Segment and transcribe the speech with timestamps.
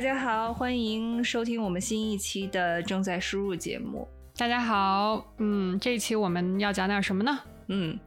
[0.00, 4.08] 大家好，欢迎收听我们新一期的正在输入节目。
[4.34, 7.38] 大家好，嗯，这一期我们要讲点什么呢？
[7.68, 8.00] 嗯，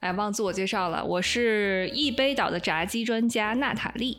[0.00, 4.18] 哎，忘自我介绍了，我是一杯岛的炸鸡专家娜塔莉。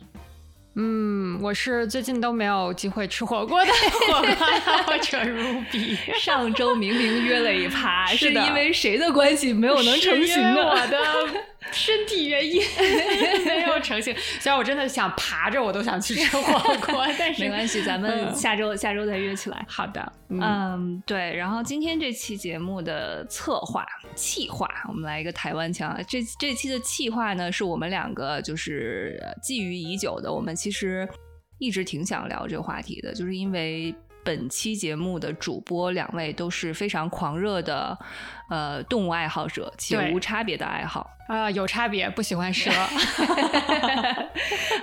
[0.74, 3.70] 嗯，我是最近都没有机会吃火锅的
[4.10, 5.96] 火锅爱好者 Ruby。
[6.18, 10.66] 上周明明约了一趴， 是因为谁的关系没有能成型的？
[10.66, 10.98] 我的
[11.72, 12.62] 身体原因
[13.44, 14.14] 没有成型。
[14.38, 19.64] 虽然我真的想爬着，我都想去吃火锅，但是没关系，咱们下周下周再约起来。
[19.66, 21.34] 好的，嗯，对。
[21.34, 25.98] 然后今天这期节目的策划、企划，我们来一个台湾腔。
[26.06, 30.50] 这这期的企划呢，是我们两个就是觊觎已久的，我们。
[30.60, 31.08] 其实
[31.58, 33.94] 一直挺想聊这个话题的，就是因为
[34.30, 37.98] 本期节目的主播两位都是非常狂热的
[38.48, 42.70] 呃动物爱好者，且无差别的爱好啊，有差别，不喜欢蛇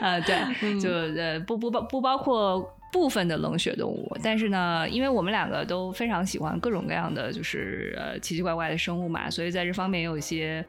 [0.02, 2.60] 啊， 对，就呃不不包不包括
[2.92, 10.66] 部分的冷血动物，但是呢，因为我们两个都非常喜欢各种各样的就是呃奇奇怪怪的生物嘛，所以在这方面也有一些。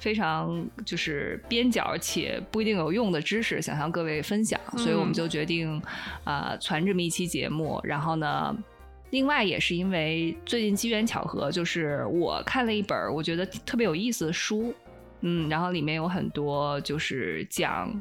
[0.00, 5.82] 非常就是边角且不一定有用的知识，想向各位分享，所以我们就决定
[6.22, 7.80] 啊传这么一期节目。
[7.82, 8.56] 然后呢，
[9.10, 14.72] 另外也是因为最近机缘巧合，就是我看了一本我觉得特别有意思的书，
[15.22, 17.92] 嗯，然后里面有很多就是讲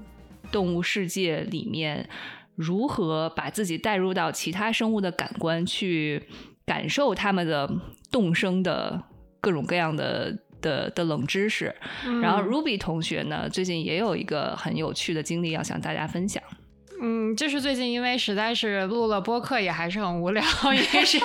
[0.51, 2.07] 动物世界里面
[2.55, 6.21] 如何把自己带入到其他生物的感官去
[6.63, 7.67] 感受它们的
[8.11, 9.03] 动声的
[9.41, 10.37] 各种各样的。
[10.61, 11.73] 的的冷知识，
[12.21, 16.41] 然后 Ruby 同学呢，最近也有一个很有趣的经历要向大家分享。
[17.01, 21.19] 嗯，就是最近因为实在是录了播客也还是很无聊， 于是，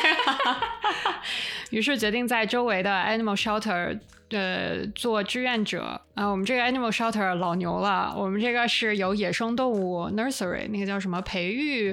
[1.71, 3.99] 于是决定在周围的 animal shelter。
[4.33, 8.15] 呃，做志愿者啊，我们这个 animal shelter 老牛了。
[8.17, 11.93] 我们这个是有野生动物 nursery，那个叫什么培育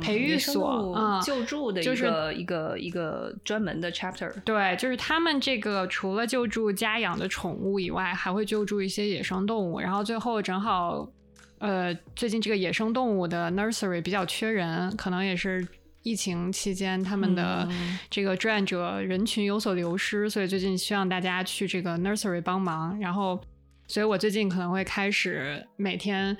[0.00, 4.32] 培育所啊，救助的一个一个一个专门的 chapter。
[4.44, 9.80] 对，就是他们这个除了救助家养的宠物以外，还会救助一些野生动物。
[9.80, 11.08] 然后最后正好，
[11.58, 15.66] 呃，最近这个野生动物的 nursery 比较缺人，可能也是。
[16.02, 17.68] 疫情期间，他们的
[18.10, 22.98] 这个志愿者人群有所流失，所以最近希望大家去这个 nursery 帮忙。
[22.98, 23.40] 然后，
[23.86, 26.36] 所以我最近可能会开始每天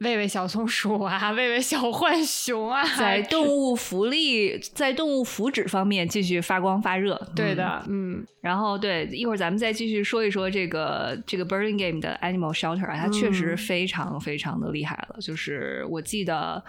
[0.00, 7.16] 喂喂小松鼠啊，喂喂小浣熊啊，在动物福利、在动物福祉方面继续发光发热。
[7.34, 8.22] 对的，嗯。
[8.42, 15.16] 然后，对，一会儿咱们再继续说一说这个这个 Burning Game 的 Animal Shelter 啊，它确实非常非常的厉害了。
[15.18, 16.62] 就是我记得。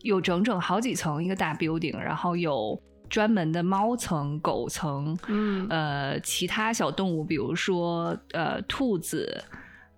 [0.00, 9.44] 有整整好几层一个大 building，然后有专门的猫层、狗层，嗯，呃，其他小动物，比如说呃兔子、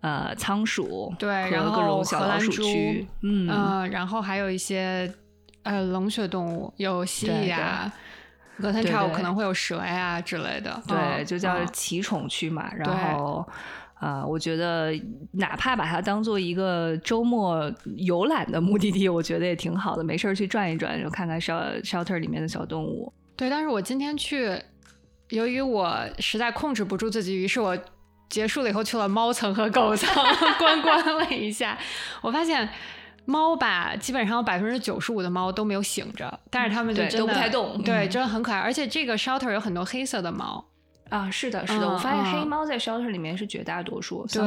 [0.00, 3.46] 呃仓鼠，对，然后各种小老鼠区，嗯，
[3.90, 5.12] 然后还有一些
[5.62, 7.92] 呃冷血动物，有蜥蜴啊，
[8.60, 9.34] 隔三差可能。
[9.34, 13.46] 会有蛇呀之类的，对，就叫奇宠区嘛，然后。
[14.02, 14.92] 啊，我觉得
[15.30, 20.02] 哪怕把它当做一个周末游览的目的地，我觉得也挺好的。
[20.02, 23.12] 没事儿去转一转，就看看 shelter 里面的小动物。
[23.36, 24.60] 对，但是我今天去，
[25.28, 27.78] 由于我实在控制不住自己，于是我
[28.28, 30.12] 结束了以后去了猫层和狗层
[30.58, 31.78] 观光了一下。
[32.22, 32.68] 我发现
[33.24, 38.58] 猫吧，基本上百分之九十五的猫都没有醒着，但是它们就真的都不太动，对，真的很可爱。
[38.58, 40.64] 而且这个 shelter 有很多黑色的猫。
[41.12, 44.26] 啊，是的，是的，我发现黑猫在 shelter 里面是绝大多数。
[44.32, 44.42] 对，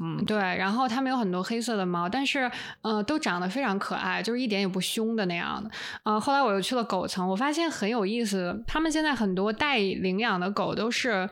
[0.00, 2.50] 嗯，对，然后他们有很多黑色的猫，但是，
[2.82, 5.70] 呃，都长得非常可爱，就是一点也不凶的那样的。
[6.02, 11.28] 呃，后来我又去了狗层，我发现很有意思，他们现在很多待领养的狗都是。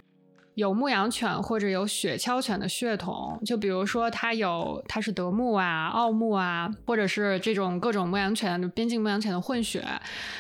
[0.59, 9.87] 有牧羊犬或者有雪橇犬的血统，就比如说它有它是德牧啊、奥牧啊，或者是这种各种牧羊犬、边境牧羊犬的混血，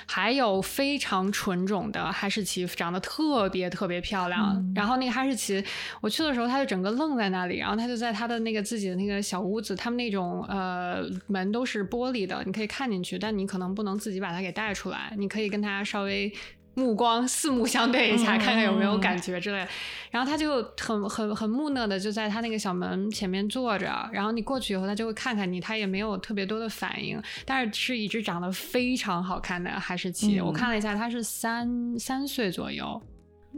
[0.08, 4.60] 还有非常纯种的哈士奇，长得特别特别漂亮。
[4.74, 5.64] 然后那个哈士奇，
[6.00, 16.32] 我去的时候，它就整个愣在那里，然后它就在它的那个自己的那个小屋子，他们那种呃门都是玻璃的，你可以看进去，但你可能不能自己把它给带出来，你可以跟它稍微。
[16.78, 19.66] 目光四目相对一下，看看有没有感觉之类。
[20.12, 24.08] 然后他就很很很木讷的就在他那个小门前面坐着。
[24.12, 27.20] 然后你过去以后，他就会看看你，他也没有特别多的反应。
[27.44, 33.02] 但是是一只长得非常好看的哈士奇，我看了一下，它是三三岁左右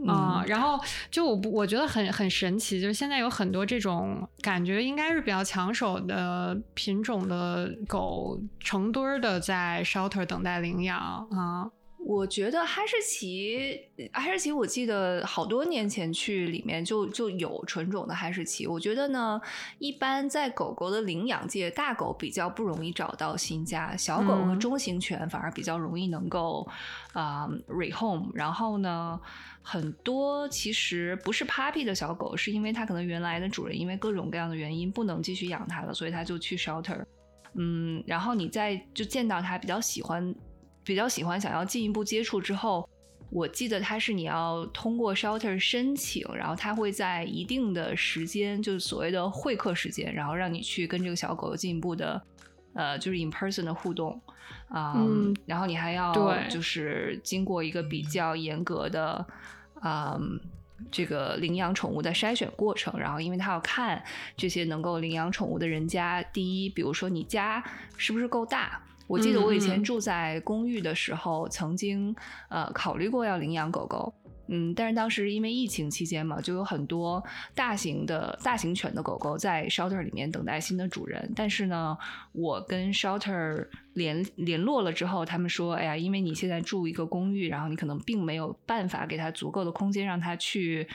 [0.07, 0.43] 啊。
[0.47, 0.79] 然后
[1.11, 11.69] 就我我觉得很很神奇，就是现在有很多这种感觉应该是比较抢手的品种的狗成堆的在 shelter 等待领养啊。
[12.03, 13.79] 我觉得哈士奇，
[14.11, 18.65] 哈士奇，我记得好多年前去里面就就有纯种的哈士奇。
[18.65, 19.39] 我觉得呢，
[19.77, 26.67] 一般在狗狗的领养界，大狗比较不容易找到新家，小狗和中型犬反而比较容易能够
[27.13, 28.29] 啊 rehome。
[28.33, 29.19] 然后呢，
[29.61, 37.05] 很多其实不是 puppy 的小狗，是因为它可能原来的主人因为各种各样的原因不能继续养它了，所以它就去 shelter。
[37.53, 40.33] 嗯，然后你再就见到它比较喜欢。
[40.83, 42.87] 比较喜欢想要进一步接触之后，
[43.29, 52.21] 我记得它是你要通过 shelter 申请，然后它会在一定的时间，就是所谓的会客时间，然后让你去跟这个小狗有进一步的，
[52.73, 54.19] 呃，就是 in person 的互动
[54.69, 55.05] 啊，
[55.45, 56.13] 然后你还要
[56.49, 59.25] 就是经过一个比较严格的
[59.79, 60.19] 啊
[60.91, 64.03] 这个领养宠物的筛选过程，然后因为他要看
[64.35, 67.63] 这些能够领养宠物的人家，第一，比如说你家
[67.95, 68.81] 是不是够大。
[69.11, 72.15] 我记得我以前住在公寓的时候，曾经
[72.47, 74.13] 呃考虑过要领养狗狗，
[74.47, 77.21] 嗯，但是当时因为疫情期间嘛，就有很多
[77.53, 81.29] 大型的大型犬的狗狗在 shelter 里面等待新的主人。
[81.35, 81.97] 但是呢，
[82.31, 90.87] 我跟 shelter 联联络了之后，他们说，哎呀，因为你现在住一个公寓，然后你可能并没有办法给它足够的空间让它去。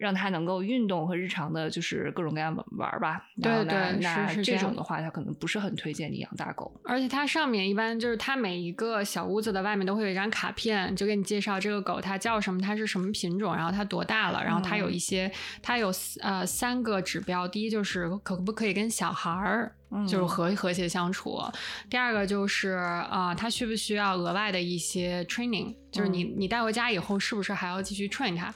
[0.00, 3.22] 让它能够运动和日常的，就是各种各样玩吧。
[3.40, 6.80] 对对，那是这种的话，它可能不是很推荐你养大狗。
[6.84, 15.30] 而且它上面一般就是它每一个小屋子的外面都会有一张卡片，就给你介绍这个狗它叫什么，它是什么品种，然后它多大了，然后它有一些，
[15.62, 15.92] 它有
[16.22, 19.76] 呃三个指标，第一就是可不可以跟小孩儿。
[20.06, 21.40] 就是和和谐相处。
[21.88, 25.74] 第二个就是啊，他需不需要额外的一些 training？
[25.90, 28.54] 就是你你带回家以后，是不是还要继续 train 它？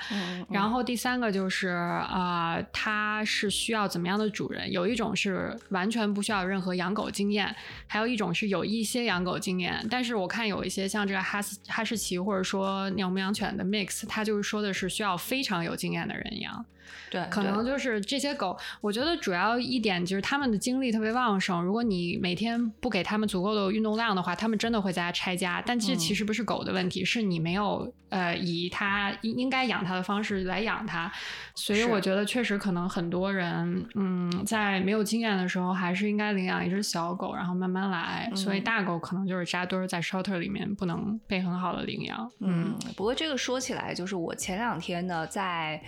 [0.48, 4.70] 然后第三个就是啊，它是需要怎么样的主人？
[4.70, 7.52] 有一种是完全不需要任何养狗经验，
[7.88, 9.84] 还有一种是有一些养狗经验。
[9.90, 16.64] 但是我看有一些像这个哈斯哈士奇或者说鸟牧羊犬的 mix，它就是说的是需要非常有经验的人养。
[17.10, 21.62] 对，可能就是这些狗，我觉得主要一点就是它们的精力特别旺盛。
[21.62, 25.62] 如果你每天不给它们足够的运动量的话，它们真的会在家拆家。
[25.64, 31.10] 但这其实不是狗的问题，是你没有呃以它应该养它的方式来养它。
[31.54, 38.30] 所以我觉得确实可能很多人嗯在没有经验的时候，还是应该领养一只小狗，然后慢慢来。
[38.34, 42.30] 所以大狗可能就是扎堆在 shelter 里面，不能被很好的领养。
[42.40, 45.80] 嗯，不过这个说起来，就是我前两天呢在。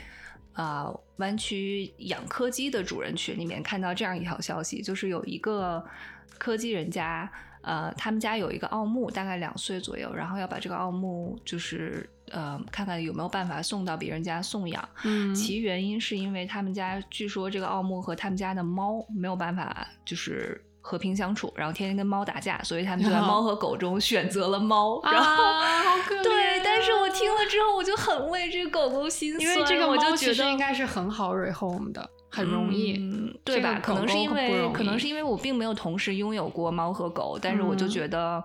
[0.57, 5.85] 啊，湾区养柯基的主人群里面看到这样一条消息，就是有一个
[6.39, 7.31] 柯基人家，
[7.61, 14.89] 呃，他们家有一个奥牧，大概两岁左右，然后要把这个奥牧，就是呃，看看有没有办法送到别人家送养。
[15.05, 20.61] 嗯，其原因是因为他们家据说这个奥牧和他们家的猫没有办法，就是。
[20.87, 25.03] 和平相处，然后天天跟猫打架，所以他们就在猫和狗中选择了猫。
[25.03, 25.43] 然后，
[26.23, 33.01] 对，但是我听了之后，我就很为这个狗狗心酸，因为这个猫其实应该是很好 rehome 的，很容易，
[33.45, 33.81] 对吧？
[33.83, 38.41] 可能是因为，可能是因为我并没有同时拥有过猫和狗，但是我就觉得，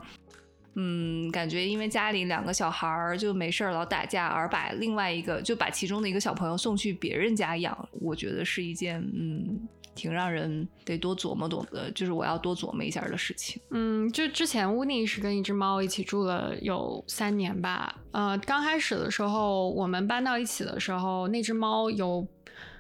[0.74, 9.68] 嗯，感觉因为家里两个小孩儿就没事儿老打架，而把另外一个就把其中的一个小朋友送去别人家养，我觉得是一件嗯。
[10.02, 13.62] 挺让人得多琢磨琢磨的，就是我要多琢磨一下的事情。
[13.70, 17.96] 嗯，就之前乌尼是跟一只猫一起住了有三年吧。
[18.12, 22.28] 呃，刚开始的时候我们搬到一起的时候，那只猫有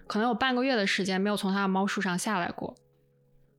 [0.07, 2.75] 可能有半个月的时间没有从它的猫树上下来过，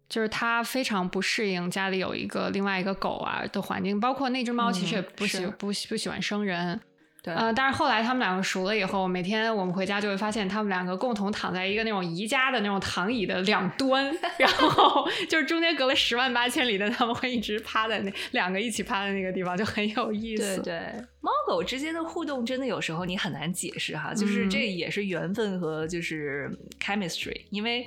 [0.08, 6.80] 就是它非常不适应家里有一个另外一个狗啊的环境，包括那只猫其实也不喜不不喜欢生人。
[7.22, 20.60] 对，呃，但是后来他们两个熟了以后，每天我们回家就会发现他们两个共同躺在一个那种宜家的那种躺椅的两端， 然后就是中间隔了十万八千里的，他们会一直趴在那两个一起趴在那个地方，就很有意思。
[20.62, 26.50] 对对，猫狗之间的互动真的有时候你很难解释哈，就是这也是缘分和就是
[26.80, 27.86] chemistry，因为。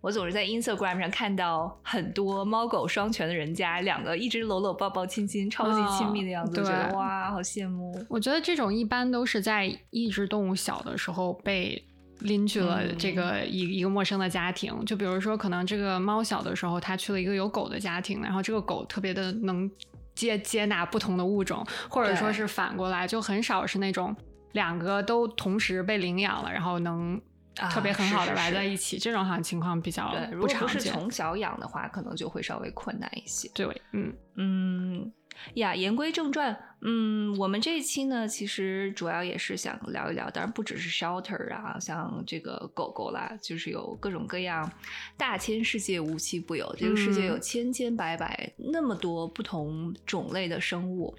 [0.00, 7.92] 我总是在 Instagram 上看到很多猫狗双全的人家，两个一直搂搂抱抱亲亲，超级亲密的样子，觉得哇，好羡慕。
[8.08, 11.84] 我觉得这种一般都是在一只动物小的时候被
[12.20, 14.72] 拎去了这个一一个陌生的家庭。
[14.84, 19.68] 就比如说，可能这个猫小的时候，它去了一个有狗的家庭，然后这个狗特别的能
[20.14, 24.14] 接接纳不同的物种，或者说是反过来，就很少是那种
[24.52, 27.20] 两个都同时被领养了，然后能。
[27.70, 30.30] 特别很好的玩在一起，这种好像情况比较不常见。
[30.30, 33.50] 如果不是从小养的话，可能就会稍微困难一些。
[33.54, 35.12] 对，嗯嗯
[35.54, 44.70] 呀，言归正传，嗯，我们这一期呢，其实主要也是想聊一聊，当然不只是 shelter 啊，像这个狗狗啦，就是有各种各样
[45.16, 51.14] 大千世界无奇不有，这个世界有千千百百那么多不同种类的生物。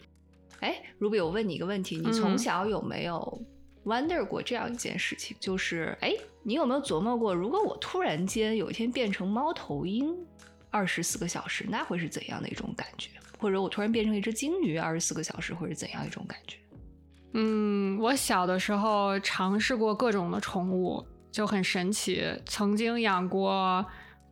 [0.59, 3.45] 哎，如比，我问你一个问题，你嗯从小有没有
[3.87, 5.35] wonder 过这样一件事情？
[5.39, 6.13] 就是，哎，
[6.43, 10.13] 你有没有琢磨过，如果我突然间有一天变成猫头鹰，
[10.69, 13.09] 二十四个小时，那会是怎样的一种感觉？
[13.39, 16.57] 或者我突然变成一只鲸鱼，二十四个小时会是怎样一种感觉？
[17.33, 22.23] 嗯，我小的时候尝试过各种的宠物，就很神奇。
[22.45, 23.85] 曾经养过，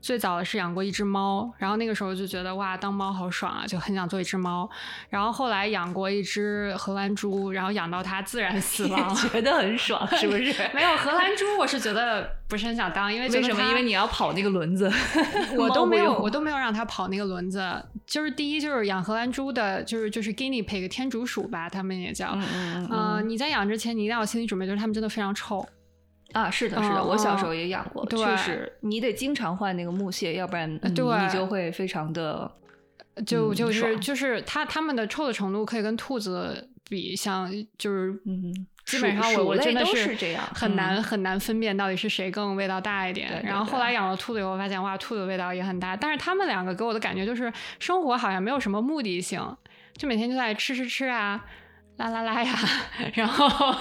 [0.05, 4.69] 最早的是养过一只猫，然后那个时候就觉得哇，当猫好爽啊，就很想做一只猫。
[5.09, 9.15] 然后后来养过一只荷兰猪，然后养到它自然死亡。
[9.33, 10.53] 觉得很爽，是不是？
[10.75, 13.63] 没有荷兰猪，我是觉得不是很想当，因为为什么？
[13.63, 14.87] 因为你要跑那个轮子，
[15.57, 17.67] 我都没有，我都没有让它跑那个轮子。
[18.05, 22.29] 就是第一，就是养荷兰猪的，就是就是 guinea pig 天竺鼠吧，他们也叫。
[22.35, 25.67] 嗯嗯呃，你在养之前，你一定要有心理准备，就是它们真的非常臭。
[26.35, 30.93] 啊，是的，是的，嗯我小时候也养过，对确实，你得经常换那个木屑，要不然、你
[31.29, 32.51] 就会非常的
[33.15, 38.53] 嗯就就是爽就是它它们的臭的程度可以跟兔子比，像就是嗯，
[38.85, 43.41] 基本上我我鼠类都真的是是这样很难、嗯很难分辨到底是谁更味道大一点。
[43.45, 45.95] 然后后来养了兔子以后，发现哇，兔子味道也很大。
[45.95, 49.41] 但是它们两个给我的感觉就是生活好像没有什么目的性，
[49.95, 51.45] 就每天就在吃吃吃啊。
[51.97, 52.53] 啦啦啦呀，
[53.13, 53.79] 然后 好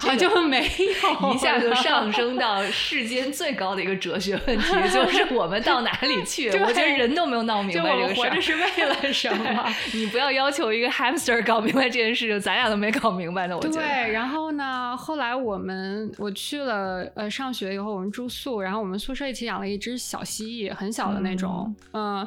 [0.00, 6.48] 像就没有一下就上升到世间最高的一个哲学问题，就是我们到哪里去？
[6.62, 8.28] 我觉得人都没有闹明白这个事儿。
[8.30, 9.74] 活着是为了 什么？
[9.92, 13.56] 你不要要求一个 hamster 搞明白这件事情，咱俩都没搞明白呢。
[13.56, 22.24] 我觉得，对，然后呢，后来我们我去了呃上学以后，我们住宿，然后我们宿舍一起养了一只小蜥蜴，很小的那种，嗯。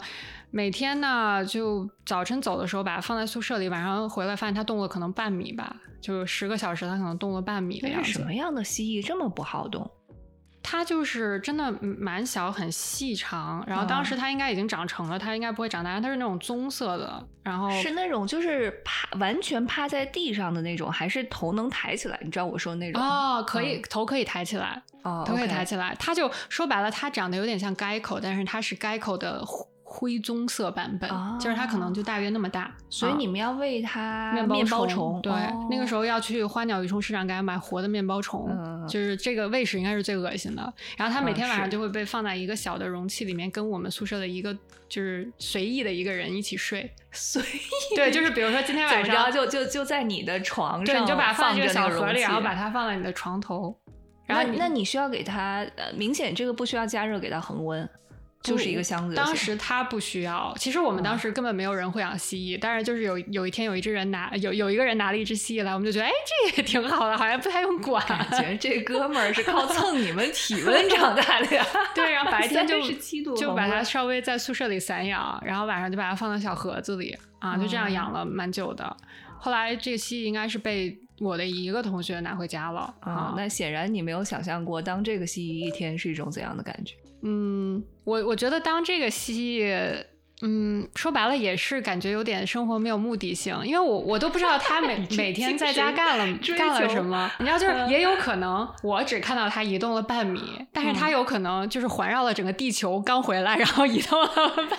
[0.51, 8.23] 每天呢，就早晨走的时候把它放在宿舍里，晚上回来发现它动了可能半米吧，就十个小时它可能动了半米的样子什。
[8.23, 9.89] 么样的蜥蜴这么不好动？
[10.61, 13.63] 它就是真的嗯蛮小，很细长。
[13.65, 17.27] 然后当时它应该已经长成了，它应该不会长大，它是那种棕色的。
[17.43, 22.19] 然后是那种就是趴完全趴在地上的那种，还是头能抬起来？
[22.23, 23.01] 你知道我说的那种？
[23.01, 25.95] 哦，可以、头可以抬起来，哦，头可以抬起来。
[25.97, 29.43] 它就说白了，它长得有点像 gecko，，但是它是 gecko 的
[29.91, 32.61] 灰灰棕色版本，就是它可能就大约那么大。
[32.61, 35.31] 啊所以你们要喂它面面包虫，对，
[35.69, 40.73] 那个时候候要去花鸟鱼虫市场给它买活的面包虫，嗯就是这个喂食应该是最恶心的。
[40.95, 44.53] 然后它每天晚上就会被放在一个小的容器里面，跟我们宿舍的一个
[44.87, 46.89] 就是随意的一个人一起睡。
[47.11, 52.69] 随意对，就是比如说今天晚上着就就就在你的床上，对，你就把它放在这个小盒里，然后把它。
[52.69, 53.75] 放在你的床头。
[54.27, 57.89] 然后然后那你需要给它呃，明显这个不需要加热，给它恒温，
[58.41, 59.15] 就是一个箱子。
[59.15, 68.05] 当时他不需要，其实我们当嗯时根本没有人会养蜥蜴，但是就是有有一天有一只人拿有有一个人拿了一只蜥蜴来，我们就觉得哎这也挺好的，好像不太用 管。
[68.07, 71.65] 感觉这 哥们儿是靠蹭你们体温长大的呀。
[71.93, 78.95] 对，然后白 天就37度就把它稍微在宿舍里散养，然后晚上就把它放到小盒子里啊，就这样养了蛮久的。
[79.37, 83.33] 后来这个蜥蜴应该是被我的一个同学拿回家了啊啊，。
[83.35, 86.95] 那显然你没有想象过，当这个蜥蜴一天是一种怎样的感觉？
[87.21, 90.05] 嗯，我我觉得当这个蜥蜴，
[90.41, 96.25] 嗯，说白了也是感觉有点生活没有目的性，因为我我都不知道他每 每天在家干了
[96.57, 97.29] 干了什么。
[97.39, 100.39] 你知道，就是也有可能我只看到他移动了半米，
[100.71, 104.29] 但是他有可能就是环绕了整个地球刚回来，然后移动了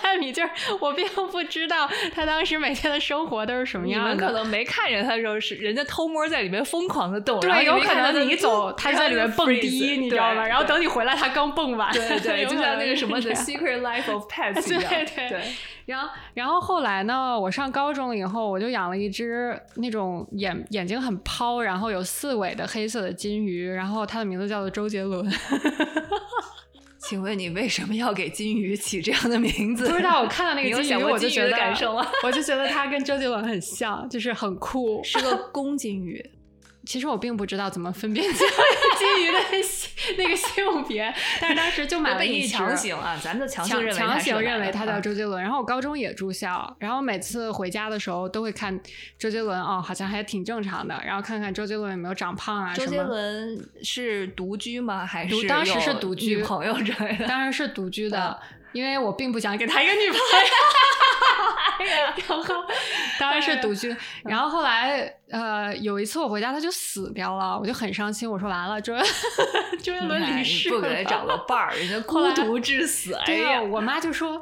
[0.01, 0.49] 半米，就是
[0.79, 4.15] 我并不知道他当时每天的生活都是什么样的。
[4.15, 10.47] 们可能没看见他的时候，是人家偷摸在里面疯狂的动，对，有可能你走，他就在里面蹦迪，你知道吗？
[10.47, 11.91] 然后等你回来，他刚蹦完。
[11.93, 15.50] 对对，就像那个什么 The Secret Life of Pets》一样，对对对。
[15.85, 17.39] 然后，然后后来呢？
[17.39, 25.29] 我上高中以后，我就养了一只那种眼眼睛很抛，然后有四尾的黑色的金鱼，然后它的名字叫做周杰伦。
[26.99, 29.89] 请问你为什么要给金鱼起这样的名字？
[29.89, 32.07] 不知道，我看到那个金鱼，我就觉得感受吗？
[32.23, 35.03] 我就觉得它跟周杰伦很像，就是很酷。
[35.03, 36.23] 是个公金鱼，
[36.85, 38.47] 其实我并不知道怎么分辨金
[38.97, 42.49] 金鱼的性那个性别， 但是当时就买了被你一只。
[42.49, 48.79] 强行啊，咱们就强行强认为强行认为他叫啊周杰伦，然后我高中也住校，然后每次回家的时候都会看
[49.17, 52.73] 周杰伦，哦，好像还挺正常的，然后看看周杰伦有没有长胖啊。
[52.73, 55.05] 周杰伦是独居吗？
[55.05, 57.25] 还是当时是独居朋友之类的？
[57.29, 58.39] 当然是独居的，
[58.71, 60.21] 因为我并不想给他一个女朋友。
[62.27, 62.63] 然后
[63.19, 69.03] 当然是独居，然后后来呃有一次我回家他就死掉了，我就很伤心，我说完了，周周
[69.79, 73.15] 杰伦离世了，不给他找个伴儿，人家孤独致死。
[73.15, 74.39] 哎对啊，呀，我妈就说。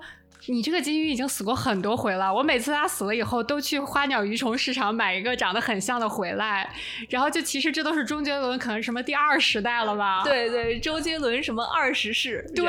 [0.49, 6.67] 你这个金鱼已经死过很多回了，我每次它死了以后都去花鸟鱼虫市场买一个长得很像的回来，
[7.09, 10.23] 然后就其实这都是周杰伦可能什么第二时代了吧？
[10.23, 12.43] 对对，周杰伦什么二十世？
[12.55, 12.65] 对，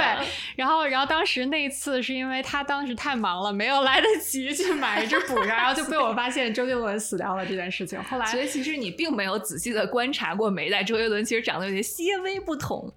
[0.56, 8.02] 然后然后当时那一次是因为他当时太忙了，没有来得及去买一只补上，然后就被我发现周杰伦死掉了这件事情。
[8.04, 12.92] 后来，所以其实你并没有仔细的观察过每一代周杰伦，其实长得有些些微不同。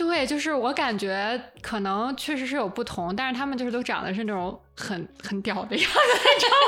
[0.00, 4.58] 对，就是我感觉可能确实是有不同，但是他们就是都长得是那种。
[4.80, 5.90] 很很屌的样子，
[6.34, 6.66] 你知道吗？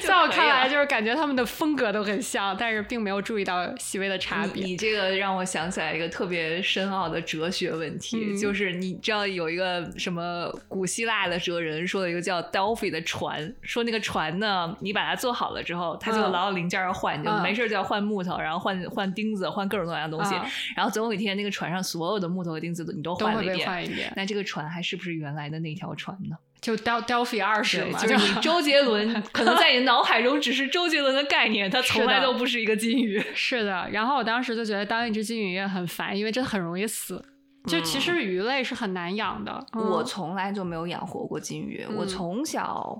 [0.00, 4.64] 就在我看来，就是感觉他们的风格都很像，但是并没有注意到细微的差别。
[4.64, 20.34] 你这个让我想起来一个特别深奥的哲学问题，就是你知道有一个什么古希腊的哲人说的一个叫 Delphi 的船，说那个船呢，你把它做好了之后，它就老有零件要换，就没事就要换木头，然后换换钉子，换各种各样的东西，
[20.74, 26.36] 然后总有一天那个船上所有的木头和钉子你都换了一遍，那这个船还是不是原来的那条船呢？
[26.64, 33.22] 就 Del Delphi 二十嘛，就是你周杰伦 可能在你脑海中只是周杰伦的概念，他从来都不是一个金鱼。
[33.36, 37.22] 是的，然后我当时就觉得当一只金鱼也很烦，因为真的很容易死。
[37.66, 39.62] 就其实鱼类是很难养的。
[39.74, 42.98] 我从来就没有养活过金鱼，我从小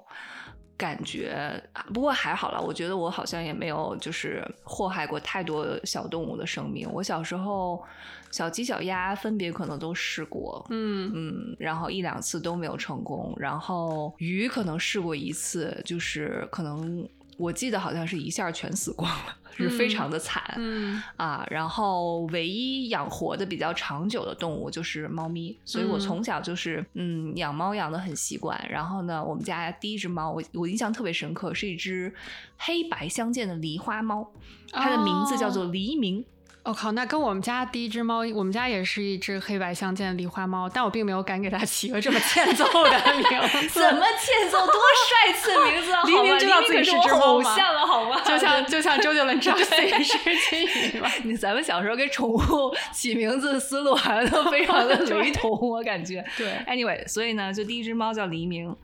[0.76, 1.62] 感觉，
[1.92, 6.88] 不过还好了，我觉得我好像也没有就是祸害过太多小动物的生命。
[6.92, 7.82] 我小时候。
[8.30, 13.32] 小鸡、小鸭分别可能都试过，嗯嗯，然后一两次都没有成功。
[13.36, 21.46] 然后鱼可能试过一次，就是可能我记得好像是一下全死光了，是非常的惨，嗯啊。
[21.50, 28.58] 然后唯一养活的比较长久的动物就是猫咪，所以我从小就是嗯养猫养的很习惯。
[28.70, 32.14] 然后呢，我们家第一只猫，我我印象特别深刻，是一只
[32.58, 34.30] 黑白相间的狸花猫，
[34.70, 36.24] 它的名字叫做黎明。
[36.64, 43.80] 我靠，那跟我们家第一只猫，我们家也是一只黑白相间的狸花猫，但我并没有敢给它起个这么欠揍的 名字。
[43.80, 44.64] 怎么欠揍？
[44.66, 46.02] 多帅气的名字啊！
[46.06, 48.18] 黎 明知道自己是只偶像了，好吗？
[48.24, 50.18] 就像就像周杰伦知道自己是
[50.48, 51.10] 金鱼吧？
[51.24, 52.40] 你咱们小时候给宠物
[52.94, 56.24] 起名字的思路好像都非常的雷同，我感觉。
[56.38, 58.74] 对，anyway，所以呢，就第一只猫叫黎明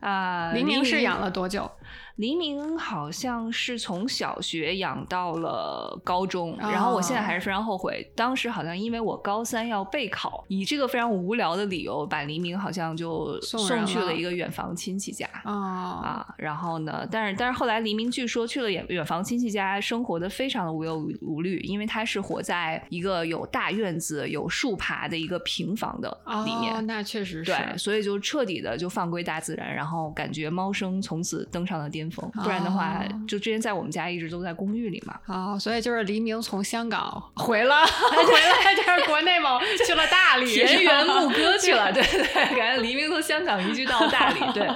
[0.00, 0.50] 啊。
[0.54, 1.70] 黎明是养了多久？
[2.18, 26.10] 黎明好像是从小学养到了高中，然后我现在还是非常后悔，当时好像因为我高三要备考，以这个非常无聊的理由，把黎明好像就送去了一个远房亲戚家啊，然后呢，但是但是后来黎明据说去了远远房亲戚家，生活的非常的无忧无虑，因为他是活在一个有大院子、有树爬的一个平房的
[26.44, 32.07] 里面，那确实是，对，所以就彻底的就放归大自然，然后感觉猫生从此登上了巅。
[32.10, 35.14] 不然的话，就之前在我们家一直都在公寓里嘛。
[35.26, 41.90] 啊，所以就是黎明从香港回了， 回来就是国内嘛，去了大理，田园牧歌去了。
[41.94, 44.40] 对对，感觉黎明从香港移居到大理。
[44.52, 44.68] 对。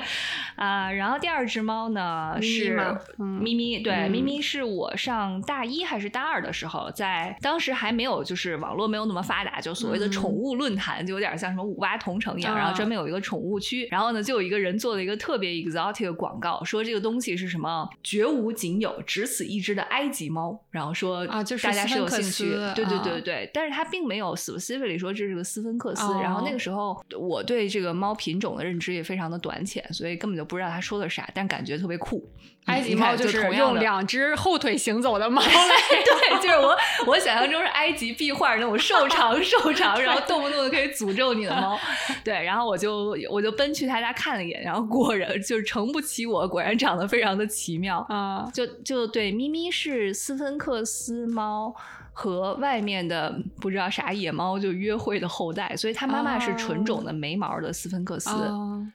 [0.56, 2.76] 啊，然后第二只猫呢是
[3.16, 30.41] 咪咪，对，咪咪是我上大一还是大二的时候，在当时还没有就是网络没有那么发达，就所谓的宠物论坛，就有点像什么五八同城一样，然后专门有一个宠物区，然后呢就有一个人做了一个特别 exotic 的广告，说这个东西是什么绝无仅有，只此一只的埃及猫，然后说啊就是大家是有兴趣，对对对对，但是他并没有 specifically 说这是个斯芬克斯，然后那个时候我对这个猫品种的认知也非常的短浅，所以根本就。
[30.44, 32.24] 不知道他说的啥，但感觉特别酷。
[32.66, 36.76] 埃及猫就是用两只后腿行走的猫， 对，就是我
[37.07, 41.76] 我想象中是埃及壁画那种瘦长 瘦长，然后动不动就可以诅咒你的猫。
[42.22, 48.48] 对，然后我就我就奔去他家看了一眼，然后果然就是诚不起我，果然长得非常的奇妙啊！
[48.55, 51.74] 就就对，咪咪是斯芬克斯猫。
[52.12, 58.31] 和外面的不知道啥野猫就约会的后代，所以他妈妈是纯种的没毛的斯芬克斯，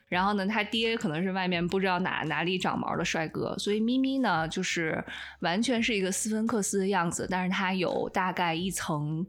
[0.08, 5.04] 然后呢，他爹可能是外面不知道哪哪里长毛的帅哥，所以咪咪呢就是
[5.40, 9.26] 完全是一个斯芬克斯的样子，但是它有大概一层。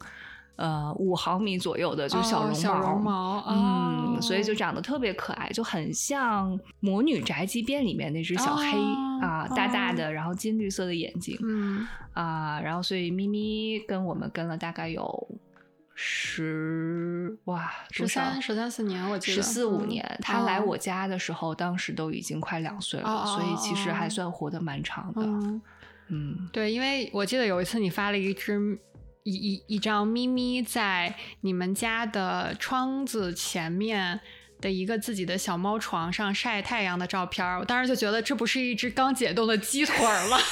[0.59, 2.45] 呃，五毫米左右的，就是小
[2.81, 8.77] 绒毛，嗯，所以就长得特别可爱，就很像《魔女宅急便》里面那只小黑
[9.21, 11.87] 啊，大大的，然后金绿色的眼睛，嗯。
[12.11, 15.29] 啊，然后所以咪咪跟我们跟了大概有
[15.95, 25.21] 十哇十三十三四年，我记得十四五年，他来我家的时候，当时都已经快两岁了，所以其实还算活得蛮长的，
[26.09, 28.77] 嗯，对，因为我记得有一次你发了一只。
[29.29, 34.19] 一一一张咪咪在你们家的窗子前面
[34.59, 39.95] 的一个自己的小猫床上晒太阳的照片，我当时就觉得这不是一只刚解冻的鸡腿
[40.29, 40.37] 吗？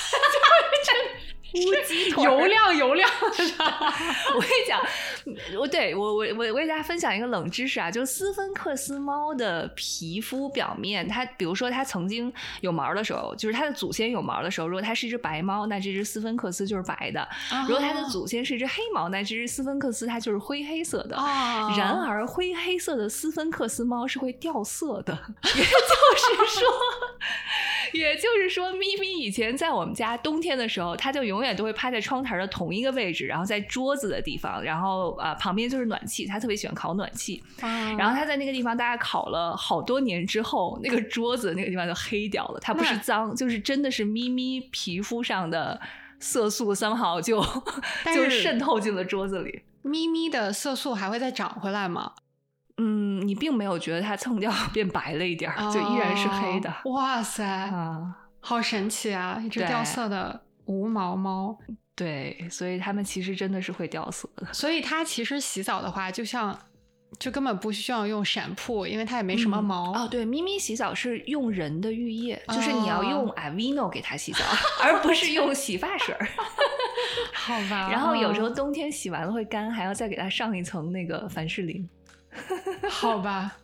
[1.66, 3.10] 乌鸡腿，油亮油亮。
[3.22, 4.82] 我跟你讲，
[5.60, 17.22] 我对我我我我给大家分享一个冷知识啊，就是斯芬克斯猫的皮肤表面，它比如说它曾经有毛的时候，就是它的祖先有毛的时候，如果它是一只白猫，那这只斯芬克斯就是白的；
[17.68, 21.16] 如果它的祖先是一只黑猫，那这只斯芬克斯它就是灰黑色的。
[21.78, 26.70] 然而，灰黑色的斯芬克斯猫是会掉色的， 也就是说。
[27.94, 37.44] 也就是说，咪咪以前在我们家冬天的时候，它就永远都会趴在窗台的同一个位置，然后在桌子的地方，然后啊旁边就是暖气，它特别喜欢烤暖气。
[37.98, 42.60] 然后它在那个地方大概烤了好多年之后，那个桌子那个地方就黑掉了。
[42.60, 45.80] 它不是脏，就是真的是咪咪皮肤上的
[46.20, 47.42] 色素三毫就
[48.14, 49.62] 就渗透进了桌子里。
[49.82, 52.12] 咪咪的色素还会再长回来吗？
[52.78, 56.74] 嗯，你并没有觉得它蹭掉 变白了一点儿，就依然是黑的。
[56.86, 59.42] 哇塞，啊，好神奇啊！
[59.44, 61.58] 一只掉色的无毛猫。
[61.96, 64.48] 对，所以它们其实真的是会掉色的。
[64.54, 66.56] 所以它其实洗澡的话，就像
[67.18, 69.92] 就根本不需要用闪铺，因为它也没什么毛。
[69.94, 74.40] 哦，对，咪咪洗澡是用人的浴液，就是你要用 Avino 给它洗澡，
[74.84, 76.16] 而不是用洗发水。
[77.34, 77.90] 好吧。
[77.92, 81.90] 然后有时候冬天洗完了会干，还要再给它上一层那个凡士林。
[82.90, 83.58] 好吧，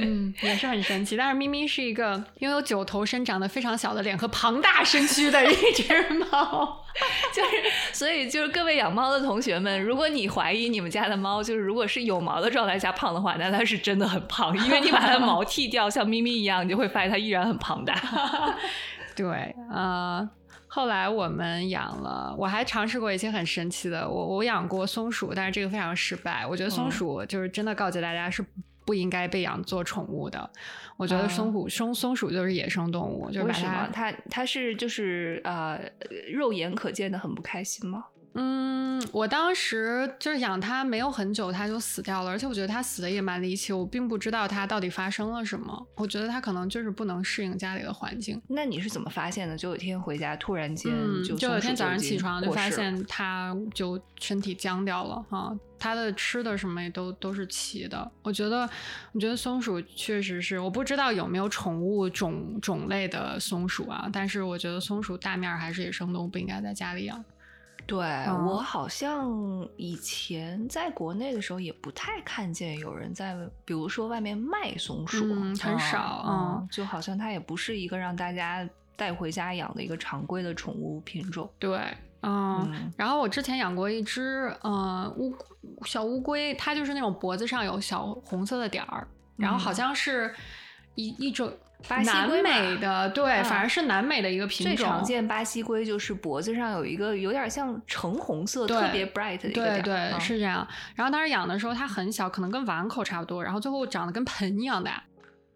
[0.00, 1.16] 嗯，也是很神奇。
[1.16, 6.84] 但是咪咪是一个拥有九头身、长得非常小的脸和庞大身躯的一只猫，
[7.34, 7.50] 就是
[7.92, 17.94] 所以就是各位养猫的同学们，如果你怀疑你们家的猫就是如果是有毛的状态下胖的话，那它是真的很胖， 因为你把它的毛剃掉，像咪咪一样，你就会发现它依然很庞大。
[19.14, 20.28] 对，啊。
[20.74, 24.08] 后来我们养了，我还尝试过一些很神奇的。
[24.08, 26.46] 我我养过松鼠，但是这个非常失败。
[26.46, 28.42] 我觉得松鼠就是真的告诫大家是
[28.86, 30.48] 不应该被养做宠物的。
[30.96, 33.86] 我觉得松鼠松松鼠就是野生动物，就是为什么？
[33.92, 35.78] 它它是就是呃
[36.32, 38.06] 肉眼可见的很不开心吗？
[38.34, 45.86] 嗯，我当时就是养它没有很久，它就死掉了，而且我觉得它死的也蛮离奇，我并不知道它到底发生了什么。
[45.96, 48.40] 我觉得它可能就是不能适应家里的环境。
[48.48, 49.56] 那你是怎么发现的？
[49.56, 50.92] 就有一天回家，突然间
[51.24, 58.10] 就就有天早上起床就发现它就身体僵掉了哈，它的吃的什么也都都是齐的。
[58.22, 58.68] 我觉得，
[59.12, 67.22] 我觉得松鼠确实是，我不知道有没有宠物种种类的松鼠啊，但是我觉得松鼠大面还是野生动物，不应该在家里养。
[67.92, 68.00] 对
[68.46, 69.28] 我好像
[69.76, 75.28] 以前在国内的时候也不太看见有人在，比如说外面卖松鼠，
[75.60, 81.46] 很少，嗯，就好像它也不是一个让大家带回家养的一个常规的宠物品种。
[81.58, 81.78] 对，
[82.22, 85.36] 嗯，然后我之前养过一只，嗯，乌
[85.84, 90.34] 小乌龟，它就是那种脖子上有小红色的点儿，然后好像是
[90.94, 91.52] 一一种。
[92.04, 94.76] 南美的对，反而是南美的一个品种。
[94.76, 99.82] 最常见巴西龟就是脖子上有一个有点像橙红色、特别 bright 的一个点。
[99.82, 100.66] 对对，是这样。
[100.94, 105.02] 然后当时养的时候它很小，可能跟碗口差不多，然后最后长得跟盆一样大。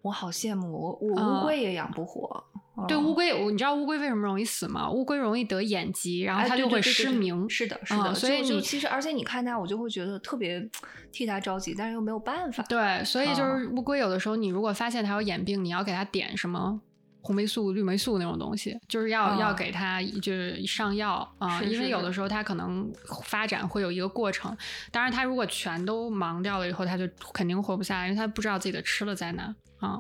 [0.03, 2.45] 我好羡慕我，我乌龟也养不活。
[2.87, 4.91] 对乌龟，我你知道乌龟为什么容易死吗？
[4.91, 7.49] 乌龟容易得眼疾，然后它就会失明。
[7.49, 8.15] 是的，是的。
[8.15, 10.63] 所以你其实，而且你看它，我就会觉得特别
[11.11, 12.63] 替它着急，但是又没有办法。
[12.65, 16.79] 对，所以就是乌龟有的时候，你如果发现它有眼病，你要给它点什么
[17.23, 22.93] 红霉素、绿霉素那种东西，就是要要给它就是上药啊，因为有的时候它可能
[23.25, 24.55] 发展会有一个过程。
[24.93, 29.99] 当然，它如果全都盲掉了以后，它就肯定活不下来，因为它不知道自己的吃了在哪啊。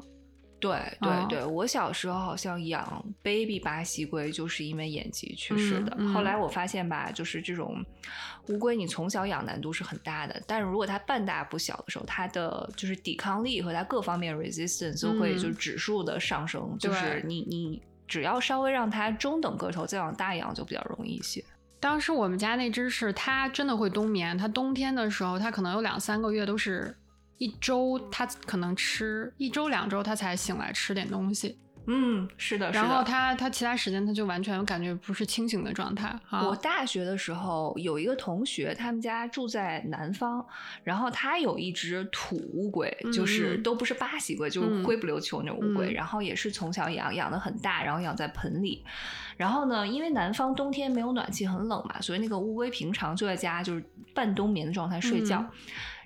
[0.58, 5.94] 对对对，我小时候好像养 baby 巴西龟，就是因为眼疾去世的。
[6.14, 7.84] 后来我发现吧，就是这种
[8.48, 16.74] 乌龟，你从小养难度是很大的，但是如果它半大不小的时候，它的就是抵抗力和它各方面 resistance 都会就指数的上升。
[16.78, 21.44] 就是你你只要稍微让它中等个头再往大养，就比较容易一些。
[21.78, 26.96] 当时我们家那只是它真的会冬眠，它冬天的时候，它可能有两三个月都是。
[27.38, 36.18] 一周他可能吃一周两周他才醒来吃点东西，嗯，是的，然后他他其他时间他就完全感觉不是清醒的状态。
[36.30, 40.44] 我大学的时候有一个同学，他们家住在南方，
[40.82, 48.82] 然后他有一只土乌龟，就是都不是巴西龟，就是灰不溜秋那种乌龟，然后也是从小养养的很大，然后养在盆里。
[49.36, 55.44] 然后呢，因为南方冬天没有暖气，很冷嘛，所以那个乌龟平常就在家就是半冬眠的状态睡觉。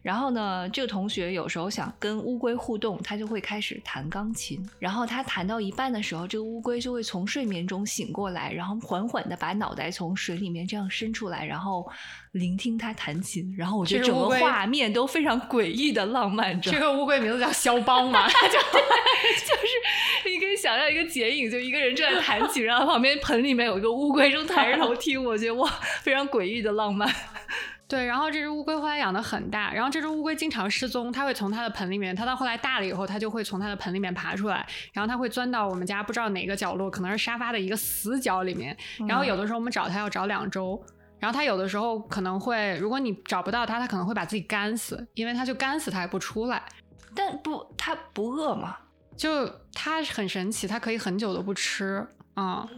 [0.03, 4.59] 然后呢，这个同学有时候想跟乌龟互动，他就会开始弹钢琴。
[4.79, 11.87] 然后他弹到一半的时候，这个乌龟就会从睡眠中醒过来，然后缓缓的把脑袋从水里面这样伸出来，然后
[12.33, 13.55] 聆听他弹琴。
[13.59, 16.59] 然后我觉得整个画面都非常诡异的浪漫。
[16.63, 18.27] 这个乌龟名字叫肖邦嘛？
[18.33, 25.23] 就就是你可以想象一个剪影，就一个人正在弹琴，然后旁边盆里面有一个乌龟正抬着头听。
[25.23, 27.15] 我觉得哇，非常诡异的浪漫。
[27.91, 38.77] 对，然后这只乌龟后来养的很大，然后这只乌龟经常失踪，它会从它的盆里面，它到后来大了以后，它就会从它的盆里面爬出来，然后它会钻到我们家不知道哪个角落，可能是沙发的一个死角里面，
[39.09, 40.81] 然后有的时候我们找它要找两周，
[41.19, 46.63] 然后它有的时候可能会，如果你找不到它，它可能会把自己干死，因为它就干死它也不出来，
[47.13, 48.77] 但不，它不饿吗？
[49.17, 52.69] 就它很神奇，它可以很久都不吃，嗯，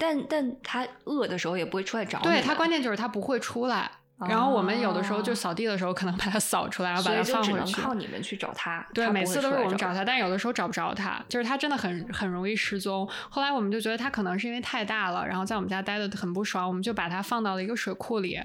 [0.00, 3.90] 但但它饿的时候也不会出来找你，对，它关键就是它不会出来。
[4.28, 7.80] 然后我们有的时候就扫地的时候，可能把它扫出来，然后把它放回去。
[7.80, 8.84] 靠你们去找它。
[8.92, 13.08] 对，每次都是我们找它，但有的时候找不着它，就是它真的很很容易失踪。
[13.28, 18.40] 后来我们就觉得它可能是因为太大了，然后在我们家待的很不爽，我们就把它放到了一个水库里。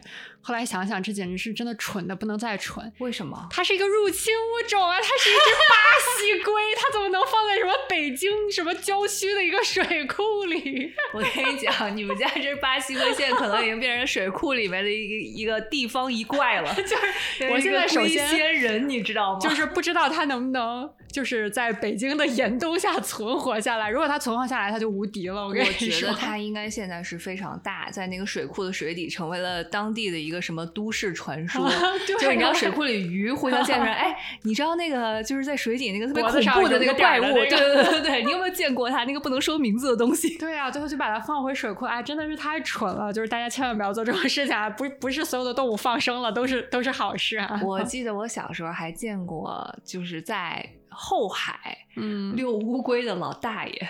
[0.48, 2.90] 后来想想，这简直是真的蠢的不能再蠢。
[3.00, 3.48] 为什么？
[3.52, 4.96] 它是一个入侵物种啊！
[4.96, 5.76] 它是一只巴
[6.22, 10.94] 西龟，它怎么能放在什么北京什么郊区的一个水库里？
[11.14, 16.74] 我跟你讲，你们家这巴西龟现在可能已经变成水库里面的一个一个地方一怪了。
[16.82, 19.40] 就是我现在首先人，你知道吗？
[19.42, 20.90] 就是不知道它能不能。
[21.10, 23.90] 就是在北京的严冬下存活下来。
[23.90, 25.48] 如果它存活下来，它就无敌了。
[25.48, 31.68] 我跟你说，我觉得它应该现在是非常大，在那个水库的水底成为了当地的一个什么都市传 说。
[32.08, 40.38] 就是你知道水库里鱼互相见面，哎，你知道那个就是在水底那个特别恐怖的那个怪物，对对对对，你有没有见过它那个不能说名字的东西？
[40.38, 41.86] 对啊，最后就把它放回水库。
[41.86, 43.12] 哎，真的是太蠢了！
[43.12, 44.70] 就是大家千万不要做这种事情啊！
[44.70, 47.60] 不不是所有的动物放生了都是都是好事啊！
[47.64, 50.64] 我记得我小时候还见过，就是在。
[50.98, 53.88] 后海，嗯，遛乌龟的老大爷，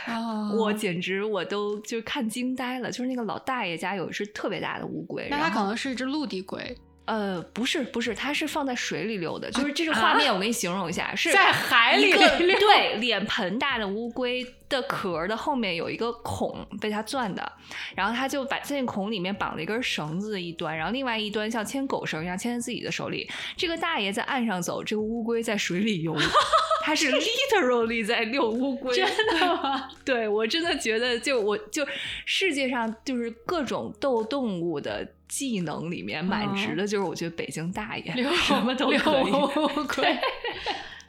[0.54, 2.92] 我简直我都就看惊呆了。
[2.92, 6.78] 就是那个老大爷家有一只特别大的乌龟，那它可能是一只陆地龟。
[7.08, 9.50] 呃，不是，不是，它是放在水里溜的。
[9.50, 17.50] 就是这个画面，我给你形容一下，是在海里对，脸盆大的乌龟的壳的后面有一个孔，被它钻的。
[17.96, 23.30] 然后它就把在那孔里面绑了一根绳子的一端，然后另外一端像牵狗绳一样牵在自己的手里。
[23.56, 26.14] 这个大爷在岸上走，这个乌龟在水里游。
[26.84, 29.08] 他是 literally 在遛乌龟，真
[29.40, 29.90] 的吗？
[30.04, 31.86] 对我真的觉得，就我就
[32.26, 35.08] 世界上就是各种逗动物的。
[35.28, 39.32] 技能里面满值的就是我觉得北京大爷什么都可以。
[40.02, 40.20] 对，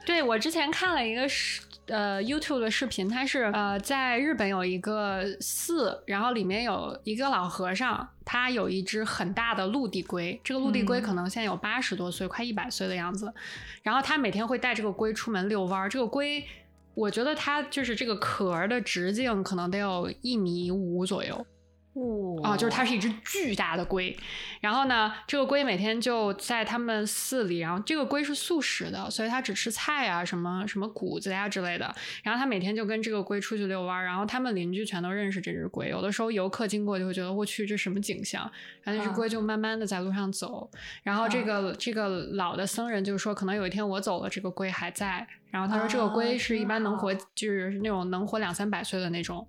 [0.05, 13.33] 对我之前看了一个视呃 YouTube 的视频，它是呃在日本有一个寺，然后里面有一个老和尚，他有一只很大的陆地龟，这个陆地龟可能现在有八十多岁，快一百岁的样子。
[13.81, 15.89] 然后他每天会带这个龟出门遛弯儿。
[15.89, 16.45] 这个龟，
[16.93, 21.45] 我觉得它就是这个壳的直径可能得有一米五左右。
[22.43, 24.15] 啊，就是它是一只巨大的龟，
[24.61, 31.93] 然后呢，这个龟每天就在他们寺里，然后这个龟是素食的，所以它只吃菜啊，什么什么谷子呀之类的。
[32.23, 35.89] 然后它每天就跟这个龟出去遛弯，然后他们邻居全都认识这只龟。
[35.89, 38.49] 有的时候游客经过就会觉得，我去，这什么景象？
[38.83, 40.69] 然后那只龟就慢慢的在路上走。
[41.03, 45.27] 然后这个这个老的僧人就说，可能有一天我走了，这个龟还在。
[45.51, 49.47] 然后他说，这个龟是一般能活，就是那种能活两三百岁的那种。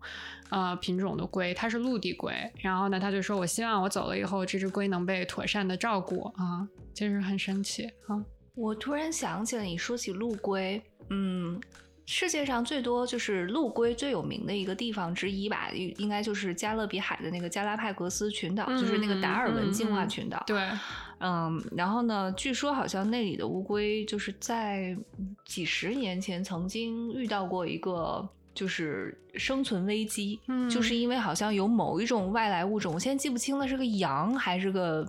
[0.50, 2.34] 呃，品种的龟，它是陆地龟。
[2.56, 8.20] 然后呢，他就说：“我希望我走了以后，这只龟能被妥善的照顾啊，就是很神奇啊。”
[8.56, 11.60] 我突然想起了，你说起陆龟，嗯，
[12.04, 20.42] 世界上最多就是陆龟最有名的一个地方之一吧，应该就是加勒比海的那个加拉帕戈斯群岛，就是那个达尔文进化群岛。
[20.48, 20.68] 对，
[21.20, 24.96] 嗯，然后呢，据说好像那里的乌龟就是在
[25.44, 28.28] 几十年前曾经遇到过一个。
[28.52, 35.06] 就是生存危机，嗯就是因为好像有某一种外来物种，我现在记不清了，是个羊还是个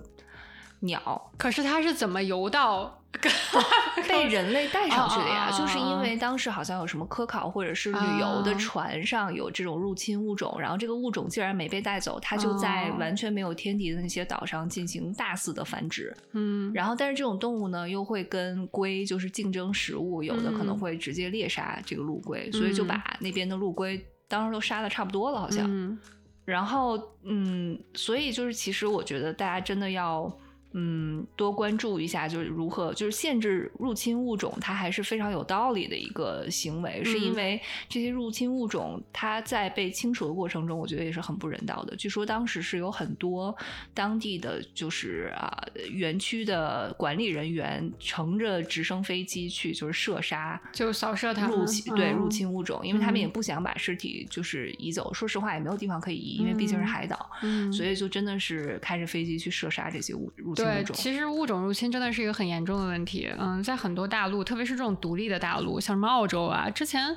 [0.82, 1.32] 鸟？
[1.38, 3.01] 可是它是怎么游到？
[4.08, 16.16] 被人类带上去的呀，就是因为当时好像有什么科考或者是旅游的船上有这种入侵物种，然后这个物种竟然没被带走，它就在完全没有天敌的那些岛上进行大肆的繁殖。
[16.32, 26.00] 嗯，然后但是这种动物呢又会跟龟就是竞争食物，有的可能会直接猎杀这个陆龟，所以就把那边的陆龟当时都杀的差不多了，好像。
[26.46, 30.32] 然后嗯，所以就是其实我觉得大家真的要。
[30.74, 41.96] 嗯，多关注一下，就是如何就是限制入侵物种，它还是非常有道理的一个行为，是因嗯为这些入侵物种它在被清除的过程中，我觉得也是很不人道的。
[41.96, 43.56] 据说当时是有很多
[43.94, 55.14] 当地的就是啊园区的管理人员乘着直升飞机去就是射杀就扫射它们入侵对嗯入侵物种，因为他们也嗯不想把尸体就是移走。
[55.14, 60.84] 说实话，也没有地方可以移，因为毕竟是嗯海岛，嗯，所以就真的是开着飞机去射杀这些物入侵对。
[60.94, 63.30] 其实物种入侵真的是一个很严重的问题。
[63.38, 67.16] 嗯，在很多大陆，特别是这种独立的大陆，像什么澳洲啊，之前，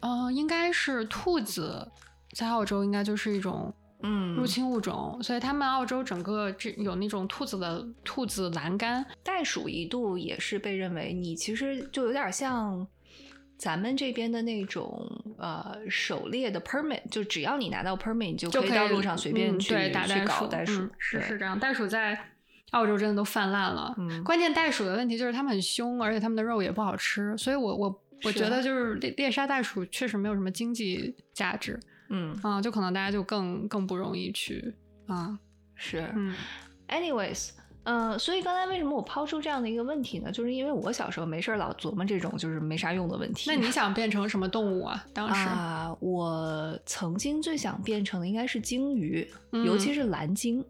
[0.00, 1.90] 呃，应该是兔子
[2.34, 12.86] 在澳洲应该就是一种嗯，入侵物种，所以他们澳洲整个这有那种兔子的兔子栏杆，袋鼠一度也是被认为你其实就有点像
[13.58, 15.06] 咱们这边的那种
[15.36, 20.80] 呃狩猎的 permit，就只要你拿到 permit，你就就可以到路上随便去、嗯、对打去袋鼠，搞袋鼠。
[20.80, 21.58] 嗯、是是这样。
[21.58, 22.18] 袋鼠在
[22.70, 23.94] 澳洲真的都泛滥了。
[23.98, 31.78] 嗯关键袋鼠的问题就是它们很凶，而且它们的肉也不好吃，所以我我我觉得就是猎猎杀袋鼠确实没有什么经济价值
[32.08, 34.74] 嗯，啊、就可能大家就更更不容易去
[35.06, 35.38] 啊，
[35.74, 36.10] 是。
[36.14, 36.34] 嗯
[36.88, 37.50] Anyways，
[37.84, 40.30] 嗯、所以刚才为什么我抛出这样的一个问题呢？
[40.32, 43.48] 就是因为我小时候没事儿老琢磨这种就是没啥用的问题。
[43.48, 45.06] 那你 想变成什么动物啊？
[45.14, 50.64] 当时、啊，我曾经最想变成的应该是鲸鱼，嗯尤其是蓝鲸，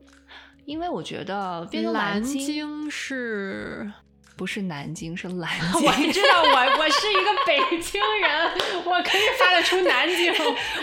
[0.70, 3.90] 因为我觉得变成蓝鲸鲸是。
[4.36, 5.50] 不是南京，是蓝
[5.84, 6.10] 我鲸。
[6.10, 8.50] 知道我我是一个北京人，
[8.86, 10.32] 我可以发得出南京。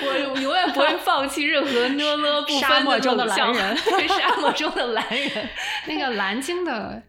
[0.05, 5.49] 我永远不会 放弃任何呢了不分沙漠中的蓝人 对，沙漠中的蓝人，
[5.87, 7.01] 那个蓝鲸的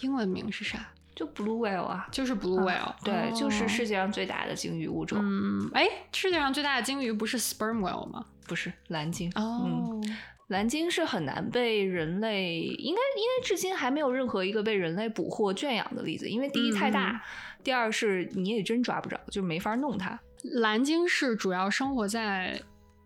[0.00, 0.78] 英文名是啥？
[1.14, 8.24] 就 blue whale 啊，就是 blue whale，、啊对，就是哦世界上最大的鲸鱼物种，嗯，哎，世界上最大的鲸鱼不是 sperm whale 吗？
[8.48, 9.30] 不是蓝鲸。
[9.34, 10.16] 哦，嗯
[10.50, 17.20] 蓝鲸是很难被人类，应该应该至今还没有任何一个被人类捕获圈养的例子，因为第一太大，嗯
[17.62, 20.18] 第二是你也真抓不着，就没法弄它。
[20.42, 22.58] 蓝鲸是主要生活在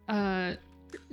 [0.07, 0.55] 呃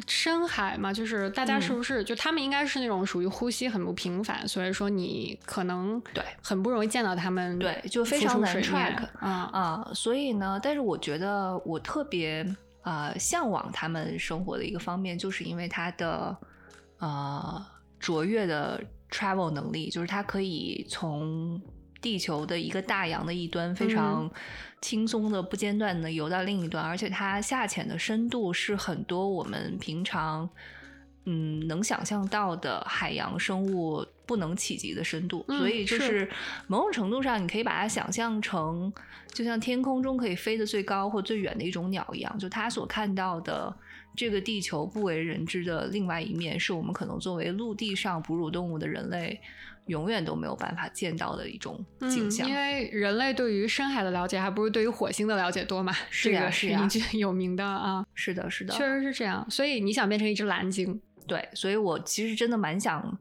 [0.08, 9.50] 深海嘛，就是大家嗯是不是、就他们应该是那种属于呼吸很不频繁，所以说你可能对很不容易见到他们对，就非常难出水面 track 啊。
[9.52, 12.46] 啊、所以呢，但是我觉得我特别
[12.82, 16.38] 啊向往他们生活的一个方面，就是因为他的
[17.00, 17.66] 呃
[18.00, 21.62] 卓越的 travel 能力，就是他可以从
[22.02, 24.30] 地球的一个大洋的一端非常
[24.82, 30.50] 轻松的、不间断的游到另一端，而且它下潜的深度是很多我们平常
[31.26, 36.30] 嗯能想象到的海洋生物不能企及的深度，嗯所以就是是
[36.68, 38.92] 某种程度上，你可以把它想象成
[39.34, 43.76] 就像天空中可以飞得最高或最远的一种鸟一样，就它所看到的。
[44.14, 49.40] 这个地球不为人知的另外一面，是我们可能作为陆地上哺乳动物的人类
[49.86, 52.46] 永远都没有办法见到的一种景象。
[52.46, 52.50] 嗯。
[52.50, 59.50] 因为人类对于深海的了解还不如对于火星的了解多嘛，是呀这个是呀一句有名的啊，是的，是的，确实是这样。
[59.50, 63.18] 所以你想变成一只蓝鲸，对，所以我其实真的蛮想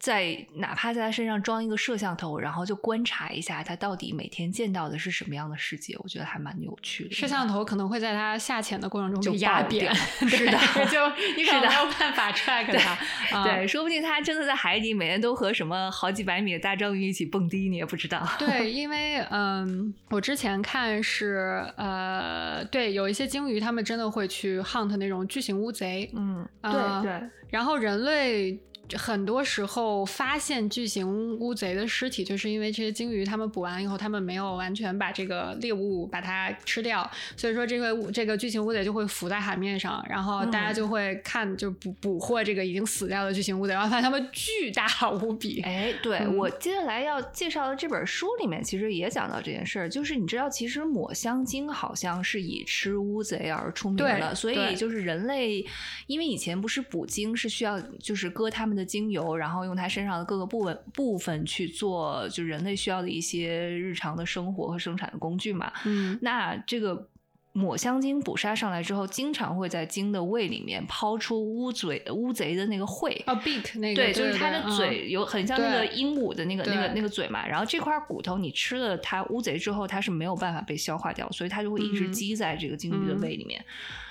[0.00, 7.14] 在哪怕在他身上装一个摄像头，然后就观察一下他到底每天见到的是什么样的世界，我觉得还蛮有趣的。
[7.14, 9.94] 摄像头可能会在他下潜的过程中就被压扁，
[10.26, 10.58] 是的
[10.90, 12.98] 就 你可能没有办法 track 它。
[13.36, 18.26] 啊对，说不定他真的在海底每天都和什么好几百米的大章鱼一起蹦迪，你也不知道。
[18.38, 28.58] 对，因为嗯，我之前看是呃，对，有一些鲸鱼，他们真的会去 hunt 那种巨型乌贼，嗯，啊对对，然后人类。
[28.96, 45.60] 很多时候发现巨型乌贼的尸体，就是因为这些鲸鱼它们捕完以后，它们没有完全把这个猎物把它吃掉，所以说这个这个巨型乌贼就会浮在海面上，然后大家嗯就会看就捕捕获这个已经死掉的巨型乌贼，然后发现它们巨大 无比。
[45.62, 55.64] 哎，对、嗯我接下来要介绍的这本书里面，其实也讲到这件事儿，就是你知道，其实抹香鲸好像是以吃乌贼而出名对的，所以就是人类，
[56.06, 67.08] 因为以前不是捕鲸是需要就是割它们的精油，然后用它身上的各个部分部分去做就人类需要的一些日常的生活和生产的工具嘛，嗯，那这个
[67.52, 73.12] 抹香鲸捕杀上来之后，经常会在鲸的胃里面抛出乌嘴乌贼的那个喙。
[73.26, 83.64] 啊，beak 那个，对，就是它的嘴有很像那个鹦鹉的那个那个那个嘴嘛，然后这块骨头你吃了它乌贼之后，它是没有办法被消化掉，所以它就会一直嗯积在这个鲸鱼的嗯胃里面。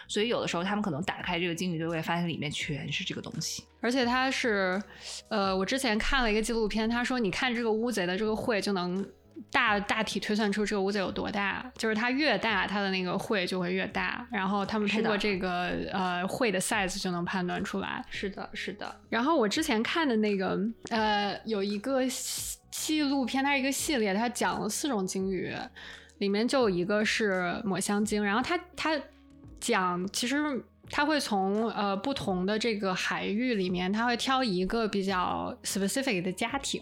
[0.08, 3.64] 所以有的时候他们可能打开这个鲸鱼的胃，发现里面全是这个东西。
[3.80, 4.82] 而且它是，
[5.30, 9.08] 呃，我之前看了一个纪录片，他说你看这个乌贼的这个喙就能
[9.52, 14.28] 大大体推算出这个屋子有多大，就是它越大，它的那个会就会越大。
[14.32, 18.04] 然后他们通过这个呃会的 size 就能判断出来。
[18.10, 18.96] 是的，是的。
[19.10, 22.02] 然后我之前看的那个呃有一个
[22.72, 25.56] 纪录片，它是一个系列，它讲了四种鲸鱼，
[26.18, 28.24] 里面就有一个是抹香鲸。
[28.24, 29.00] 然后它它
[29.60, 30.64] 讲其实。
[30.90, 36.82] 他会从呃不同的这个海域里面，他会挑一个比较 specific 的家庭，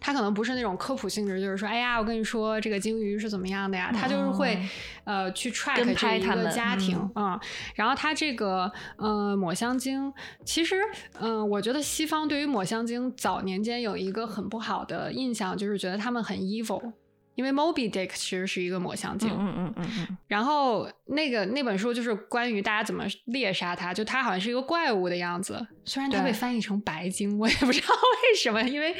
[0.00, 4.58] 他可能不是那种科普性质，就是说，哎呀，我跟你说这个鲸鱼是怎么样的呀，他就是会
[5.04, 7.40] 呃去 track 这一个家庭啊。
[7.74, 10.12] 然后他这个呃抹香鲸，
[10.44, 10.76] 其实
[11.20, 16.92] 嗯，我觉得西方对于抹香鲸早年间有一个很不好的印象，就是觉得他们很 evil。
[17.34, 25.66] 因为 Moby Dick 其实是一个抹香鲸，嗯嗯嗯嗯，然后那个那本书就是关于大家怎么猎杀它，就它好像是一个怪物的样子。
[25.84, 28.94] 虽然它被翻译成白鲸，我也不知道为什么，因为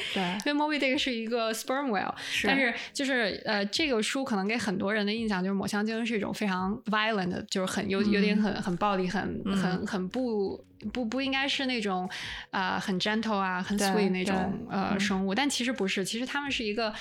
[0.47, 2.15] 因为 Moby Dick 是一个 sperm whale，
[2.45, 12.09] 但是就是呃这个书可能给很多人的印象就是抹香鲸是一种非常 violent，就是很有有点很很暴力，很很很不不不应该是那种
[12.51, 16.93] 啊很 gentle 啊很 sweet 那种呃生物，但其实不是，其实它们是一个。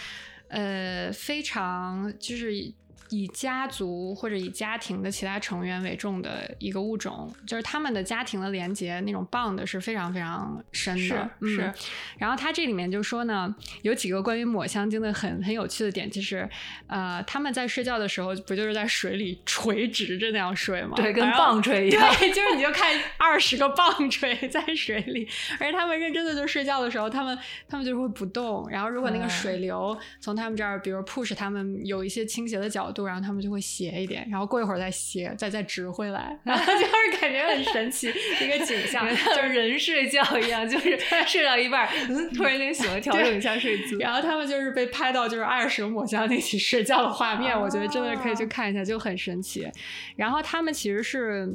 [0.52, 2.74] 呃，非常就是。
[3.12, 11.30] 以家族或者以家庭的其他成员为重的一个物种，就是他们的家庭的连接那种 bond 是非常非常深的。
[11.42, 11.74] 是，
[12.18, 16.50] 然后他这里面就说呢，有几个关于抹香鲸的很很有趣的点，就是
[16.88, 20.94] 呃，他们在睡觉的时候不就是在水里垂直着那样睡吗？
[20.96, 22.16] 对，跟棒槌一样。
[22.18, 25.28] 对， 就是你就看二十个棒槌在水里，
[25.60, 27.38] 而且他们认真的就睡觉的时候，他们
[27.68, 28.70] 他们就会不动。
[28.70, 33.01] 然后如果那个水流从他们这儿，比如 push 他们有一些倾斜的角度。
[33.06, 38.08] 然后他们就会斜一点，然后过一会儿再斜，再再直回来，然后就 是感觉很神奇
[38.42, 40.98] 一个景象，就是人睡觉一样，就是
[41.28, 43.98] 睡到一半，嗯，突然间醒了，调整一下睡姿。
[43.98, 49.68] 然后他们就是被拍到就是二十个抹香鲸一起睡觉的画面，我觉得真的可以去看一下，就很神奇。
[50.16, 51.48] 然后他们其实是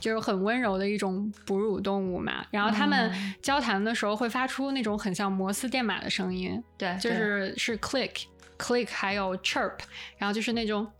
[0.00, 8.24] 就是很温柔的一种哺乳动物嘛，然后他们交谈的时候会发出那种很像摩斯电码的声音，对，就是是 click。
[8.64, 9.74] Click 还有 chirp，
[10.16, 10.90] 然后就是那种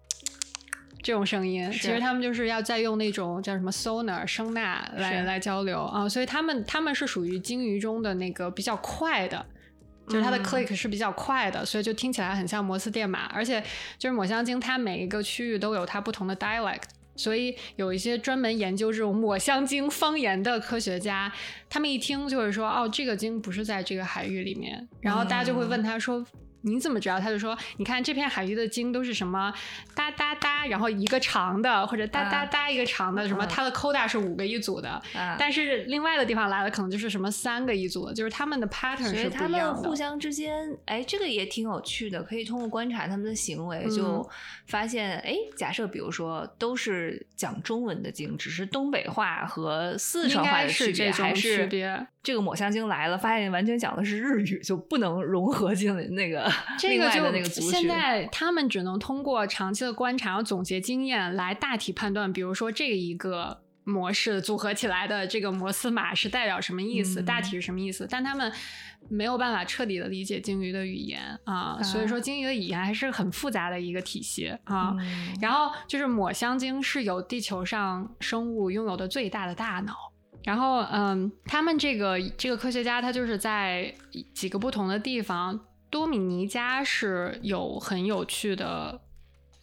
[1.03, 5.81] 这种声音，其实他们就是要再用那种叫什么 sonar 声呐来来交流。
[5.83, 9.47] 啊，所以他们他们是属于鲸鱼中的那个比较快的，
[10.07, 13.63] 就是它的 click 是比较快的，所以就听起来很像摩斯电码，而且
[13.97, 16.83] 就是抹香鲸它每一个区域都有它不同的 dialect，
[17.17, 21.33] 所以有一些专门研究这种抹香鲸方言的科学家，
[21.71, 26.23] 他们一听就会说哦，这个鲸不是在这个海域里面，然后大家就会问他说。
[26.65, 27.21] 你怎么知道？
[27.21, 29.53] 他就说，你看这片海域的鲸都是什么
[29.95, 35.01] 哒哒哒，然后一个长的，或者哒哒哒一个长的，什么它的 coda 是五个一组的，
[35.39, 39.39] 但是另外的地方来的可能就是什么三个一组的，就是他们的 pattern 是不一样的。
[39.39, 44.29] 他们互相之间，哎，这个也挺有趣的，可以通过观察他们的行为，就
[44.67, 56.51] 发现，哎，假设比如说都是讲中文的鲸，只是东北话和四川话的区别，还是区别这个抹香鲸来了，发现完全讲的是日语，就不能融合进那个。
[56.79, 68.07] 这个就现在他们只能通过长期的观察、总结经验来大体判断，比如说这一个模式组合起来的这个摩斯码是代表什么意思，大体是什么意思。
[68.11, 68.51] 但他们
[69.09, 74.95] 没有办法彻底的理解鲸鱼的语言啊，所以说鲸鱼的语言还是很复杂的一个体系啊。
[75.41, 79.95] 然后就是抹香鲸是有地球上生物拥有的最大的大脑。
[80.43, 83.95] 然后嗯，他们这个这个科学家他就是在
[84.35, 85.61] 几个不同的地方。
[85.95, 89.01] 多米尼加是有很有趣的。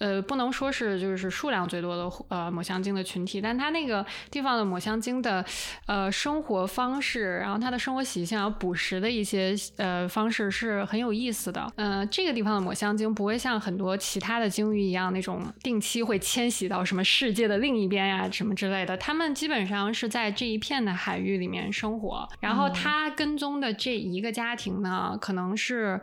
[0.01, 5.45] 呃，不能说是就是数量最多的呃抹香鲸的群体，但它那个地方的抹香鲸的
[5.85, 11.71] 呃生活方式，然后它的生活习性，然后捕食的一些呃方式是很有意思的。
[11.75, 22.27] 嗯，这个地方的抹香鲸不会像很多其他的鲸鱼一样那种定期会迁徙到什么世界的另一边呀什么之类的，它们基本上是在这一片的海域里面生活。
[22.39, 26.01] 然后它跟踪的这一个家庭呢，可能是。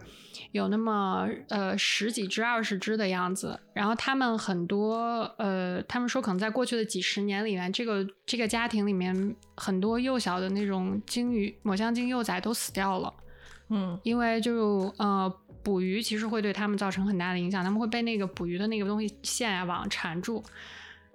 [0.52, 13.12] 有那么呃十几只、二十只的样子，然后他们很多呃，他们说可能在过去的几十年里面，这个这个家庭里面很多幼小的那种鲸鱼、抹香鲸幼崽都死掉了，
[13.68, 15.30] 嗯，因为就呃
[15.62, 20.42] 捕鱼其实会对他们造成很大的影响，他们会被那个捕鱼的那个东西线啊网缠住，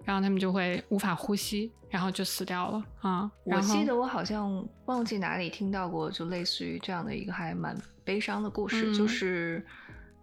[0.03, 3.31] 然后他们就会无法呼吸，然后就死掉了啊。
[3.45, 7.75] 我记得我好像忘记哪里听到过，就类似于这样的一个还蛮。
[8.04, 9.66] 悲伤的故事就是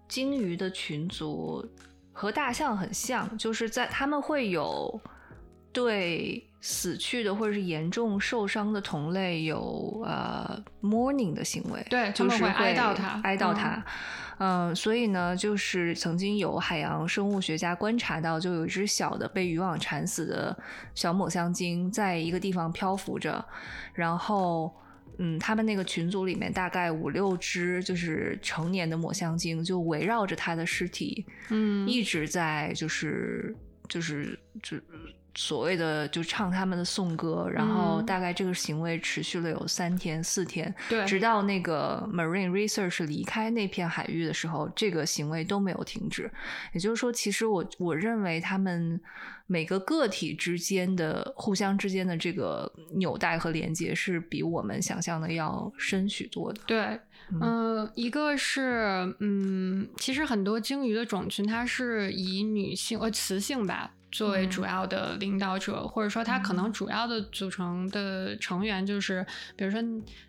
[0.09, 1.67] 鲸鱼的群族
[2.13, 5.01] 和大象很像，就是在他们会有
[5.73, 13.83] 对死去的或者是严重受伤的同类有呃 mourning 的行为，对，就是会哀悼他，哀悼他。
[14.43, 20.59] 嗯，所以呢，就是曾经有海洋生物学家观察到，就有一只小的被渔网缠死的
[20.95, 23.45] 小抹香鲸，在一个地方漂浮着，
[23.93, 24.75] 然后，
[25.19, 33.55] 嗯，他们那个群组里面大概五六只就是成年的抹香鲸，就围绕着他的尸体，嗯，一直在就是
[33.89, 34.77] 就是就。
[35.41, 46.31] 所谓的就唱他们的颂歌，然后大概这个行为持续了有三天四天，对，直到那个 Marine Research 离开那片海域的时候，这个行为都没有停止。
[46.75, 49.01] 也就是说，其实我我认为他们
[49.47, 56.61] 每个个体之间的互相之间的这个纽带和连接是比我们想象的要深许多的。
[56.67, 57.01] 对，
[57.41, 63.93] 嗯，一个是嗯，其实很多鲸鱼的种群它是以女性呃雌性吧。
[64.11, 69.25] 作为主要的领导者，或者说他可能主要的组成的成员就是，
[69.57, 69.81] 比如说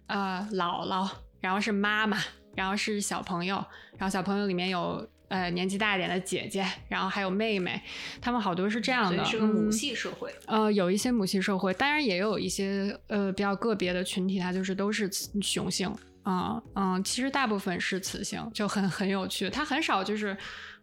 [0.07, 1.09] 呃姥姥，
[1.39, 2.17] 然后是妈妈，
[2.55, 3.55] 然后是小朋友，
[3.97, 7.81] 然后小朋友里面有呃年纪大一点的姐姐，然后还有妹妹，
[8.21, 10.31] 他们好多是这样的，是个母系社会。
[10.45, 15.09] 呃，有一些母系社会，当然也有一些呃比较个别的群体，它就是都是
[15.41, 15.91] 雄性。
[16.23, 20.37] 嗯嗯，其实大部分是雌性，就很很有趣，它很少就是。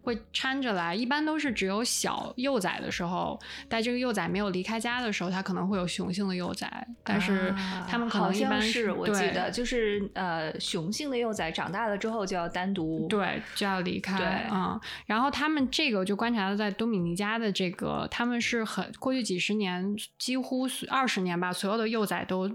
[0.08, 3.38] 会掺着来，一般都是只有小幼崽的时候，
[3.68, 7.54] 在这个幼崽没有离开家的时候，它可能会有雄性的幼崽，但是
[7.86, 22.50] 它们可能一般是我记得就是呃雄性的幼崽长大了之后就要单独对就要离开，对嗯，然后他们这个就观察到在多米尼加的这个，他们是很过去几十年几乎二十年吧，所有的幼崽都。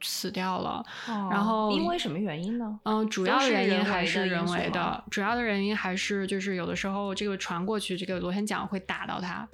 [0.00, 2.78] 死掉了，然后因为什么原因呢？
[2.84, 9.46] 嗯，主要的原因还是人为的，主要的原因还是就是有的时候这个传过去，这个螺旋桨会打到它。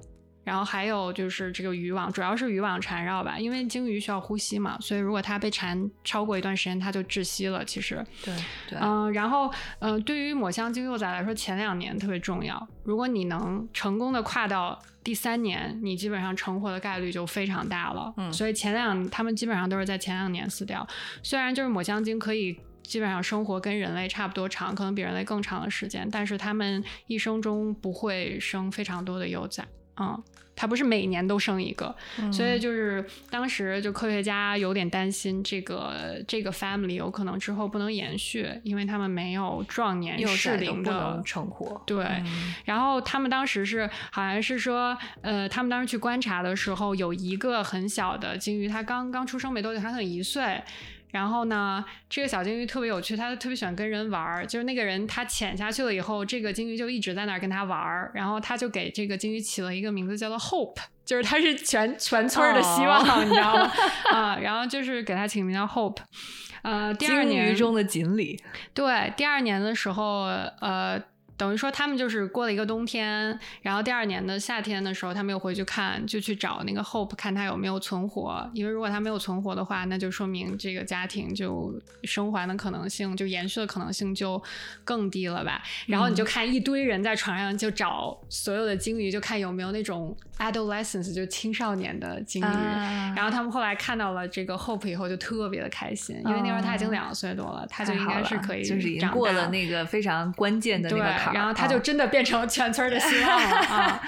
[0.44, 7.64] 然后还有就是这个渔网，主要是渔网缠绕吧，因为鲸鱼需要呼吸嘛，所以如果它被缠超过一段时间，它就窒息了。
[7.64, 8.34] 其实，对
[8.68, 12.68] 对，嗯，然后嗯，对于抹香鲸幼崽来说，前两年特别重要。
[12.84, 18.12] 如果你能成功的跨到第三年，你基本上成活的概率就非常大了。
[18.18, 20.86] 嗯，所以前两他们基本上都是在前两年死掉。
[21.22, 29.64] 虽然就是抹香鲸可以基本上生活跟人类差不多长，可能比人类更长的时间，但是他们一生中不会生非常多的幼崽。
[29.98, 30.22] 嗯。
[30.56, 31.94] 它不是每年都生一个，
[32.32, 41.82] 所以就是当时就科学家有点担心这个这个 family 有可能之后不能延续，因为他们没有壮年适龄的成活。
[41.86, 42.06] 对，
[42.64, 50.62] 然后他们当时是好像是说，呃，他们当时去观察的时候，有一个很小的鲸鱼，它刚刚出生没多久，它才一岁。
[51.14, 54.44] 然后呢，这个小鲸鱼特别有趣，它特别喜欢跟人玩儿。
[54.44, 58.10] 就是那个人他潜下去了以后，这个鲸鱼就一直在那儿跟他玩儿。
[58.16, 63.70] 然后他就给这个鲸鱼起了一个名字，叫做 Hope，就是它是全全村的希望，你知道吗？
[64.10, 66.02] 啊，然后就是给它起名叫 Hope。
[66.62, 68.42] 呃，第二年中的锦鲤。
[68.74, 70.22] 对，第二年的时候，
[70.60, 71.00] 呃。
[71.36, 78.48] 等于说他们就是过了一个冬天，然后第二年的夏天的时候，他们又回去看，就去找那个 Hope，看他有没有存活。
[78.54, 81.74] 因为如果他没有存活的话，那就说明这个家庭就
[82.04, 84.40] 生还的可能性，就延续的可能性就
[84.84, 85.60] 更低了吧。
[85.86, 92.46] 然后你就看一堆人在船上就找所有的鲸鱼，就看有没有那种 adolescence，就青少年的鲸鱼。
[93.16, 101.23] 然后他们后来看到了这个 Hope 以后，就特别的开心，因为那时候他已经两岁多了，他就应该是可以，就是已经过了那个非常关键的那个。
[101.32, 104.02] 然后他就真的变成全村的希望 了啊！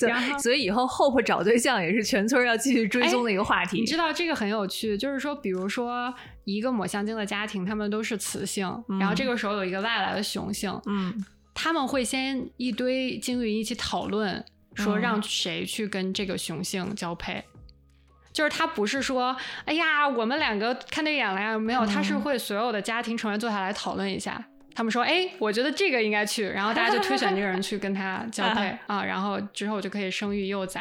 [0.00, 3.80] 然后，所以以后 Hope 找对象也是全村要继续追踪的一个话题。
[3.80, 6.12] 你知道这个很有趣，就是说，比如说
[6.44, 8.66] 一个抹香鲸的家庭，他们都是雌性，
[9.00, 14.44] 然后这个时候有一个外来的雄性，嗯，他们会先一堆鲸鱼一起讨论，
[14.74, 17.44] 说让谁去跟这个雄性交配，
[18.32, 24.44] 就是他不是说，哎呀，我们两个看对眼了呀，没有，他是会所有的家庭成员坐下来讨论一下。
[24.78, 30.80] 他们说：“哎，我觉得这个应该去。”然后大家就推选这个人去跟他 交配啊，然后之后就可以生育幼崽。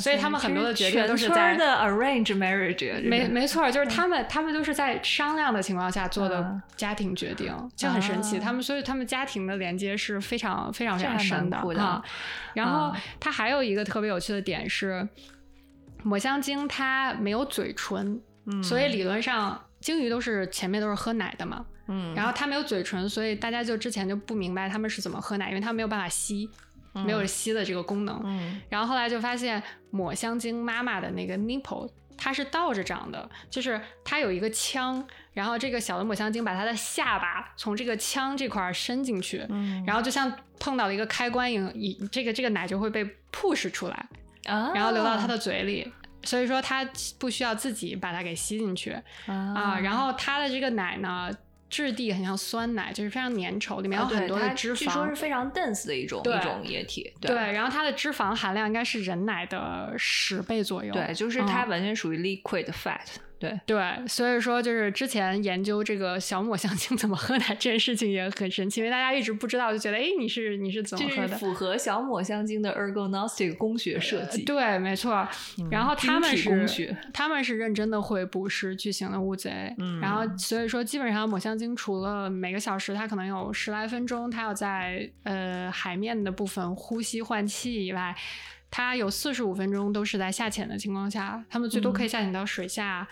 [0.00, 3.08] 所以他们很多的决定都是在的 arrange marriage。
[3.08, 8.40] 没没错，就是他们他们都是在商量的情况下做的家庭决定，就很神奇。
[8.40, 12.02] 他们所以他们家庭的连接是非常非常非常深的啊。
[12.54, 15.08] 然后它还有一个特别有趣的点是，
[16.02, 18.20] 抹香鲸它没有嘴唇，
[18.60, 21.64] 所以理论上鲸鱼都是前面都是喝奶的嘛。
[21.88, 26.50] 嗯，然后它没有嘴唇，所以大家就之前就不明白他们是怎么喝奶，因为它没有办法吸，
[26.92, 28.20] 没有吸的这个功能。
[28.24, 41.72] 嗯，然后后来就发现抹香鲸妈妈的那个 nipple 它是倒着长的，就是它有一个腔，然后这个小的抹香鲸把它的下巴从这个腔这块伸进去，嗯，然后就像碰到了一个开关一样，
[42.10, 44.06] 这个这个奶就会被 push 出来，
[44.44, 45.92] 然后流到它的嘴里。
[46.22, 46.84] 所以说它
[47.20, 48.90] 不需要自己把它给吸进去
[49.26, 49.78] 啊。
[49.78, 51.30] 然后它的这个奶呢，
[51.68, 57.12] 质地很像酸奶，就是非常粘稠，里面有很多的脂肪，据说是非常 dense 的一种一种液体。
[57.20, 60.92] 对，然后它的脂肪含量应该是人奶的十倍左右。
[60.92, 63.06] 对，就是它完全属于 liquid fat。
[63.38, 71.36] 对对，所以说就是之前研究这个小抹香鲸怎么喝奶这件事情也很神奇，因为大家一直不知道，就觉得哎，你是你是怎么喝的？
[71.36, 74.42] 符合小抹香鲸的 ergonostic 工学设计。
[74.44, 75.28] 对，没错。
[75.70, 88.16] 然后他们是他们是认真的会捕食巨型的乌贼，嗯然后所以说基本上抹香鲸除了每个小时它可能有十来分钟它要在呃海面的部分呼吸换气以外，
[88.70, 93.06] 它有四十五分钟都是在下潜的情况下，它们最多可以下潜到水下。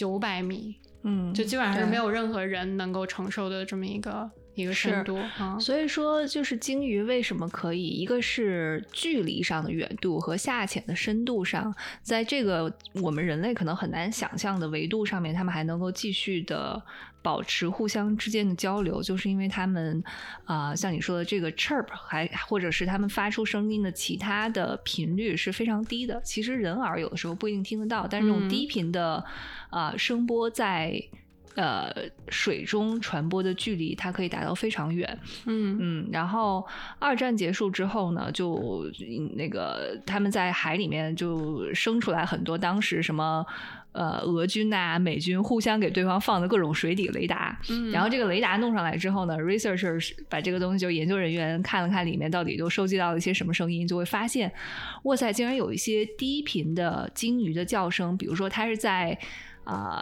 [0.00, 5.58] 九百米，嗯，就基本上是没有任何人能够承受的这么一个一个深度啊。
[5.58, 16.82] 所以说，就是鲸鱼为什么可以，一个是距离上的远度和下潜的深度上，在这个我们人类可能很难想象的维度上面，他们还能够继续的。
[17.22, 20.02] 保持互相之间的交流，就是因为他们
[20.44, 26.20] 啊，像你说的这个 chirp，还或者是他们发出声音的其他的频率是非常低的。
[26.24, 29.22] 其实人耳有的时候不一定听得到，但是这种低频的
[29.68, 31.02] 啊声波在
[31.56, 31.92] 呃
[32.28, 35.18] 水中传播的距离，它可以达到非常远。
[35.44, 36.08] 嗯嗯。
[36.10, 36.66] 然后
[36.98, 38.84] 二战结束之后呢，就
[39.36, 43.44] 那个他们在海里面就生出来很多当时什么。
[43.92, 47.58] 呃，俄军呐，美军互相给对方放的各种水底雷达，
[47.92, 54.52] 然后这个雷达弄上来之后呢，researchers 把这个东西就研究人员看了看里面到底都收集到了一些什么声音，就会发现，
[55.02, 59.18] 哇塞，竟然有一些低频的鲸鱼的叫声，比如说它是在
[59.64, 60.00] 啊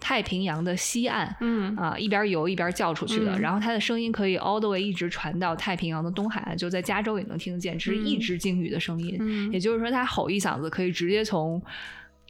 [0.00, 1.76] 太平洋的西岸，嗯。
[1.76, 11.62] 啊一边游一边叫出去的，然后它的声音可以 all the way 一直传到太平洋的东海岸，就在加州也能听得见，这是一只鲸鱼的声音，也就是说它吼一嗓子可以直接从。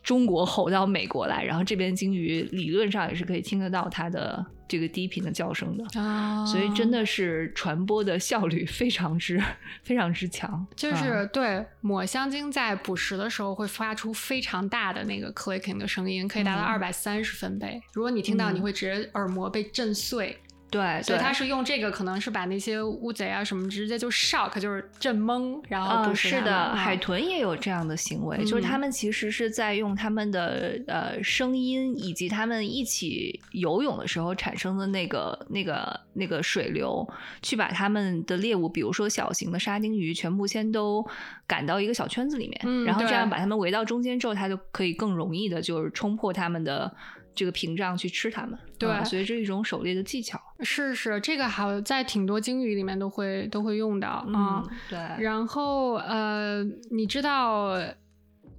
[0.02, 9.42] 中国吼到美国来，然后这边鲸鱼理论上也是可以听得到它的这个低频的叫声的啊，所以真的是传播的效率非常之
[9.84, 10.66] 非常之强。
[10.74, 17.80] 就是对抹香鲸在捕食的时候会发出非常大的那个 clicking 的声音，可以达到二百三十分贝。
[17.92, 20.38] 如果你听到，你会直接耳膜被震碎。
[20.70, 37.04] 对，所以他是用这个，可能是把那些乌贼啊什么直接就 shock，就是震懵，然后是的，海豚也有这样的行为，就是他们其实是在用他们的呃声音以及他们一起游泳的时候产生的那个那个那个水流，
[37.42, 41.04] 去把他们的猎物，比如说小型的沙丁鱼，全部先都
[41.48, 46.94] 赶到一个小圈子里面，然后这样把它们围到中间之后，它就可以更容易的，就是冲破他们的。
[47.34, 50.40] 这个屏障去吃它们，对，所以这是一种狩猎的技巧。
[50.60, 54.62] 是是，这个好在挺多鲸鱼里面都会都会用到啊。
[54.88, 57.74] 对，然后呃，你知道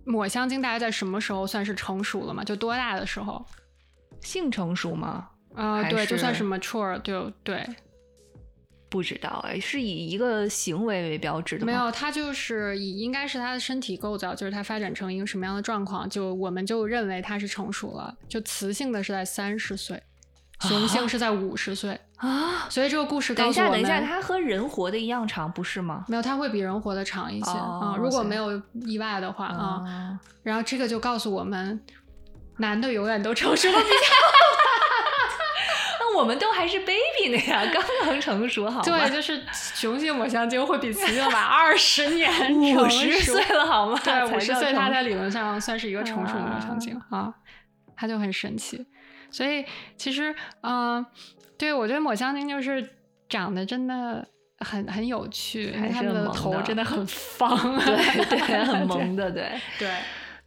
[0.05, 2.43] 抹香鲸大概在什么时候算是成熟了吗？
[2.43, 3.45] 就多大的时候？
[4.21, 5.29] 性成熟吗？
[5.55, 7.65] 啊，对，就算是 mature，就对。
[8.91, 11.71] 不知道哎，是以一个行为为标志的吗？
[11.71, 18.13] 没有，它就是以应该是它的身体构造，就是它发展成一个什么样的状况，就我们就认为它是成熟了。
[18.27, 20.03] 就雌性的是在三十岁，
[20.59, 22.67] 雄性是在五十岁啊。
[22.69, 26.03] 所以这个故事等一下，等一下，它和人活的一样长，不是吗？
[26.09, 27.95] 没有，它会比人活的长一些啊。
[27.97, 30.19] 如果没有意外的话啊。
[30.43, 31.81] 然后这个就告诉我们，
[32.57, 34.40] 男的永远都成熟的比较。
[36.15, 38.83] 我们都还是 baby 呢呀， 刚刚成熟，好吗？
[38.83, 42.31] 对，就是雄性抹香鲸会比雌性晚 二十年，
[42.77, 43.99] 五十岁了，好吗？
[44.03, 47.33] 对，五十岁它在理论上算是一个成熟的抹香鲸啊，
[47.95, 48.85] 它就很神奇。
[49.29, 51.05] 所以其实，嗯，
[51.57, 52.85] 对我觉得抹香鲸就是
[53.29, 54.27] 长得真的
[54.59, 59.89] 很很有趣，它们的头真的很方，对对，很 萌的，对对。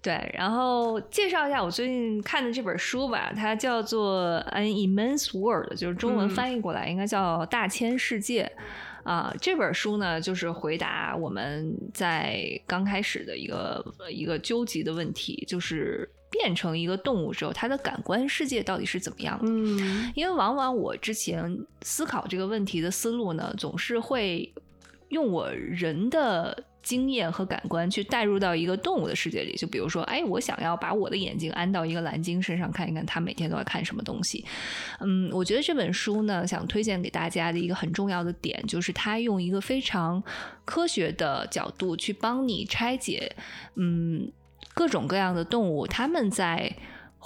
[0.04, 8.52] 对，然后介绍一下我最近看的这本书吧，它叫做《An Immense World》，就是中文翻译过来应该叫《大千世界》
[9.10, 9.34] 啊。
[9.40, 19.46] 这本书呢，就是回答我们在刚开始的一个一个纠结的问题，就是变成一个动物之后，它的感官世界到底是怎么样的？
[19.48, 24.52] 嗯，因为往往我之前思考这个问题的思路呢，总是会
[25.08, 26.62] 用我人的。
[26.84, 34.44] 经验和感官去带入到一个动物的世界里，就比如说，哎，我想要把我的眼睛安到一个蓝鲸身上，看一看它每天都在看什么东西。
[35.00, 40.22] 嗯，我觉得这本书呢，想推荐给大家的一个很重要的点，就是它用一个非常
[40.64, 43.34] 科学的角度去帮你拆解，
[43.74, 44.30] 嗯，
[44.74, 46.70] 各种各样的动物，它们在。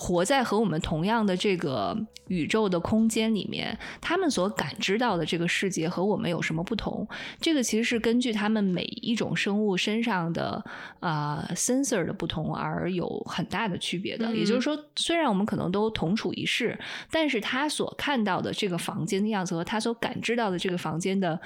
[0.00, 7.04] 活在和我们同样的这个宇宙的空间里面，他们所感知到的这个世界和我们有什么不同？
[7.40, 10.64] 这个其实是根据他们每一种生物身上的
[11.00, 14.32] 啊 sensor 的不同而有很大的区别的。
[14.36, 16.78] 也就是说，虽然我们可能都同处一室，
[17.10, 21.40] 但是他所看到的这个房间的样子和他所感知到的这个房间的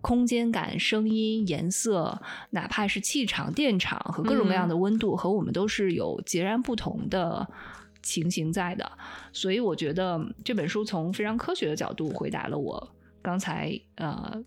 [0.00, 7.48] 空间感、声音、颜色，哪怕是气场、电场和各种各样的温度，和我们都是有截然不同的。
[8.06, 8.88] 情形在的，
[9.32, 12.88] 所以我觉得这本书从非常科学的角度回答了我
[13.20, 14.40] 刚才呃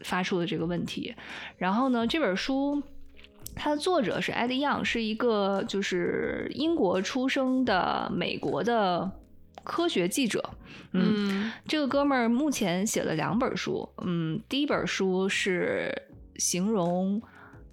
[0.00, 1.14] 发出的这个问题。
[1.56, 2.82] 然后呢，这本书
[3.54, 9.08] 它的作者是 Eddie Young，是一个就是英国出生的美国的
[9.62, 10.50] 科学记者。
[10.90, 13.88] 嗯，这个哥们儿目前写了两本书。
[14.02, 15.92] 嗯，第一本书是
[16.36, 17.22] 形容。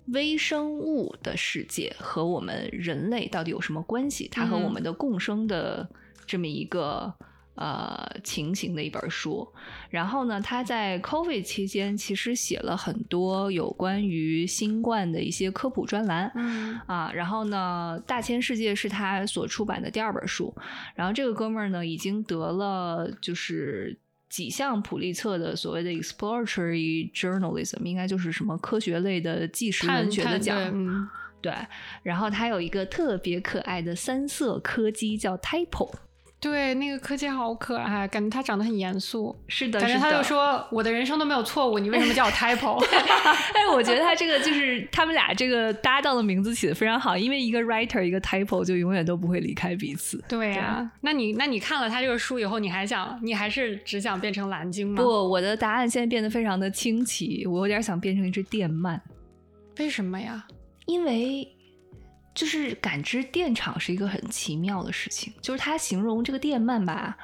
[0.08, 4.28] 微生物的世界和我们人类到底有什么关系？
[4.32, 5.90] 它和我们的共生的
[6.26, 7.14] 这么一个
[7.56, 9.48] 呃情形的一本书。
[9.90, 16.32] 然后呢，他在 COVID 期间其实写了很多有关于新冠的一些科普专栏。
[16.36, 20.54] 嗯啊，然后呢，《大千世界》是他所出版的第二本书。
[20.96, 24.00] 然后这个哥们儿呢，已经得了就是。
[24.32, 31.10] 几项普利策的所谓的 exploratory journalism，应该就是什么科学类的纪实文学的奖，
[31.42, 31.54] 对。
[32.02, 35.94] 然后他有一个特别可爱的三色柯基，叫 Typo。
[36.42, 39.34] 对，那个柯基好可爱，感觉他长得很严肃。
[39.48, 42.84] 是的，感觉他就说：“我的人生都没有错误，你为什么叫我 Typo？”
[43.54, 50.20] 哎，我觉得他这个就是他们俩这个搭档的名字起的非常好，因为一个 writer，一个 Typo，就永远都不会离开彼此。
[50.28, 54.96] 对呀，那你那你看了他这个书以后，你还想，你还是只想变成蓝鲸吗？
[55.00, 59.00] 不，我的答案现在变得非常的清奇，我有点想变成一只电鳗。
[59.78, 60.48] 为什么呀？
[60.88, 61.48] 因为。
[62.34, 67.18] 就是感知电场是一个很奇妙的事情，就是他形容这个电鳗吧，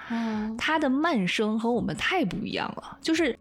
[0.58, 2.98] 它的慢声和我们太不一样了。
[3.02, 3.38] 就是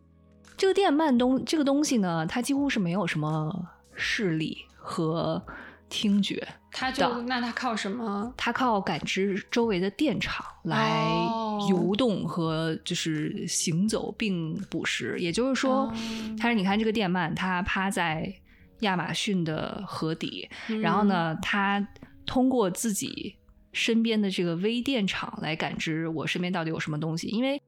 [0.57, 3.53] 这个电鳗东这个东西呢，它几乎是没有什么
[3.95, 5.45] 视力和
[5.89, 8.33] 听觉，它就那它靠什么？
[8.37, 11.05] 它靠感知周围的电场来
[11.69, 15.17] 游动和就是行走并捕食。
[15.19, 15.93] 也就是说，
[16.39, 18.33] 它是你看这个电鳗，它趴在。
[18.81, 20.49] 亚马逊的河底，
[20.83, 21.87] 然后呢，他
[22.25, 23.37] 通过自己
[23.73, 27.29] 身边的这个微电场来感知我身边到底有什么东西。
[27.29, 27.61] 因为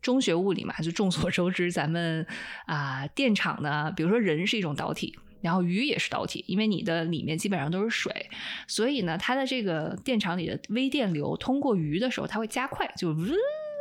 [0.00, 2.26] 中学物理嘛，就众所周知，咱们
[2.66, 8.30] 啊，电场呢，比如说人是一种导体，然后鱼也是导体，因为你的里面基本上都是水，
[8.66, 13.16] 所以呢，它的这个电场里的微电流通过鱼的时候，它会加快，就呜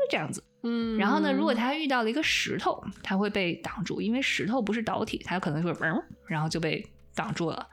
[0.09, 0.43] 这样子。
[0.67, 1.31] 嗯，然后呢？
[1.31, 7.67] 如果它遇到了一个石头，它会被挡住，因为石头不是导体，它可能会嗡，然后就被挡住了。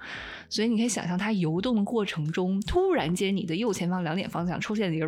[0.48, 5.06] 所以你可以想象，它游动的过程中，突然间你的右前方两点方向出现了一个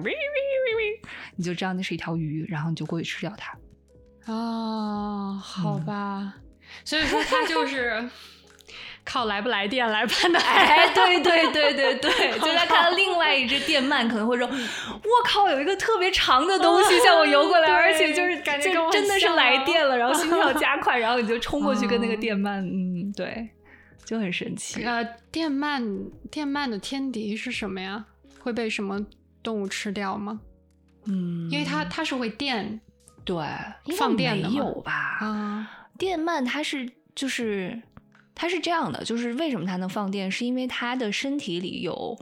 [1.36, 3.56] 你就知道那是一条鱼，然后你就过去吃掉它。
[4.32, 6.34] 哦，好吧。
[6.84, 8.08] 所以说，它就是。
[9.06, 23.48] 靠来不来电来判断，哎，对对对对对， 就在看到另外一只电鳗，可能会说：“我靠，有一个特别长的东西向我游过来， 而且就是感觉真的是来电了，然后心跳 加快，然后你就冲过去跟那个电鳗，嗯，对，
[24.04, 24.82] 就很神奇。
[24.84, 28.04] 呃，电鳗电鳗的天敌是什么呀？
[28.40, 28.98] 会被什么
[29.40, 30.40] 动物吃掉吗？
[31.06, 32.80] 嗯，因为它它是会电，
[33.24, 33.36] 对，
[33.96, 34.92] 放电的有吧？
[35.20, 37.80] 啊，电鳗它是就是。
[38.36, 42.16] 它是这样的，就是为什么它能放电，是因为它的身体里有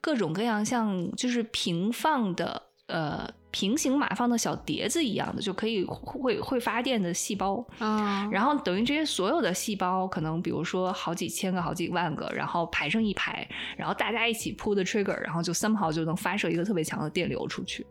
[0.00, 8.28] 各种各样像就是平放的呃平行码放的小碟子一样的，就可以会会发电的细胞啊。
[8.30, 13.46] 然后等于这些所有的细胞，可能比如说好几千个、好几万个，然后排成一排，
[13.76, 17.84] 然后大家一起 pull the trigger，然后就 somehow 就能发射一个特别强的电流出去。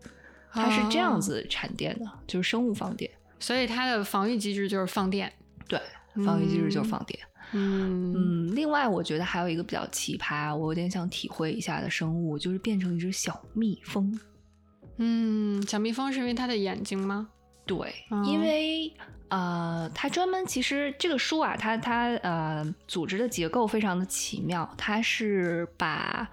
[0.53, 3.11] 它是这样子产电的，就是生物放电。
[3.39, 5.31] 所以它的防御机制就是放电。
[5.67, 5.79] 对，
[6.25, 7.19] 防御机制就是放电。
[7.21, 14.19] 嗯嗯，另外我觉得还有一个比较奇葩，我有点想体会一下的生物，就是变成一只小蜜蜂。
[14.97, 17.29] 嗯，小蜜蜂是因为它的眼睛吗？
[17.65, 17.93] 对，
[18.25, 18.91] 因为
[19.29, 26.29] 呃，它专门其实这个书啊，它它呃，组织的结构非常的奇妙，它是把。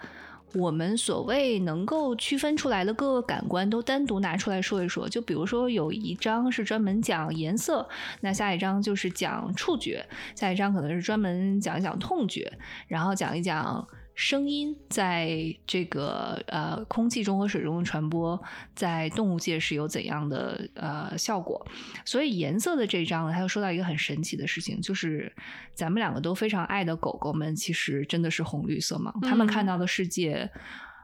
[0.54, 7.88] 我们所谓能够区分出来的各个感官都单独拿出来说一说，就比如说有一章是专门讲颜色，
[8.20, 12.52] 那下一章就是讲触觉，下一章可能是专门讲一讲痛觉，
[12.88, 13.86] 然后讲一讲。
[14.14, 18.40] 声音在这个呃空气中和水中的传播，
[18.74, 21.66] 在动物界是有怎样的呃效果？
[22.04, 25.32] 所以颜色的这章呢，他又说到一个很神奇的事情，就是
[25.74, 30.48] 咱们两个都非常爱的狗狗们，其实真的是红绿色盲，他们看到的世界，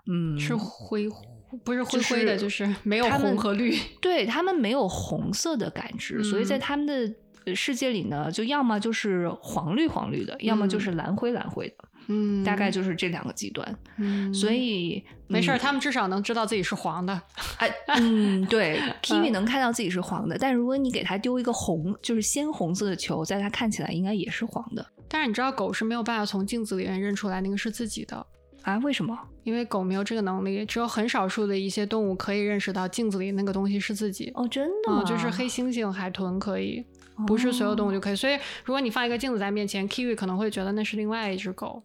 [0.06, 1.08] 嗯，是灰
[1.64, 3.76] 不是灰灰的，就是没有红和绿。
[4.00, 11.74] 对他们没有红色的感知，所以在他们的世界里呢，就要么就是黄绿黄绿的，要么就是蓝灰蓝灰的。
[12.12, 13.78] 嗯，大概就是这两个极端。
[13.98, 17.22] 嗯，所以没事儿，他们至少能知道自己是黄的。
[17.58, 24.84] 哎，嗯，对， Kiwi 能看到自己是黄的，但如果你给他丢一个红，就是鲜红色的球，在他看起来应该也是黄的。
[25.08, 28.26] 但是你知道，狗是没有办法从镜子里面认出来那个是自己的
[28.62, 28.76] 啊？
[28.78, 29.16] 为什么？
[29.44, 34.30] 因为狗没有这个能力，只有很少数的一些动物可以认识到镜子里那个东西是自己。
[34.34, 35.04] 哦，真的？
[35.04, 36.84] 就是黑猩猩、海豚可以，
[37.26, 38.16] 不是所有动物就可以。
[38.16, 38.34] 所以，
[38.64, 41.82] 如果你放一个镜子在面前，Kiwi 可能会觉得那是另外一只狗。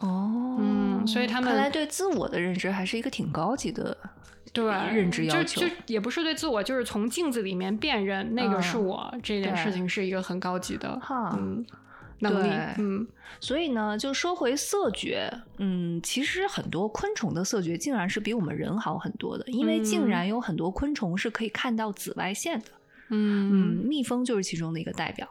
[0.00, 3.96] 哦，嗯，所以他们看来对自我的认知还是一个挺高级的，
[4.52, 11.64] 对认知要求，就也不是对自我，就是从镜子里面辨认那个是我这件事情是一个很高级的哈嗯
[12.20, 13.06] 能力，嗯，
[13.40, 22.66] 所以呢，就说回色觉，嗯，其实很多昆虫的色觉竟然是比我们人好很多的，因为竟然有很多昆虫是可以看到紫外线的，
[23.10, 23.50] 嗯。
[23.52, 25.28] 嗯，蜜蜂就是其中的一个代表。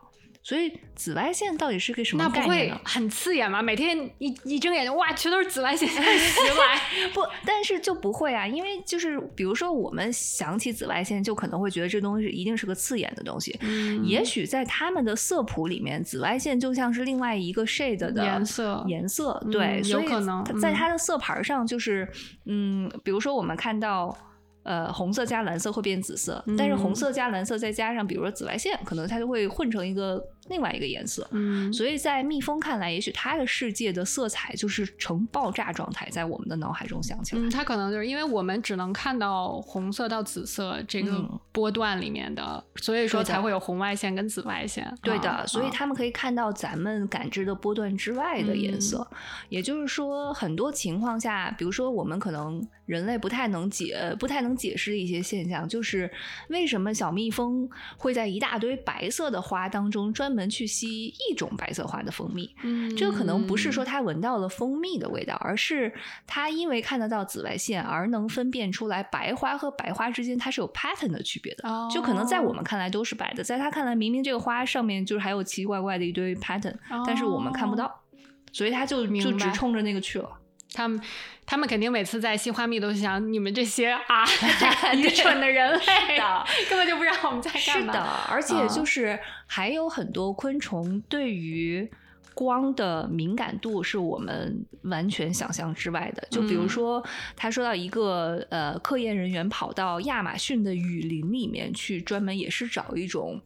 [0.48, 2.80] 所以紫外线到底是个什么概念呢？
[2.86, 3.62] 很刺眼吗？
[3.62, 6.80] 每天一一睁眼睛，哇，全都是紫外线袭来。
[7.14, 13.60] 不，但是就不会啊，因为就是比如说我们想起紫外线，就可能会觉得这东西一定是个刺眼的东西。
[13.60, 18.86] 嗯，也许在他们的色谱里面，紫外线就像是另外一个 shade 的颜色。
[18.88, 22.08] 颜色对，有可能在它的色盘上就是
[22.46, 24.18] 嗯，比如说我们看到。
[24.64, 31.26] 呃，红色加蓝色会变紫色，但是红色加蓝色再加上，比如说紫外线，可能它就会混成一个另外一个颜色。
[31.32, 37.42] 嗯，所以在蜜蜂看来，也许它的世界的色彩就是呈爆炸状态，在我们的脑海中想起来。
[37.42, 41.24] 嗯，它可能就是因为我们只能看到红色到紫色这个
[41.54, 44.94] 波段里面的，所以说才会有红外线跟紫外线。
[45.02, 49.08] 对的，所以他们可以看到咱们感知的波段之外的颜色。
[49.48, 54.58] 也就是说，很多情况下，比如说我们可能人类不太能解，不太能。
[54.58, 56.12] 解释的一些现象，就是
[56.50, 62.54] 为什么小蜜蜂会在一大堆白色的花当中专门去吸一种白色花的蜂蜜？
[62.64, 65.94] 嗯，这个可能不是说它闻到了蜂蜜的味道，而是
[66.28, 71.70] 它因为看得到紫外线而能分辨出来白花和白花之间它是有 pattern 的区别的。
[71.70, 76.76] 哦，就可能在我们看来都是白的，在它看来明明这个花上面就是还有奇奇怪怪的一堆 pattern，
[77.06, 78.04] 但是我们看不到，
[78.52, 80.30] 所以它就就直冲着那个去了。
[80.74, 81.00] 他们，
[81.48, 84.26] 他们肯定每次在新花蜜都想，你们这些啊
[84.94, 86.20] 愚蠢的人类，
[86.70, 87.94] 根本就不知道我们在干嘛。
[87.94, 91.90] 是的，而且就是还有很多昆虫对于
[92.34, 96.28] 光的敏感度是我们完全想象之外的。
[96.30, 97.02] 就比如说，
[97.38, 103.42] 他说到一个呃，科研人员跑到亚马逊的雨林里面去，专门也是找一种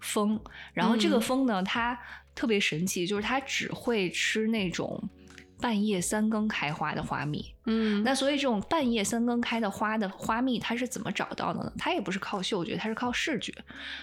[0.00, 0.38] 蜂，
[0.74, 1.98] 然后这个蜂呢，它
[2.34, 5.02] 特别神奇，就是它只会吃那种。
[5.60, 11.72] 半夜三更开花的花蜜，嗯，那所以这种半夜三更开的花的花蜜，它是怎么找到的呢？
[11.78, 13.52] 它也不是靠嗅觉，它是靠视觉。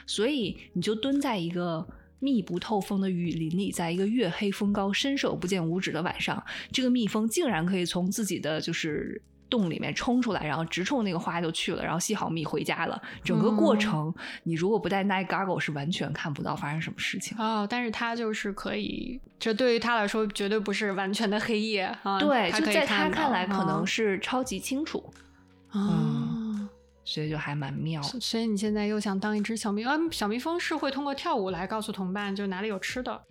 [0.08, 1.88] 所以你就蹲在一个
[2.20, 9.22] 密不透风的雨林里，在一个月黑风高、伸手不见五指的晚上，这个蜜蜂竟然可以从自己的就是。
[9.54, 13.00] 洞里面冲出来，然后直冲那个花就去了，然后吸好蜜回家了。
[13.24, 17.68] 整个过程，你如果不戴 night goggle 是完全看不到发生什么事情哦。
[17.70, 22.20] 但是他就是可以，这对于他来说绝对不是完全的黑夜啊。
[22.20, 25.14] 对，就在他看来可能是超级清楚
[25.70, 26.68] 啊，
[27.06, 28.02] 所以就还蛮妙。
[28.02, 29.86] 所以你现在又想当一只小蜜？
[29.86, 33.22] 啊，小蜜蜂是会通过跳舞来告诉同伴就哪里有吃的，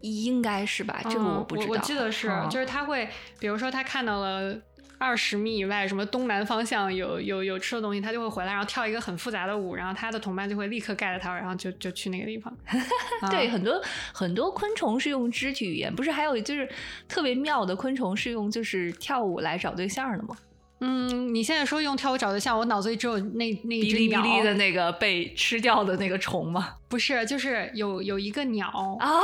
[0.00, 1.00] 应该是吧？
[1.04, 1.70] 这个我不知道。
[1.70, 4.60] 我记得是，就是他会，比如说他看到了。
[4.98, 12.52] 二十米以外，什么东南方向有有有吃的东西，他就会回来，然后跳一个很复杂的舞，然后他的同伴就会立刻盖着他，然后就就去那个地方。
[13.30, 13.80] 对，很多
[14.12, 16.68] 很多昆虫是用肢体语言，不是还有就是
[17.08, 20.36] 特别妙的昆虫是用就是跳舞来找对象的吗？
[20.80, 26.74] 嗯，你现在说用跳舞找对象，我脑子里只有那那哔哩哔哩的那个被吃掉的那个虫吗？
[26.88, 28.70] 不是，就是有有一个鸟，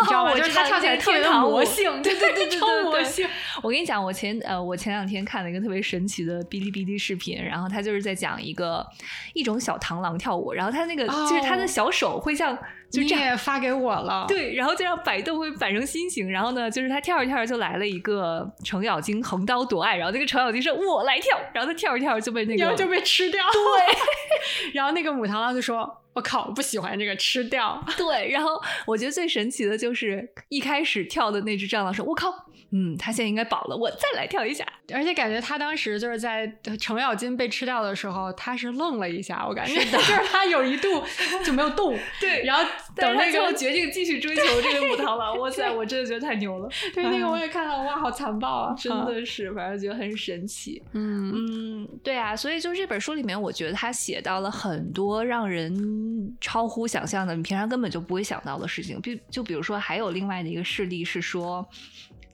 [0.02, 0.34] 你知道吗？
[0.34, 3.26] 就是它跳起来特别的魔性，对对对 对，超魔性。
[3.62, 8.86] 我跟你讲，我前呃，我前两天看了一个特别神奇的哔哩哔哩视频，然后他就是在讲一个
[9.34, 12.56] 一种小螳螂跳舞，然后他那个就是他的小手会像。
[12.92, 27.82] 就这样发给我了，对，然后就让摆动会摆成心形，然后呢，就是他跳着跳着就来了一个程咬金横刀夺爱，然后那个程咬金说：“我来跳。”然后他跳着跳着就被那个就被吃掉，对， 然后那个母螳螂就说：“我靠，我不喜欢这个，吃掉。
[27.96, 41.02] 对，然后我觉得最神奇的就是一开始跳的那只蟑螂说：“我靠，嗯，他现在应该饱了，我再来跳一下。”而且感觉他当时就是在程咬金被吃掉的时候，他是愣了一下，我感觉就是他有一度
[41.44, 41.96] 就没有动。
[42.20, 42.64] 对，然后
[42.96, 46.68] 等那个决定继续追求这个武螳螂，哇塞，我真的觉得太牛了。
[46.94, 50.82] 对，那个我也看到，哇，好残暴啊，真的是，反正觉得很神奇。
[50.92, 59.00] 嗯嗯，对啊，所以就这本书里面，我觉得他写到了很多让人超乎想象的，你平常根本就不会想到的事情。
[59.00, 61.66] 比就比如说，还有另外的一个事例是说。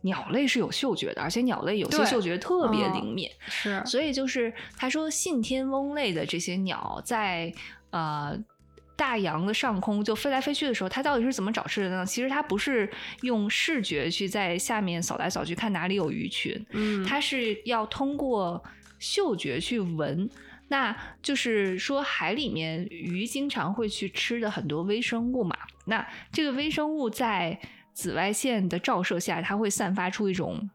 [0.03, 3.83] 鸟类是有嗅觉的，而且鸟类有些嗅觉特别灵敏，是。
[3.85, 7.53] 所以就是他说，信天翁类的这些鸟在
[7.91, 8.39] 呃
[8.97, 12.07] 大洋的上空就飞来飞去的时候，它到底是怎么找吃的呢？
[12.07, 12.91] 其实它不是
[13.23, 18.63] 用视觉去在下面扫来扫去看哪里有鱼群，嗯，它是要通过
[18.99, 20.29] 嗅觉去闻。
[20.71, 25.57] 那就是说，海里面鱼经常会去吃的很多微生物嘛。
[25.87, 27.59] 那这个微生物在
[27.99, 30.71] 紫外线的照射下，它会散发出一种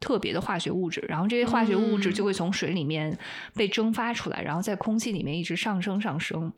[0.00, 3.16] 特别的化学物质，然后这些化学物质就会从水里面
[3.54, 6.52] 被蒸发出来，然后在空气里面一直上升上升。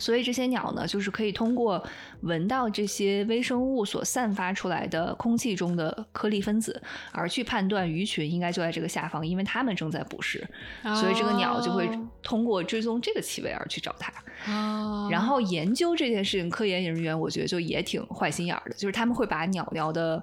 [0.00, 1.80] 所以这些鸟呢，就是可以通过
[2.22, 6.82] 闻到这些微生物所散发出来的空气中的颗粒分子，
[7.12, 10.44] 而去判断鱼群应该就在这个下方，因为它们正在捕食。
[10.82, 11.88] 所以这个鸟就会
[12.22, 14.12] 通过追踪这个气味而去找它。
[14.50, 15.08] 哦。
[15.10, 20.22] 然后研究这件事情，科研人员我觉得就也挺坏心眼儿的，就是他们会把鸟鸟的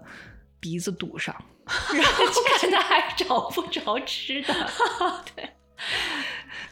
[0.59, 1.35] 鼻子堵上，
[1.93, 2.25] 然后
[2.59, 4.53] 看它还找不着吃的。
[5.35, 5.49] 对。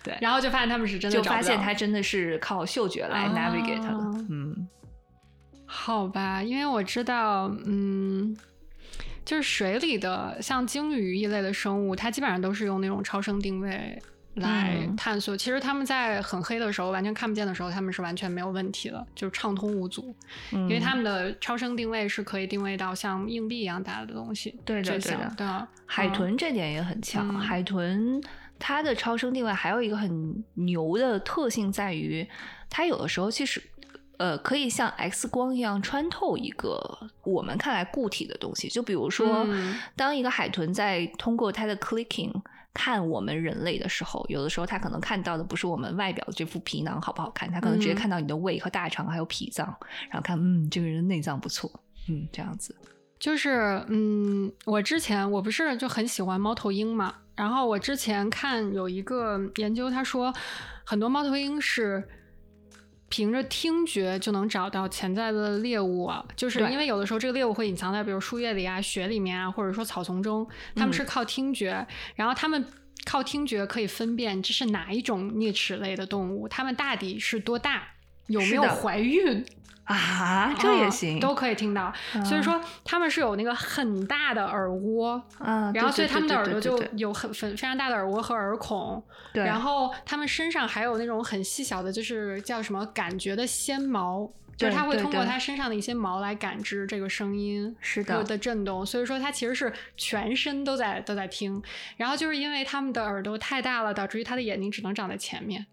[0.05, 3.89] 对，然后就发现他们是真的，就发现它真的是靠嗅觉来 navigate 的。
[4.29, 4.67] 嗯，
[5.65, 8.37] 好吧，因为我知道，嗯，
[9.25, 13.99] 就是水里的像鲸鱼一类的生物，它基本上都是用那种超声定位
[14.35, 15.35] 来探索。
[15.35, 20.15] 其实他们在很黑的时候，完全看不见的时候，他们是完全没有问题的，就是畅通无阻。
[20.51, 24.55] 因为他们的超声定位是可以定位到像硬币一样大的东西。
[24.63, 28.21] 对对对的，海豚这点也很强，海豚。
[28.57, 32.27] 它的超声定位还有一个很牛的特性在于，
[32.69, 33.61] 它有的时候其实，
[34.17, 36.79] 呃，可以像 X 光一样穿透一个
[37.23, 38.67] 我们看来固体的东西。
[38.69, 39.45] 就比如说，
[39.95, 42.31] 当一个海豚在通过它的 clicking
[42.73, 49.67] 看我们人类的时候，有的时候它可能看到的不是我们外表的这副皮囊好不好看，它可能直接看到你的胃和大肠还有脾脏，
[50.09, 51.69] 然后看，嗯，这个人的内脏不错，
[52.09, 52.75] 嗯，这样子。
[53.17, 57.15] 就是，嗯，我之前我不是就很喜欢猫头鹰嘛。
[57.35, 60.33] 然后我之前看有一个研究，他说
[60.85, 62.03] 很多猫头鹰是
[63.09, 72.65] 凭着听觉就能找到潜在的猎物啊，就是因为有的时候这个猎物会隐藏在比如树叶里啊、雪里面啊，或者说草丛中，他们是靠听觉，然后他们
[73.05, 77.83] 靠听觉可以分辨这是哪一种啮齿类的动物，它们大抵是多大，
[78.27, 79.45] 有没有怀孕。
[79.85, 81.93] 啊，这也行，都可以听到。
[82.23, 89.03] 所以说，他们是有那个很大的耳蜗，嗯，然后所以他们的耳朵就有很非非常大的耳蜗和耳孔。
[89.31, 94.27] 对，然后他们身上还有那种很细小的，就是叫什么感觉的纤毛，
[94.57, 98.83] 就是它会通过它身上的一些毛来感知这个声音是的的震动。
[98.83, 101.61] 所以说，它其实是全身都在都在听。
[101.97, 105.67] 然后就是因为他们的耳朵太大了，导致于它的眼睛只能长在前面。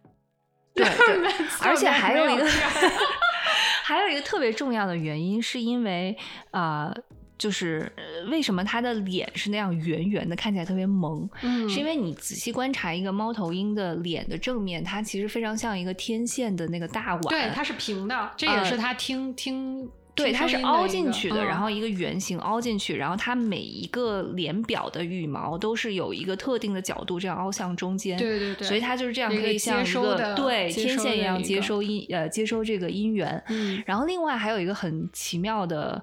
[0.75, 1.33] 对对，
[1.65, 2.47] 而且还有一个。
[3.83, 6.17] 还有一个特别重要的原因，是因为
[6.51, 6.95] 啊，
[7.37, 7.91] 就是
[8.31, 11.29] 为什么它的脸是那样圆圆的，看起来特别萌？
[11.43, 19.91] 嗯，是因为你仔细观察一个猫头鹰的脸的正面，它其实非常像一个天线的那个大碗，对，它是平的，这也是它听听。
[20.15, 28.19] 对，它是凹进去的，然后一个圆形凹进去，然后它每一个脸表的羽毛都是有一个特定的角度，这样凹向中间。
[28.19, 33.43] 对对对，所以它就是这样，可以像一个对天线一样接收音呃接收这个音源。
[33.49, 36.03] 嗯，然后另外还有一个很奇妙的。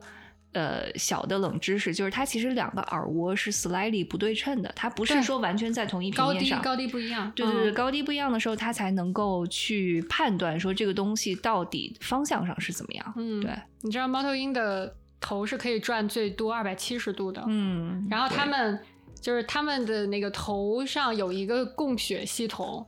[0.53, 7.31] 呃，小的冷知识就是，它其实两个耳蜗是 slightly 不对称的，它不是说完全在同一平面上，高低高低不一样。
[7.35, 13.13] 对对对，高低不一样的时候，它才能够去判断说这个东西到底方向上是怎么样。
[13.15, 17.43] 嗯，对，你知道猫头鹰的头是可以转最多二百七十度的。
[17.47, 18.79] 嗯，然后它们
[19.21, 22.87] 就是它们的那个头上有一个供血系统。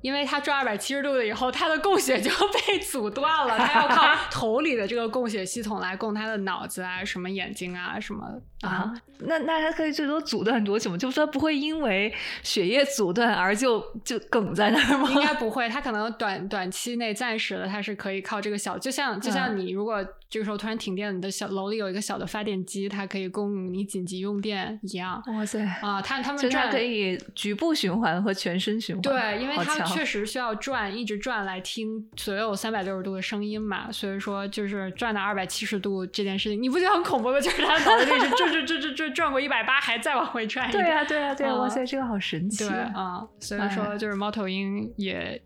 [0.00, 2.30] 因为它转二百七十度了以后，它的供血就
[2.66, 8.24] 被阻断了，它要靠 头里的这个供血系统来供它的脑子啊、什么眼睛啊、什么
[8.62, 10.96] 啊，那那它可以最多阻断多久？
[10.96, 15.08] 就是它不会因为血液阻断而就就梗在那儿吗？
[15.12, 25.22] 应该不会，它可能短短期内暂时的，它是可以靠这个小，就像就像你如果这个时候突然停电，你的小楼里有一个小的发电机，它可以供你紧急用电一样。
[25.28, 29.02] 哇塞啊，它他们转可以局部循环和全身循环。
[29.02, 37.40] 对，因为它确实需要转，一直转来听所有三百六十度的声音嘛，所以说就是转到二百七十度这件事情，你不觉得很恐怖吗？
[37.40, 40.84] 就是他脑袋里是 转转转转转转过一百八，还再往回转一点。
[40.84, 41.52] 对啊，对啊，对啊！
[41.52, 42.92] 嗯哇塞，这个好神奇对啊！
[42.94, 45.40] 啊、所以哎说就是猫头鹰也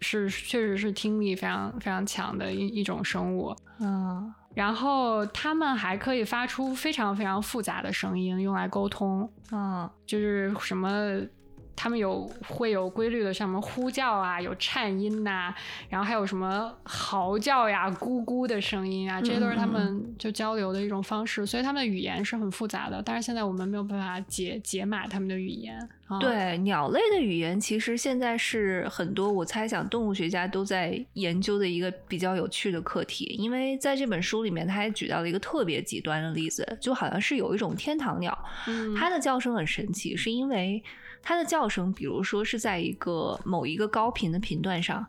[0.00, 3.54] 是确实是听力非常非常强的一一种生物。
[3.80, 9.26] 嗯然后它们还可以发出非常非常复杂的声音，用来沟通。
[9.50, 10.90] 嗯就是什么，
[11.74, 15.54] 他们有会有规律的，像什么呼叫啊，有颤音呐、
[15.88, 21.44] 然后还有什么嚎叫呀、咕咕的声音啊，这些都是他嗯们就交流的一种方式。
[21.46, 25.76] 所以他们的语言是很复杂的，但是现在我们没有办法解解码他们的语言。
[26.08, 40.82] 啊、，对，鸟类的语言其实现在是很多我猜想动物学家都在研究的一个比较有趣的课题，因为在这本书里面，他还举到了一个特别极端的例子，就好像是有一种天堂鸟，嗯，它的叫声很神奇，是因为
[41.22, 45.06] 它的叫声，比如说是在一个某一个高频的频段上。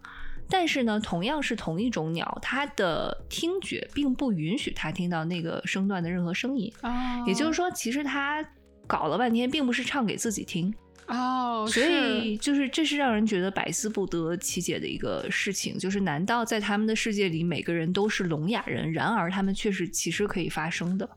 [0.49, 6.71] 但是呢，同样是同一种鸟，它的听觉并不允许它听到那个声段的任何声音。
[6.81, 8.45] 哦，也就是说，其实它
[8.85, 10.71] 搞了半天，并不是唱给自己听，
[11.07, 15.79] 哦，所以就是这是让人觉得百思不得其解的一个事情。
[15.79, 18.91] 就是难道在他们的世界里，每个人都是聋哑人？
[18.91, 21.09] 然而他们却是其实可以发声的。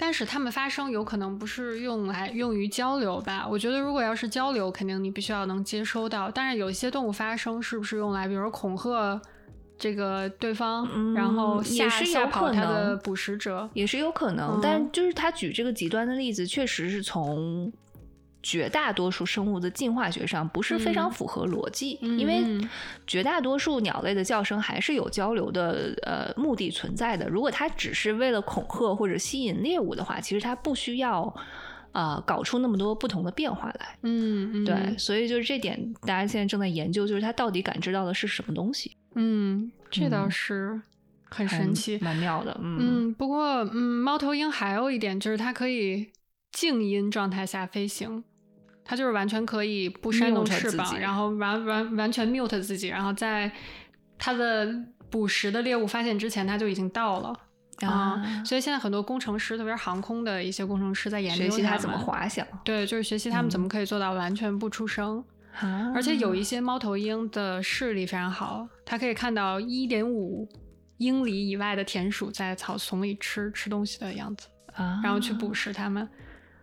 [0.00, 3.46] 但是它们发声有可能不是用来用于交流吧？
[3.46, 6.30] 我觉得如果要是交流，肯定你必须要能接收到。
[6.30, 9.20] 但是有一些动物发声是不是用来，比如说恐吓
[9.76, 13.68] 这个对方，嗯然后吓也是有吓跑可它的能捕食者？
[13.74, 17.72] 也是有可能，嗯但就是他举这个极端的例子，确实是从
[18.42, 22.68] 绝大多数生物的进化学上不是非常嗯符合逻辑，嗯因为嗯
[23.06, 27.28] 绝大多数鸟类的叫声还是有交流的呃目的存在的。
[27.28, 31.34] 如果它只是为了恐吓或者吸引猎物的话，其实它不需要。
[31.90, 40.80] 啊、搞出那么多不同的变化来，嗯嗯，对，所以就是这点，大家现在正在研究，就是它到底感知到的是什么东西，嗯，这倒嗯是
[41.28, 41.98] 很神奇。
[42.00, 42.78] 蛮妙的，嗯
[43.08, 46.06] 嗯，不过嗯，猫头鹰还有一点就是它可以
[46.52, 48.24] 静音状态下飞行，
[48.84, 53.50] 它就是完全可以不扇动翅膀，然后完完完全 mute 自己，然后在
[54.18, 54.66] 它的
[55.10, 57.32] 捕食的猎物发现之前，它就已经到了。
[57.80, 61.96] 啊、所以现在很多工程师，特别是航空的一些工程师，在研究学习它它怎么。
[61.96, 65.24] 滑翔，对，就是学习他们怎嗯么可以做到完全不出声。
[65.94, 70.48] 而且有一些猫头鹰的视力非常好，它可以看到一点五
[70.96, 76.08] 英里以外的田鼠在草丛里吃吃东西的样子，啊，然后去捕食它们。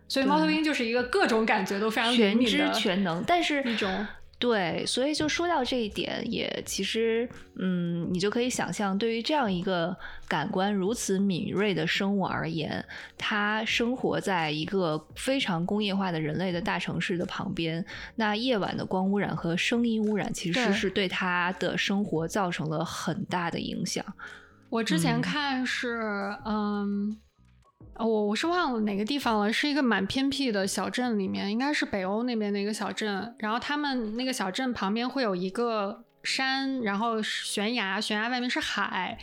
[0.08, 4.06] 所以猫头鹰就是一个各种感觉都非常全知全能，但是一种。
[4.38, 7.26] 对，所以就说到这一点，也其实，
[7.58, 9.96] 嗯，你就可以想象，对于这样一个
[10.28, 12.84] 感官如此敏锐的生物而言，
[13.16, 17.82] 它生活在一个非常工业化的人类的大城市的旁边，
[18.14, 24.04] 那夜晚的光污染和声音污染，其实是对它的生活造成了很大的影响。
[24.68, 25.22] 我之前嗯。
[25.22, 25.98] 看是，
[26.44, 27.16] 嗯，
[27.98, 33.34] 哦我我是忘了哪个地方了，是一个蛮偏僻的小镇里面，应该是北欧那边的一个小镇。
[33.38, 39.18] 然后他们那个小镇旁边会有一个山，然后是悬崖，悬崖外面是海。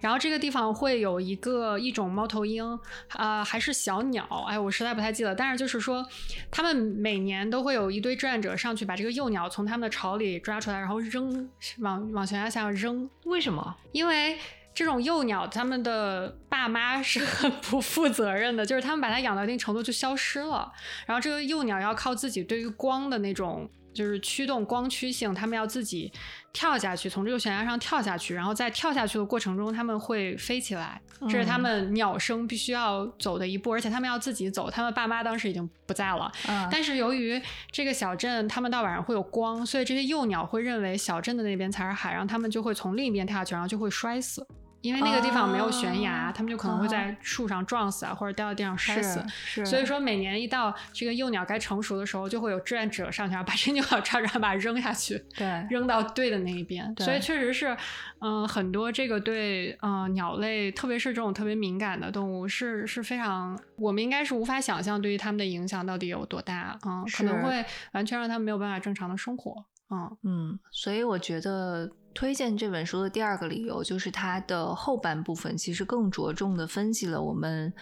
[0.00, 5.34] 然后这个地方会有一个一种猫头鹰，啊、还是小鸟，哎，我实在不太记得。
[5.34, 6.06] 但是就是说，
[6.52, 11.50] 他们每年都会有一堆志愿者上去把这个幼鸟从他们的巢里抓出来，然后扔
[11.80, 13.10] 往往悬崖下扔。
[13.24, 13.76] 为什么？
[13.90, 14.38] 因为
[14.78, 20.70] 这种幼鸟，他们的爸妈是很不负责任的，就是他们把它养到一定程度就消失了，
[21.04, 23.68] 然后这个幼鸟要靠自己对于光的那种。
[23.94, 26.12] 就是驱动光驱性，他们要自己
[26.52, 44.46] 跳下去，从这个悬崖上跳下去，然后在跳下去的过程中，他们会飞起来，这是他嗯们鸟生必须要走的一步，而且他们要自己走，他们爸妈当时已经不在了，啊，但是由于这个小镇，他们到晚上会有光，所以这些幼鸟会认为小镇的那边才是海，然后他们就会从另一边跳下去，然后就会摔死。
[44.80, 49.24] 因为那个地方没有悬崖，哦他们就可能会在树上撞死啊，或者掉到地上摔死。
[49.28, 56.94] 是，所以说，每年一到这个幼鸟该成熟的时候，就会有志愿者上去，然后把这幼鸟抓住，把它扔下去，对，扔到对的那一边。
[56.94, 57.76] 对所以确实是，
[58.20, 70.16] 嗯、很多这个对，嗯、鸟类，特别是这种特别敏感的动物，是是非常，我们应该是无法想象对于它们的影响到底有多大，嗯，可能会完全让它们没有办法正常的生活，嗯。
[70.22, 77.72] 嗯，所以我觉得推荐这本书的第二个理由就是它的后半部分其实更着重的分析了我们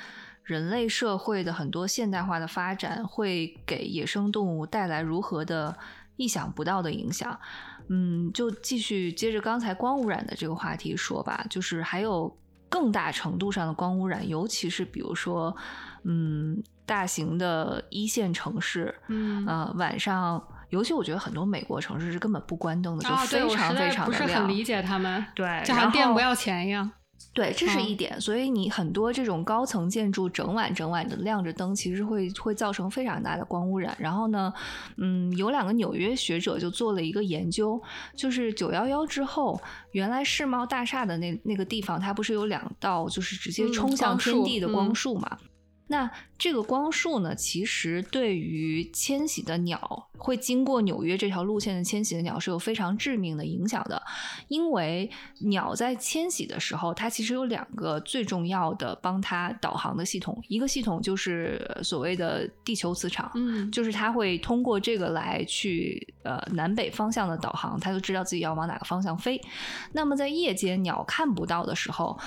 [0.42, 5.74] 人类社会的很多现代化的发展会给野生动物带来如何的
[6.16, 7.40] 意想不到的影响。
[7.88, 12.36] 嗯，就继续接着刚才光污染的这个话题说吧，就是还有
[12.68, 15.56] 更大程度上的光污染，尤其是比如说，
[16.04, 20.46] 嗯，大型的一线城市，嗯呃，晚上，
[20.76, 24.46] 尤其我觉得很多美国城市是根本不关灯的，就非常非常非常不是很。
[24.46, 26.90] 理解他们，对，就好像电不要钱一样。
[27.32, 33.96] 对，这是嗯一点，所以你很多这种高层建筑整晚整晚的亮着灯，其实会会造成非常大的光污染。
[33.98, 34.52] 然后呢，
[34.98, 37.80] 嗯，有两个纽约学者就做了一个研究，
[38.14, 39.60] 就是九幺幺之后，
[39.92, 45.38] 原来世贸大厦的那那个地方，它不是有两道就是直接嗯冲向天地的光嗯束嘛？
[45.88, 54.02] 那这个光束呢，其实对于迁徙的鸟，会经过纽约这条路线的迁徙的鸟是有非常致命的影响的，
[54.48, 55.10] 因为
[55.40, 69.40] 鸟在迁徙的时候，它其实有两个最重要的帮它导航的系统，一个系统就是所谓的地球磁场，嗯，就是它会通过这个来去呃南北方向的导航，它就知道自己要往哪个方向飞。
[69.92, 72.18] 那么在夜间鸟看不到的时候，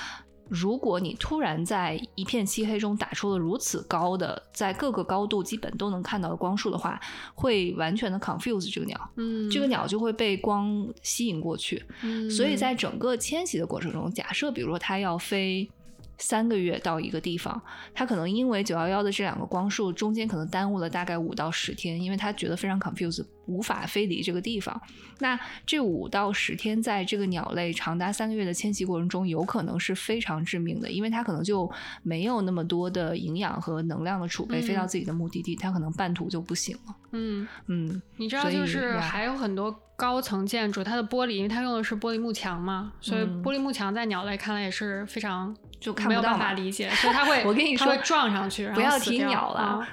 [0.50, 7.00] 如果你突然在一片漆黑中打出了如此高的，在各个高度基本都能看到的光束的话，
[7.36, 11.84] 会完全的 confuse 这个鸟，嗯，这个鸟就会被光吸引过去。
[12.02, 15.70] 嗯，所以在整个迁徙的过程中，假设比如说它要飞
[16.18, 17.62] 三个月到一个地方，
[17.94, 24.80] 它可能因为九幺幺的这两个光束中间可能耽误了大概五到十天，因为它觉得非常 confused，无法飞离这个地方。
[25.20, 31.70] 那这五到十天在这个鸟类长达三个月的迁徙过程中，有可能是非常致命的，因为它可能就
[32.04, 36.96] 没有那么多的营养和能量的储备，嗯飞到自己的目的地，它可能半途就不行了。
[37.12, 49.86] 嗯，嗯，你知道，就是还有很多高层建筑，它的玻璃，因为它用的是玻璃幕墙嘛，所以嗯玻璃幕墙在鸟类看来也是非常没有就看不到嘛办法理解，所以它会， 我跟你说撞上去，然不要提鸟了。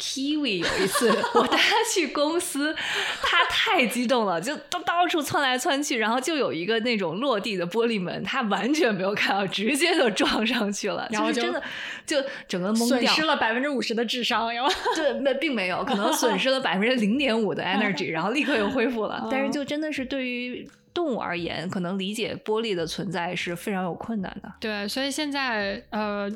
[0.00, 2.74] 啊 Kiwi 有一次，我带他去公司，
[3.22, 11.62] 他太激动了，就到到处窜来窜去，然后就有一个那种落地的玻璃门，他完全没有看到，直接就撞上去了，然后真的
[12.06, 12.16] 就
[12.48, 12.98] 整个懵掉。
[12.98, 14.70] 损失了百分之五十的智商，有吗？
[14.96, 19.28] 对，那并没有，可能损失了百分之零点五的 energy， 然后立刻又恢复了。
[19.30, 24.52] 但是嗯就真的是对于动物而言，可能理解玻璃的存在是非常有困难的。
[24.60, 26.30] 对，所以现在呃，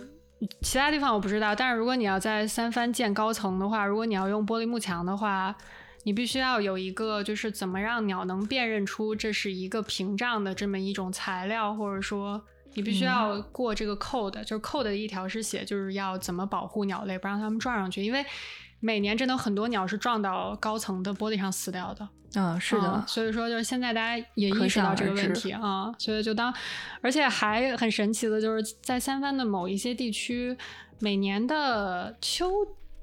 [0.61, 5.55] 其他地方我不知道，但是如果你要在三藩建高层的话，如果你要用玻璃幕墙的话，
[6.05, 12.43] 你必须要有一个就是怎么让鸟能辨认出这是一个屏障的这么一种材料，或者说。
[12.77, 18.27] 你必须要过这个 code，、就是 code 的一条是写就是要怎么保护鸟类，不让它们撞上去，因为
[18.85, 22.07] 每年真的很多鸟是撞到高层的玻璃上死掉的。
[22.35, 26.53] 嗯，是的，嗯所以说就是现在大家也意识到这个问题啊、所以就当，
[27.01, 30.55] 而且还很神奇的就是在三藩的某一些地区，
[30.99, 32.51] 每年的秋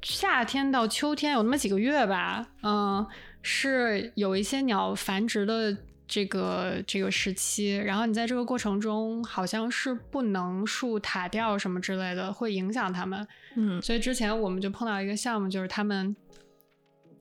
[0.03, 3.03] 夏天到秋天有那么几个月吧，嗯，
[3.41, 5.75] 是有一些鸟繁殖的。
[6.11, 13.25] 这个这个时期，然后你在这个过程中好像是不能树塔吊什么之类的，会影响他们。
[13.55, 16.13] 嗯所以之前我们就碰到一个项目，就是他们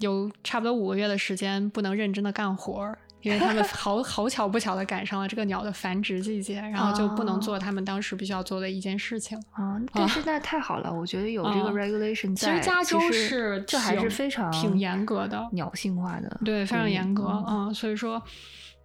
[0.00, 9.38] 有差不多五个月的时间不能认真的干活儿，因为他们 好好巧不巧的赶上了这个鸟的繁殖季节，然后就不能做他们当时必须要做的一件事情。
[9.52, 18.20] 啊，但是那太好了，我觉得有这个啊 regulation 其，实加州是这还是非常挺严格的，鸟性化的，对，非常严格嗯嗯，所以说，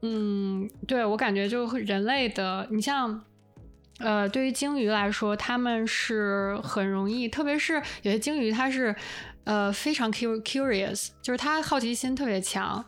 [0.05, 3.21] 嗯，对我感觉就人类的，你像。
[3.99, 8.93] 呃，对于鲸鱼来说，它们是很容易，特别是有些鲸鱼，它是
[9.45, 12.83] 呃非常 cu- curious，就是它好奇心特别强，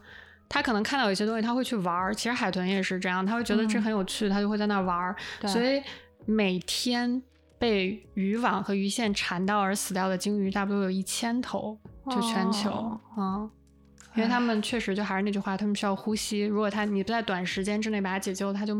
[0.49, 2.13] 它可能看到有些东西，它会去玩儿。
[2.13, 5.15] 其实海豚也是这样，它会觉得这嗯很有趣，它就会在那儿玩儿。
[5.39, 5.81] 对所以
[6.25, 7.23] 每天
[7.57, 11.79] 被渔网和鱼线缠到而死掉的鲸鱼，差不多有一千头，
[12.11, 13.51] 就全球，哦嗯。
[14.17, 16.41] 因为他们确实就还是那句话，他们需要呼吸。
[16.41, 18.75] 如果他你不在短时间之内把他解救，他就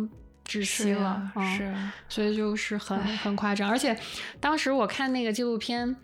[0.46, 1.10] 窒息了。
[1.10, 1.76] 啊嗯、是，
[2.10, 3.70] 所以就是很很夸张。
[3.70, 3.96] 而且
[4.40, 5.96] 当时我看那个纪录片，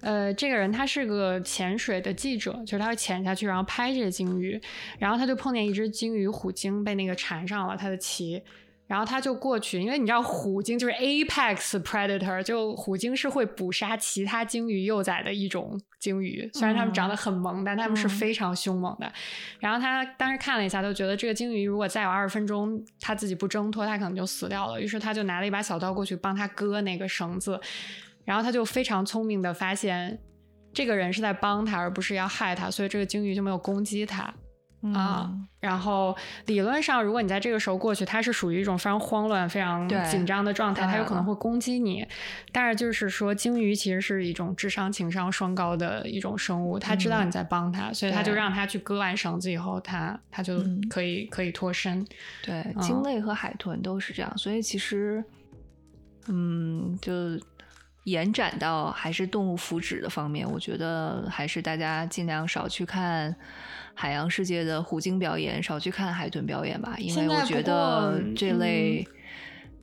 [0.00, 4.60] 呃，这个人他是个潜水的记者，就是他会潜下去，然后拍这个鲸鱼，
[4.98, 8.42] 然后他就碰见一只鲸鱼虎鲸被那个缠上了他的鳍。
[8.90, 16.50] 然后他就过去，因为你知道虎鲸就是 apex predator，就虎鲸是会捕杀其他鲸鱼幼崽的一种鲸鱼。
[16.52, 19.12] 虽然它们长得很萌，但它们是嗯非常凶猛的。
[19.60, 24.80] 然后他当时看了一下，就觉得这个鲸鱼如果再有二十分钟它自己不挣脱，它可能就死掉了。
[24.80, 27.60] 于是他就拿了一把小刀过去帮它割那个绳子，
[28.24, 30.18] 然后他就非常聪明的发现
[30.72, 34.34] 这个人是在帮他，而不是要害他，所以这个鲸鱼就没有攻击他。
[34.94, 35.30] 啊。
[35.60, 36.16] 然后
[36.46, 42.06] 理论上，如果你在这个时候过去，它是属于一种非常慌乱、非常紧张的状态，它有可能会攻击你。
[42.50, 52.06] 但是就是说，鲸鱼其实是一种智商、情商双高的一种生物，它知道你在帮它，所以它就让它去割完绳子以后，它它就可以可以脱身。
[52.42, 55.22] 对，鲸类和海豚都是这样，所以其实，
[56.28, 57.12] 嗯，就。
[58.04, 63.36] 延展到还是动物福祉的方面，我觉得还是大家尽量少去看
[63.94, 69.06] 海洋世界的虎鲸表演，少去看海豚表演吧，因为我觉得这类，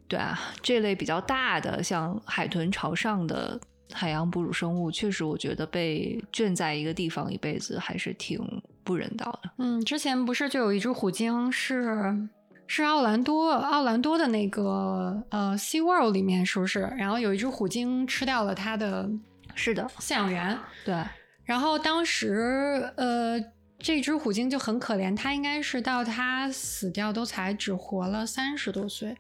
[0.07, 3.59] 对啊，这类比较大的像海豚朝上的
[3.93, 8.39] 海洋哺乳生物，确实我觉得被圈在一个地方一辈子还是挺
[8.83, 9.49] 不人道的。
[9.57, 12.29] 嗯，之前不是就有一只虎鲸是。
[12.69, 16.81] 是奥兰多，奥兰多的那个呃，Sea World 里面是不是？
[16.97, 19.09] 然后有一只虎鲸吃掉了它的，
[19.55, 20.59] 是的，饲养员。
[20.83, 21.01] 对。
[21.45, 23.39] 然后当时呃，
[23.79, 29.15] 这只虎鲸就很可怜，它应该是到它死掉都才只活了三十多岁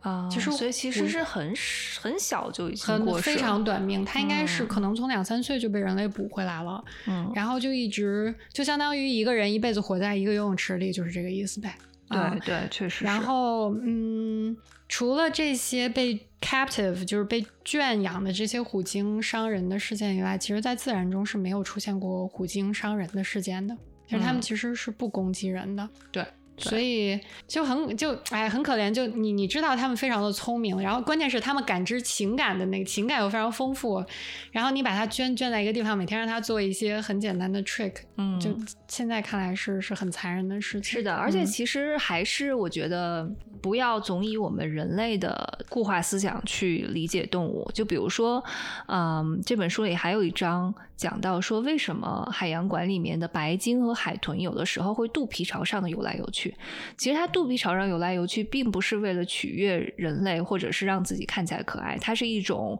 [0.00, 0.28] 啊。
[0.30, 1.54] 其实所以其实是很
[2.00, 4.04] 很小就已经过非常短命。
[4.04, 6.82] 它应该是可能从两三岁就被人类捕回来了。
[7.06, 7.30] 嗯。
[7.34, 11.74] 然后就一直就相当于一个人一辈子活在一个游泳池里，就是这个意思呗。
[12.10, 13.04] 对对，确实。
[13.04, 14.56] 然后，嗯，
[14.88, 23.76] 除了这些被 captive 就是被圈养的这些虎鲸伤人的事件以外，其实，在自然中是没有出现过虎鲸伤人的事件的。
[24.08, 25.88] 其实他们其实是不攻击人的。
[26.10, 26.24] 对。
[26.60, 27.16] 所以
[27.46, 34.04] 就很就哎很可怜，就你你知道他们非常的聪明，然后关键是他们感知情感的那个情感又非常丰富，
[34.50, 38.50] 然后你把它圈圈在一个地方，每天让它做一些很简单的 trick，嗯，就
[38.88, 40.98] 现在看来是是很残忍的事情。
[40.98, 43.30] 是的， 而且其实还是我觉得
[43.62, 48.42] 不要总以我们人类的固化思想去理解动物，就比如说，
[48.88, 50.74] 嗯，这本书里还有一章。
[50.98, 56.52] 讲到说，为什么海洋馆里面的白鲸和海豚有的时候会肚皮朝上的游来游去？
[56.96, 62.78] 其实它肚皮朝上游来游去，并不是为了取悦人类，或者是让自己看起来可爱，它是一种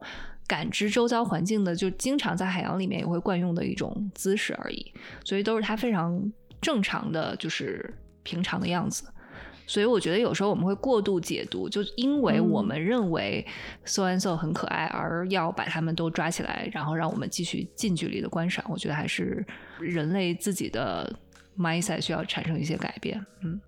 [0.48, 4.92] 感知周遭环境的，就经常在海洋里面也会惯用的一种姿势而已。
[5.24, 6.20] 所以都是它非常
[6.60, 9.04] 正常的，就是平常的样子。
[9.68, 13.46] 所以我觉得有时候我们会过度解读，就因为我们认为
[13.84, 18.64] so and so 很可爱，而要把他们都抓起来，然后让我们继续近距离的观赏。
[18.70, 19.44] 我觉得还是
[19.78, 21.14] 人类自己的
[21.58, 23.22] mindset 需要产生一些改变。
[23.44, 23.60] 嗯，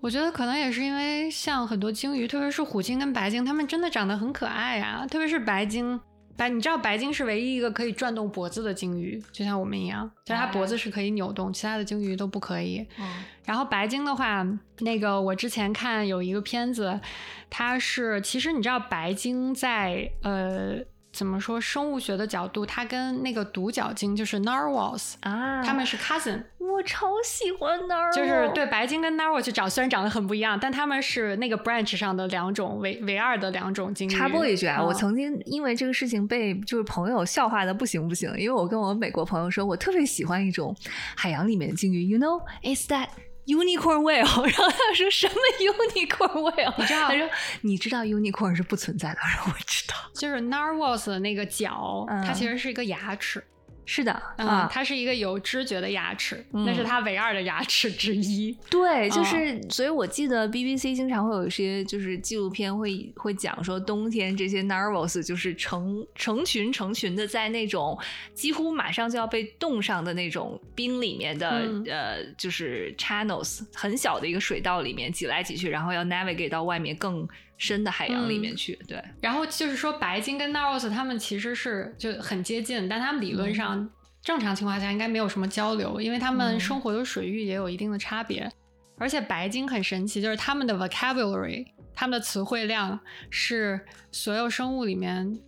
[0.00, 6.00] 我觉得可能也是因为像很多鲸鱼，特别是虎鲸跟白鲸，它们真的长得很可爱啊，特别是白鲸。
[6.36, 12.86] 白，你知道白鲸是唯一一个可以转动脖子的鲸鱼，就像我们一样，就是它脖子是可以扭动，其他的鲸鱼都不可以。
[12.98, 14.46] 嗯，然后白鲸的话，
[14.80, 17.00] 那个我之前看有一个片子，
[17.48, 20.78] 它是其实你知道白鲸在呃。
[21.16, 21.58] 怎么说？
[21.58, 26.42] 生物学的角度，它跟那个独角鲸就是 narwhals 啊，他们是 cousin。
[26.58, 34.12] 我超喜欢 narwhal，就是对白鲸跟 narwhal 就长虽然长得很不一样，但他们是那个 branch 上的两种唯唯二的两种鲸鱼。
[34.12, 40.76] 插播一句啊，我曾经因为这个事情被就是朋友笑话的不行不行，因为我跟我美国朋友说，我特别喜欢一种
[41.16, 43.08] 海洋里面的鲸鱼，you know，is that。
[43.46, 46.74] Unicorn whale，然后他说什么 Unicorn whale？
[46.76, 47.08] 你知道？
[47.08, 47.28] 他说
[47.62, 53.42] 你知道 Unicorn 是不存在的，我知道，就是 Narwhals 的那个角，它其实是一个牙齿。
[53.88, 58.54] 是的，啊，它是一个有知觉的牙齿，那是它唯二的牙齿之一。
[58.68, 67.96] 对，就是，所以我记得 BBC 经常会有一些就是纪录片会会讲说，冬天这些 narwhals 就是成成群成群的在那种
[68.34, 71.48] 几乎马上就要被冻上的那种冰里面的
[71.86, 77.26] 呃，就是 channels 很小的一个水道里面挤来挤去，然后要 navigate 到外面更。
[77.56, 79.02] 深的海洋里面去，对。
[79.20, 83.88] 然后就是说，白鲸跟 narwhals 它们其实是就很接近，但它们理论上
[84.22, 88.50] 正常情况下应该没有什么交流，因为它们生活的水域也有一定的差别。
[88.98, 92.98] 而且白鲸很神奇，就是它们的 vocabulary，它们的词汇量
[93.30, 93.80] 是
[94.10, 95.38] 所有生物里面，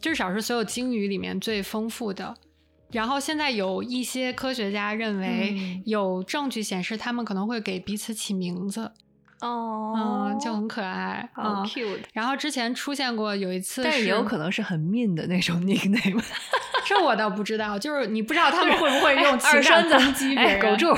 [0.00, 2.36] 至少是所有鲸鱼里面最丰富的。
[2.92, 8.92] 然后现在有一些科学家认为，有证据显示他们可能会给彼此起名字。
[9.40, 12.00] 哦，嗯，就很可爱，好 cute。
[12.12, 16.22] 然后之前出现过有一次，但也有可能是很 mean 的那种 nickname，
[16.84, 17.78] 这我倒不知道。
[17.78, 20.94] 就是你不知道他们会不会用 二山攻击别人，狗柱，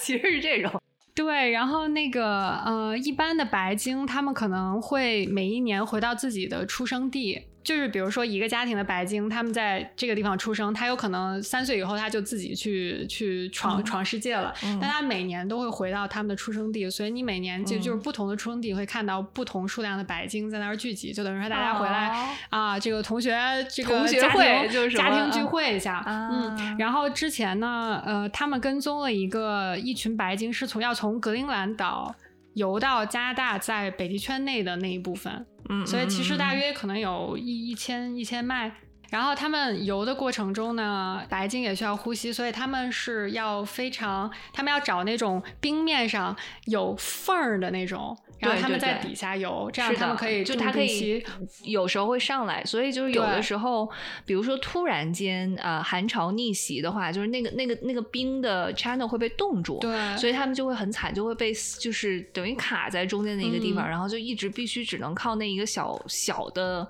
[0.00, 0.80] 其实是这种。
[1.14, 7.42] 对，然后那个呃，一般的白鲸，他们可能会每一年回到自己的出生地。
[7.66, 13.84] 就是比如说一个家庭的白鲸，他们在这个地方出生，他有可能三岁以后他就自己去去闯、嗯。
[13.84, 14.78] 闯世界了，嗯。
[14.80, 22.08] 但他每年都会回到他们的出生地，所以你每年就、嗯就是不同的出生地会看到不同数量的白鲸在那儿聚集，就等于说大家回来。
[22.08, 22.28] 哦。
[22.50, 23.36] 啊，这个同学，
[23.68, 26.28] 这个同学会就是家庭聚会一下，啊。
[26.30, 32.14] 嗯，然后之前呢，呃，他们跟踪了一个一群白鲸，是从要从格陵兰岛
[32.54, 38.72] 游到加拿大在北极圈内的那一部分，嗯，所以其实大嗯约可能有一一千一千迈。
[39.08, 51.24] 然后他们游的过程中呢，白鲸也需要呼吸，所以他们是要非常，他们要找那种冰面上有缝儿的那种，然后他们在底下游，这样的他们可以就他可以
[51.64, 53.90] 有时候会上来，所以就是有的时候，
[54.24, 66.86] 比如说突然间呃寒潮逆袭的话，就是那个那个那个冰的 channel 会被冻住，对，所以他们就会很惨，就会被就是等于卡在中间的一个地方，嗯然后就一直必须只能靠那一个小小的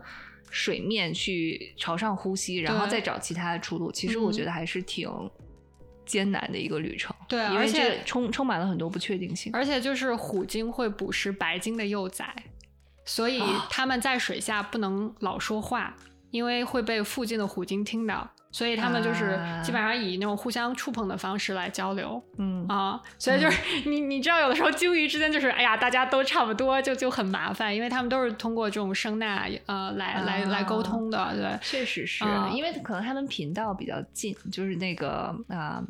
[0.50, 3.92] 水面去朝上呼吸，然后再找其他的出路。
[3.92, 5.08] 其实我嗯觉得还是挺
[6.06, 9.52] 艰难的一个旅程，对而且充充满了很多不确定性。
[9.52, 12.34] 而且就是虎鲸会捕食白鲸的幼崽，
[13.04, 15.96] 所以啊他们在水下不能老说话，
[16.30, 18.30] 因为会被附近的虎鲸听到。
[18.56, 31.58] 所以他们就是啊基本上以那种互相触碰的方式来交流嗯啊，所以就是你你知道，有的时候鲸鱼之间就是哎呀，大家都差不多，就就很麻烦，因为他们都是通过这种声呐呃来来来沟通的，对。
[31.60, 35.82] 确实是、啊因为可能他们频道比较近，就是那个啊、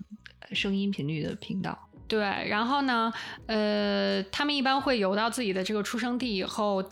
[0.50, 1.78] 声音频率的频道。
[2.08, 2.18] 对，
[2.48, 3.12] 然后呢，
[3.46, 6.86] 呃，他们一般会游到自己的这个出生地以后，嗯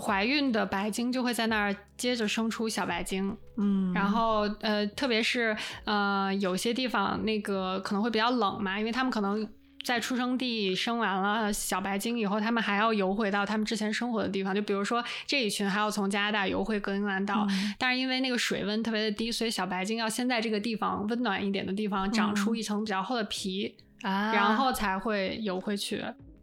[0.00, 9.48] 怀孕的白鲸就会在那儿接着生出小白鲸，嗯然后呃，特别是呃，有些地方那个可能会比较冷嘛，因为他们可能。
[9.84, 14.54] 在出生地生完了小白鲸以后，他们还要游回到他们之前生活的地方。
[14.54, 26.00] 就比如说这一群还要从加拿大游回格陵兰岛，嗯但是因为那个水温特别的低，所以小白鲸要先在这个地方温暖一点的地方长出嗯一层比较厚的皮，啊，然后才会游回去。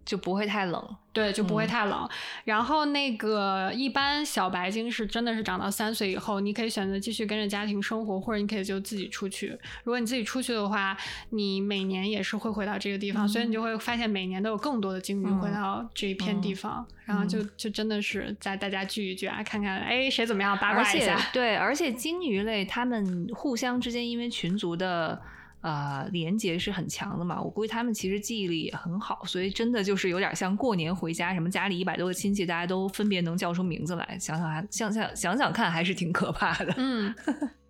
[0.09, 0.95] 就不会太冷。
[1.13, 2.09] 对，就不会嗯太冷。
[2.45, 9.49] 然后那个一般小白鲸是真的是长到三岁以后，你可以选择继续跟着家庭生活，或者你可以就自己出去。
[9.83, 10.97] 如果你自己出去的话，
[11.29, 21.19] 你每年也是会回到这个地方，所以你就会发现每年都有更多的鲸鱼嗯回到这一片地方，然后就就真的是在大家聚一聚啊，看看哎谁怎么样，八卦一下。
[21.31, 25.21] 对，而且鲸鱼类它们互相之间因为群族的
[25.61, 36.73] 呃连接是很强的嘛，我估计他们其实记忆力也很好，所以真的就是有点像过年回家，什么家里一百多个亲戚，大家都分别能叫出名字来，想想还想想想想看，还是挺可怕的。
[36.77, 37.13] 嗯，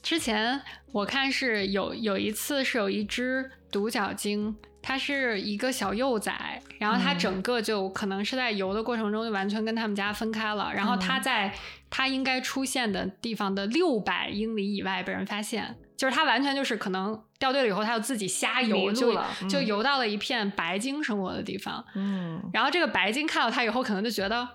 [0.02, 0.61] 之前
[0.91, 11.53] 我看是有有一次是有一只独角鲸，它是一个小幼崽，然后它嗯整个就可能是在游的过程中就完全跟他们家分开了，然后它嗯在
[11.90, 19.14] 它应该出现的地方的六百英里以外被人发现，就是他完全就是可能掉队了以后，他就自己瞎游，就
[19.50, 24.48] 就嗯游到了一片白鲸生活的地方，嗯，然后这个白鲸看到他以后，可能就觉得。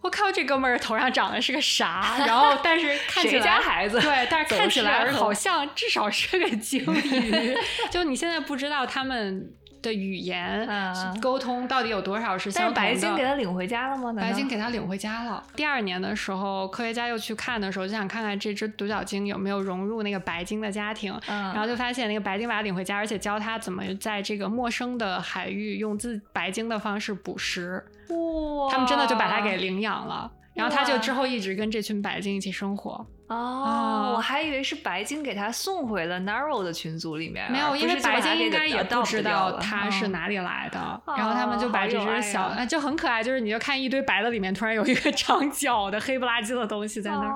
[0.00, 2.18] 我靠，这哥们儿头上长的是个啥？
[2.26, 7.56] 然后，但是看起谁来家孩子对，但是看起来好像至少是个鲸鱼。
[7.90, 9.50] 就你现在不知道他们
[9.84, 12.80] 的语言、嗯沟通到底有多少是相同的。
[12.80, 14.12] 白鲸给他领回家了吗？
[14.16, 15.42] 白鲸给他领回家了。
[15.54, 21.12] 第二年的时候，科学家又去看的时候，就想看看这只独角鲸有没有融入那个白鲸的家庭。
[21.28, 27.84] 嗯，然后就发现那个白鲸把它领回家，而且教它怎么在这个陌生的海域用自白鲸的方式捕食。
[28.08, 30.30] 哇他们真的就把它给领养了。
[30.54, 33.06] 然后他就之后一直跟这群白鲸一起生活。
[33.26, 47.32] 哦，啊我还以为是白鲸给他送回了 Narrow 的群组里面，没有，因为白鲸应该也不知道它是嗯哪里来的，然后他们就把这只小，就很可爱，就是你就看一堆白的里面突然有一个 长脚的黑不拉几的东西在那儿，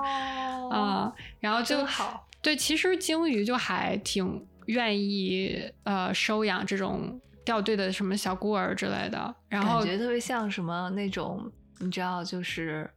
[0.69, 2.27] 哦啊、然后就好。
[2.41, 12.89] 对，其实鲸鱼就还挺愿意呃收养这种掉队的什么小孤儿之类的，然后感觉特别像什么那种，你知道，就是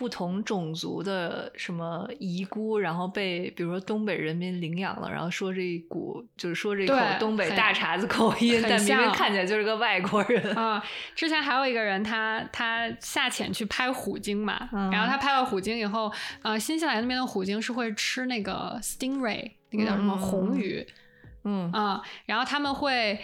[0.00, 10.56] 不同种族的什么遗孤，然后被比如说东北人民领养了，然后说这一股就是说这一口东北大碴子口音，很但明明看起来就是个外国人。
[10.56, 10.82] 啊、
[11.14, 16.10] 之前还有一个人他，他下潜去拍虎鲸嘛，嗯然后他拍了虎鲸以后，
[16.40, 20.86] 呃，新西兰那边的虎鲸是会吃那个 stingray，那个叫什么嗯嗯嗯红鱼
[21.44, 23.18] 嗯啊、然后他们会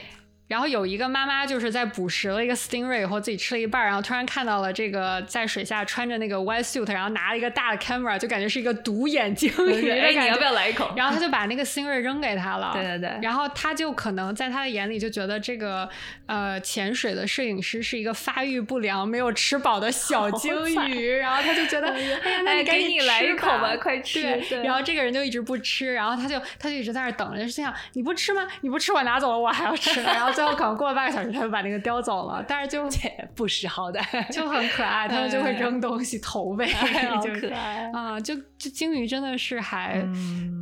[0.48, 9.90] 然后有一个妈妈就是在捕食了一个 stingray 以后，自己吃了一半，然后突然看到了这个在水下穿着那个 white suit，然后拿了一个大的 camera，就感觉是一个独眼鲸鱼。
[9.90, 10.92] 哎，你要不要来一口？
[10.96, 12.70] 然后他就把那个 stingray 扔给他了。
[12.72, 13.18] 对对对。
[13.20, 15.88] 然后他就可能在他的眼里就觉得这个
[16.26, 20.54] 呃潜水的摄影师是一个发育不良、没有吃饱的小鲸
[20.88, 24.22] 鱼，然后他就觉得哎呀，那你赶紧来一口吧，快吃。
[24.48, 24.62] 对。
[24.62, 28.46] 然后这个人就一直不吃，然后他就他就一直在那等着，就心想你不吃吗？
[28.60, 30.00] 你不吃我拿走了，我还要吃。
[30.02, 31.32] 然后最后可能过了半个小时。
[31.32, 32.86] 他就把那个叼走了，但是就
[33.34, 35.08] 不识好歹，就很可爱。
[35.08, 36.66] 他们就会扔东西投喂，
[37.20, 38.20] 就可爱啊！
[38.20, 40.02] 就就鲸鱼真的是还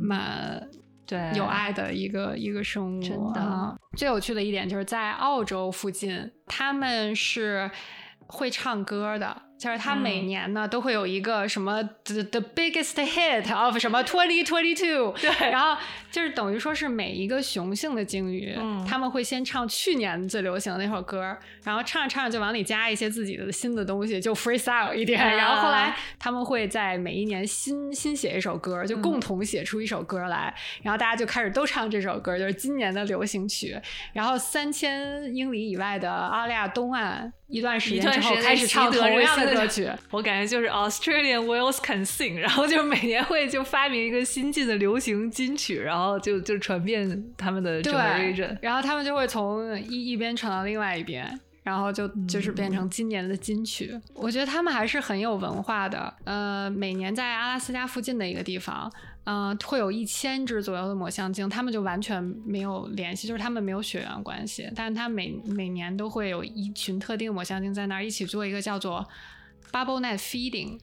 [0.01, 0.61] 蛮
[1.05, 3.01] 对有爱的一个一个生物。
[3.01, 7.69] 真的，最有趣的一点就是在澳洲附近，他们是
[8.27, 9.43] 会唱歌的。
[9.57, 18.55] 就是他每年呢都会有一个什么 the the biggest hit of 什么 twenty twenty two，对，然后就是等于说是每一个雄性的鲸鱼，
[18.87, 25.95] 他们会先唱去年最流行的那首歌，然后唱着唱着就往里加一些自己的新的东西，就 freestyle 一点，然后后来。
[26.17, 33.79] 他们会在每一年新新写一首歌，就共同写出一首歌来，然后大家就开始都唱这首歌，就是今年的流行曲，
[34.13, 37.31] 然后三千英里以外的澳大利亚东岸。
[37.47, 53.99] 一段时间之后开始唱同样的歌曲，我感觉就是 Australian Whales Can Sing，然后就每年会就发明一个新进的流行金曲，然后就就传遍他们的整个 region，然后他们就会从一一边传到另外一边，然后就就是变成今年的金曲。
[54.15, 58.91] 我觉得他们还是很有文化的，呃，每年在阿拉斯加附近的一个地方。
[59.25, 69.07] 嗯，会有一千只左右的抹香鲸，他们就完全没有联系，就是他们没有血缘关系，但是它每每年都会有一群特定抹香鲸在那儿一起做一个叫做
[69.71, 70.79] bubble net feeding。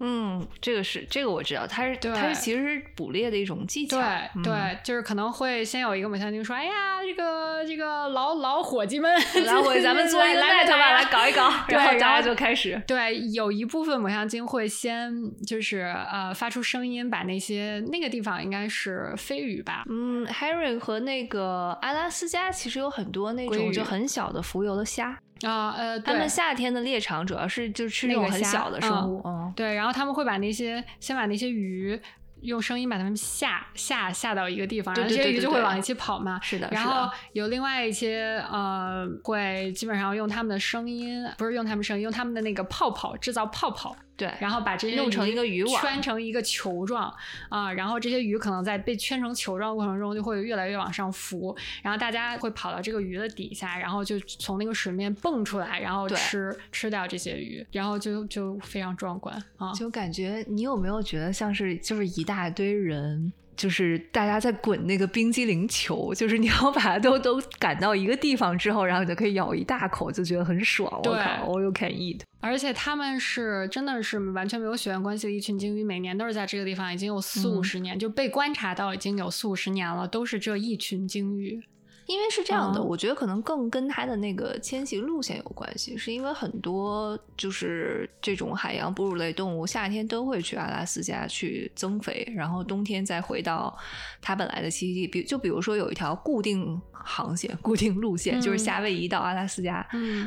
[0.00, 3.96] 嗯，这个是这个我知道，它是它是其实是捕猎的一种技巧。
[3.98, 9.12] 对对，就是可能会先有一个抹香鲸说：“哎呀，这个这个老老伙计们，
[9.46, 11.50] 老伙计，咱们做一个 net 吧，来搞一搞。
[11.68, 12.80] ”然后大家就开始。
[12.86, 15.12] 对，有一部分抹香鲸会先
[15.46, 19.84] 就是呃发出声音，把那些那个地方应该是飞鱼吧？
[19.90, 25.18] 嗯，Harry 和那个阿拉斯加其实有很多那种就很小的浮游的虾。
[25.42, 32.00] 啊呃，他们夏天的猎场主要是就吃那种很小的生物，嗯，对，然后他们会把那些先把那些鱼
[32.42, 43.94] 用声音把它们吓吓吓到一个地方，然后这些鱼就会往一起跑嘛，是的，然后有另外一些呃会基本上用他们的声音，不是用他们声音，用他们的那个泡泡制造泡泡。
[44.20, 47.10] 对，然后把这些弄成一个渔网，圈成一个球状
[47.48, 59.72] 啊，然后这些鱼可能在被圈成球状过程中，就会越来越往上浮，然后大家会跑到这个鱼的底下，然后就从那个水面蹦出来，然后吃吃掉这些鱼，然后就就非常壮观啊！
[59.72, 63.32] 就感觉你有没有觉得像是就是一大堆人？
[63.60, 70.90] 就是大家在滚那个冰激凌球，就是你要把它都都赶到一个地方之后，然后你就可以咬一大口，就觉得很爽。
[71.04, 72.20] 我靠，all you can eat。
[72.40, 81.62] 而且他们是真的是完全没有血缘关系的一群鲸鱼，每年都是在这个地方，已经有四五十年就被观察到已经有四五十年了，都是这一群鲸鱼。
[82.10, 93.78] 因为是这样的，我觉得可能更跟它的那个迁徙路线有关系，是因为很多就是这种海洋哺乳类动物夏天都会去阿拉斯加去增肥，然后冬天再回到
[94.20, 95.06] 它本来的栖息地。
[95.06, 96.82] 比就比如说有一条固定。
[97.02, 99.76] 航线固定路线就是夏威夷到阿拉斯加，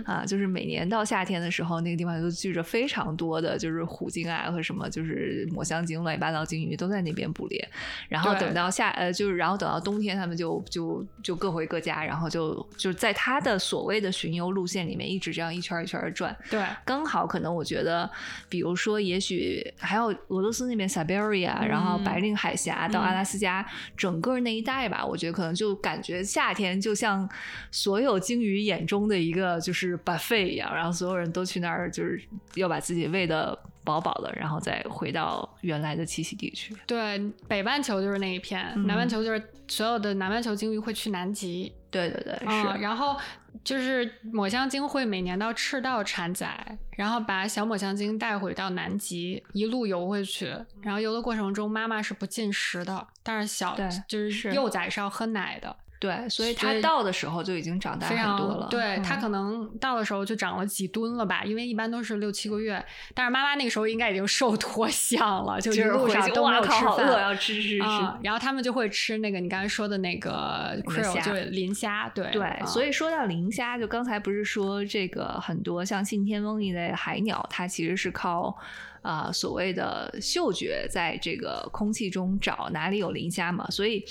[0.05, 7.69] 啊，就是每年到夏天的时候，那个地方就聚着非常多的就是虎鲸啊和什么就是抹香鲸、乱七八糟鲸鱼都在那边捕猎。
[8.09, 16.35] 然后等到夏呃，就是然后等到冬天，他们就就就各回各家，然后就就在他的所谓的巡游路线里面一直这样一圈一圈的转。
[16.49, 18.09] 对，刚好可能我觉得，
[18.49, 23.63] 比如说也许还有俄罗斯那边 Siberia，然后白令海峡到阿拉斯加
[23.95, 26.63] 整个那一带吧，我觉得可能就感觉夏天。
[26.63, 27.29] 天就像
[27.71, 32.23] 所有鲸鱼眼中的一个就是 buffet 一样，然后所有人都去那儿，就是
[32.55, 36.75] 要把自己喂的饱饱的，然后再回到原来的栖息地去。
[36.85, 41.73] 对，北半球就是那一片，南半球就是所有的南半球鲸鱼会去南极。
[41.91, 42.81] 对对对，是。
[42.81, 43.15] 然后
[43.63, 50.47] 就是抹香鲸会每年到赤道产崽，然后把小抹香鲸带回到南极，一路游回去。
[50.81, 53.77] 然后游的过程中，妈妈是不进食的，但是小
[54.07, 55.75] 就是幼崽是要喝奶的。
[56.03, 58.67] 对，所以它到的时候就已经长大很多了。
[58.69, 62.83] 对，它可能到的时候就长了几吨了吧，因为一般都是六七个月。
[63.13, 67.79] 但是妈妈那个时候应该已经瘦脱相了，就一路上都没有吃饭，要吃吃吃。
[68.21, 72.11] 然后他们就会吃那个你刚才说的那个 krill，就是磷虾。
[72.13, 78.53] 对对，所以说到磷虾，就刚才不是说这个很多像信天翁一类海鸟，它其实是靠
[79.01, 84.03] 啊所谓的嗅觉在这个空气中找哪里有磷虾嘛，所以。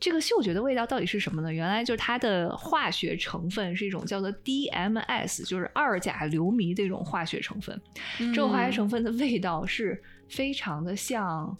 [0.00, 1.52] 这个嗅觉的味道到底是什么呢？
[1.52, 7.78] 原来就是它的化学成分是一种叫做 DMS，就是二甲硫醚的一种化学成分。
[8.18, 11.54] 这种化学成分的味道是非常的像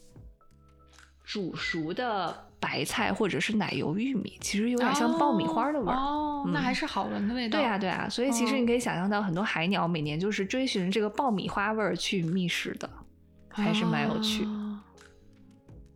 [1.22, 5.94] 煮熟的白菜或者是奶油玉米，其实有点像爆米花的味儿。
[5.94, 7.58] 哦，那还是好闻的味道。
[7.58, 12.88] 对呀，对呀，所以其实你可以想象到，很多海鸟每年就是追寻这个爆米花味儿去觅食的，
[13.50, 14.46] 还是蛮有趣。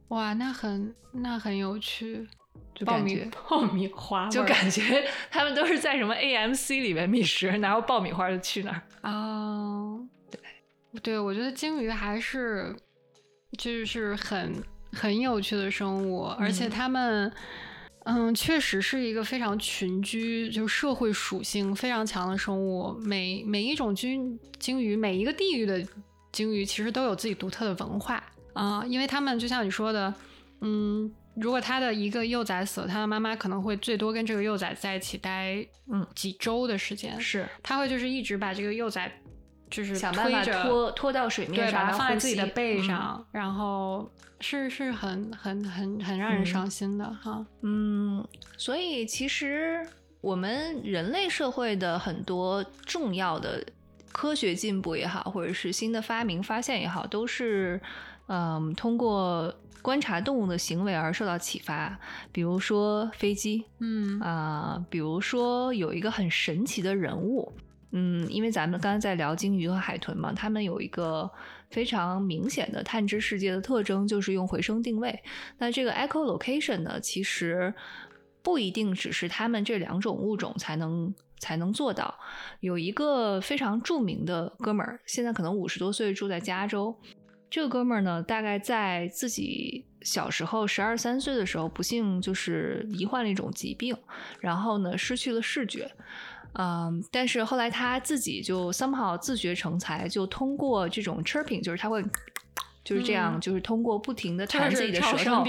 [0.08, 2.26] 哇，那很那很有趣，
[2.74, 9.98] 就感觉爆米花，就感觉他们都是在什么 AMC 里面觅食，哪有爆米花就去哪儿啊？
[10.30, 10.40] 对，
[11.00, 12.76] 对我觉得鲸鱼还是
[13.58, 14.62] 就是很
[14.92, 17.32] 很有趣的生物，而且它们
[18.04, 22.92] 嗯，确实是一个非常群居，就社会属性非常强的生物。
[23.00, 25.82] 每每一种鲸鲸鱼，每一个地域的
[26.30, 28.22] 鲸鱼，其实都有自己独特的文化。
[28.54, 30.14] 啊，因为他们就像你说的，
[30.60, 37.20] 嗯，如果他的一个幼崽死了，他的妈妈可能会最多跟这个幼崽在一起待，嗯，几周的时间。
[37.20, 39.10] 是，他会就是一直把这个幼崽，
[39.68, 44.08] 就是想办法拖拖到水面上，把它放在自己的背上，然后
[44.38, 47.44] 是是很很很很让人伤心的哈。
[47.62, 48.24] 嗯，
[48.56, 49.84] 所以其实
[50.20, 53.66] 我们人类社会的很多重要的
[54.12, 57.80] 科学进步也好，或者是新的发明发现也好，都是。
[58.26, 61.98] 嗯，通过观察动物的行为而受到启发，
[62.32, 67.52] 比如说飞机，嗯啊，比如说有一个很神奇的人物，
[67.90, 71.30] 嗯，因为咱们刚才在聊鲸鱼和海豚嘛，他们有一个
[71.70, 75.22] 非常明显的探知世界的特征，就是用回声定位。
[75.58, 77.74] 那这个 echolocation 呢，其实
[78.42, 82.14] 不一定只是他们这两种物种才能才能做到。
[82.60, 86.96] 有一个非常著名的哥们儿，现在可能五十多岁，住在加州。
[87.54, 93.96] 这个哥们儿呢，大概在自己小时候十二三岁的时候，不幸就是罹患了一种疾病，
[94.40, 95.88] 然后呢失去了视觉。
[96.54, 102.04] 嗯，但是后来他自己就 somehow 自学成才，就通过这种 chirping，就是他会。
[102.84, 105.42] 就是这样，就是通过不停的弹自己的舌头，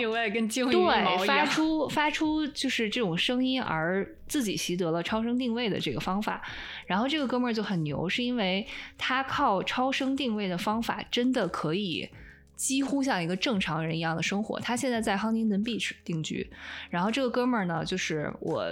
[0.71, 6.41] 对，发出发出就是这种声音，而自己习得了超声定位的这个方法。
[6.85, 8.65] 然后这个哥们儿就很牛，是因为
[8.97, 12.09] 他靠超声定位的方法，真的可以
[12.55, 14.57] 几乎像一个正常人一样的生活。
[14.61, 16.49] 他现在在 Huntington Beach 定居。
[16.89, 18.65] 然后这个哥们儿呢，就是我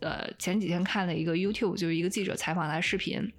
[0.00, 3.32] 呃前几天看了一个 YouTube，就是一个记者采访他的视频。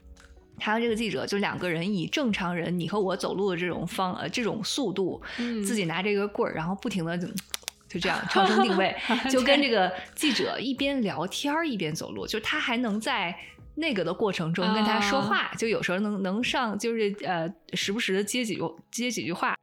[0.62, 5.22] 还有这个记者，就两个人以正常人你和我走路的这种方呃这种速度，
[5.66, 7.28] 自己拿这个棍儿，然后不停的就
[7.90, 8.96] 就这样超声定位，
[9.30, 13.36] 就跟这个记者一边聊天一边走路，就他还能在
[13.76, 18.62] 那个的过程中跟他说话，就有时候能能上就是呃时不时的接几句
[18.92, 19.58] 接几句话，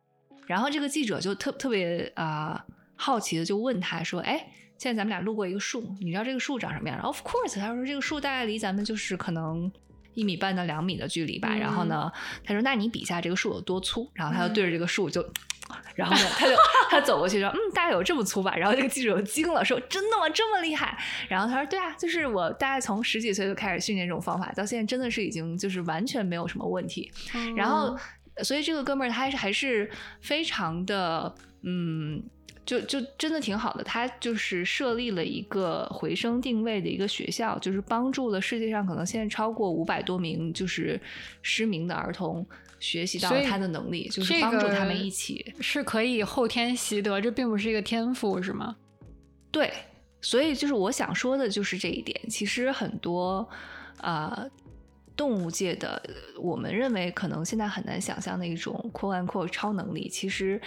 [0.46, 2.64] 然后这个记者就特特别啊
[2.96, 4.46] 好奇的就问他说，哎，
[4.76, 9.70] 现在咱们俩路过一个树，你知道这个树长什么样然后？Of course，他说这个树大概离咱们就是可能。
[10.18, 12.10] 一米半到两米的距离吧，然后呢，
[12.42, 15.24] 他说：“那你比一下这个树有多粗？”然后他就对着这个树就，
[15.94, 16.56] 然后呢，他就
[16.90, 20.28] 他走过去说：“嗯，大概有这么粗吧。”然后这个记者就惊了，说：“真的吗？
[20.30, 20.98] 这么厉害？”
[21.30, 27.08] 然后他说：“对啊，就是我大概从十几岁就开始训练这种方法，到现在真的是已经就是完全没有什么问题。”
[27.54, 27.96] 然后，
[28.42, 29.88] 所以这个哥们儿他还是还是
[30.20, 31.32] 非常的
[31.62, 32.24] 嗯。
[32.68, 41.00] 就就真的挺好的，他就是设立了一个回声定位的一个学校，就是帮助了世界上可能现在超过五百多名就是
[41.40, 42.46] 失明的儿童
[42.78, 48.76] 学习到他的能力，就是帮助他们一起是可以后天习得，这并不是一个天赋，是吗？
[49.50, 49.72] 对，
[50.20, 52.20] 所以就是我想说的就是这一点。
[52.28, 53.48] 其实很多
[53.96, 54.46] 啊
[55.16, 56.02] 动物界的
[56.38, 60.60] 我们认为可能现在很难想象的一种扩安扩超能力，其实。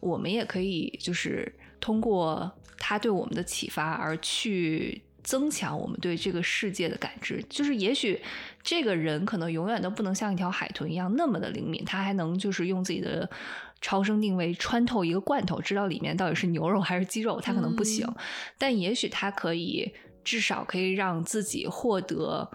[0.00, 7.44] 我们也可以就是通过他对我们的启发而去增强我们对这个世界的感知。
[7.48, 8.18] 就是也许
[8.62, 13.28] 这个人可能永远都不能像一条海豚一样那么的灵敏，他还能就是用自己的
[13.82, 17.38] 超声定位穿透一个罐头，知道里面到底是牛肉还是鸡肉。
[17.40, 18.06] 他可能不行，
[18.56, 19.92] 但也许他可以
[20.24, 22.50] 至少可以让自己获得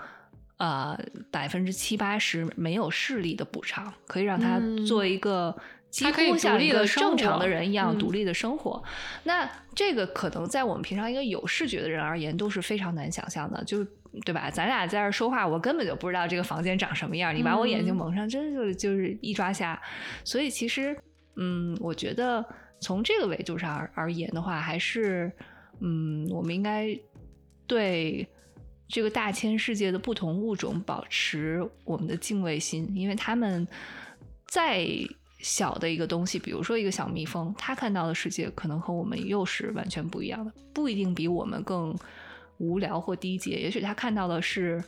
[0.58, 1.00] 呃
[1.30, 5.56] 百分之七八十没有视力的补偿，可以让他做一个。
[5.96, 8.84] 几乎像一个正常的人一样独立的生活，
[9.24, 13.82] 那这个可能在我们平常一个有视觉的人而言都是非常难想象的，就
[14.26, 14.52] 对吧？
[14.52, 19.82] 咱俩在这说话，我根本就不知道这个房间长什么样，你把我眼睛蒙上，真的就就是一抓瞎。
[20.26, 20.94] 所以其实，
[21.38, 22.46] 嗯，我觉得
[22.82, 25.32] 从这个维度上而而言的话，还是，
[25.80, 26.94] 嗯，我们应该
[27.66, 28.28] 对
[28.90, 33.66] 这个大千世界的不同物种保持我们的敬畏心，因为他们
[34.46, 34.86] 在。
[35.46, 41.96] 小的一个东西，比如说一个小蜜蜂，它看到的世界可能和我们又是完全不一样的，不一定比我们更
[42.58, 44.84] 无聊或低级，也许它看到的是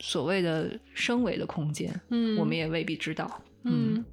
[0.00, 3.40] 所谓的升维的空间，嗯，我们也未必知道。
[3.62, 4.04] 嗯，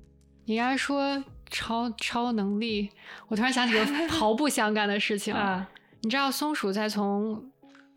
[0.46, 2.92] 你刚才说超超能力，
[3.28, 5.34] 我突然想起个毫不相干的事情。
[5.34, 5.68] 啊，
[6.02, 7.52] 你知道松鼠在从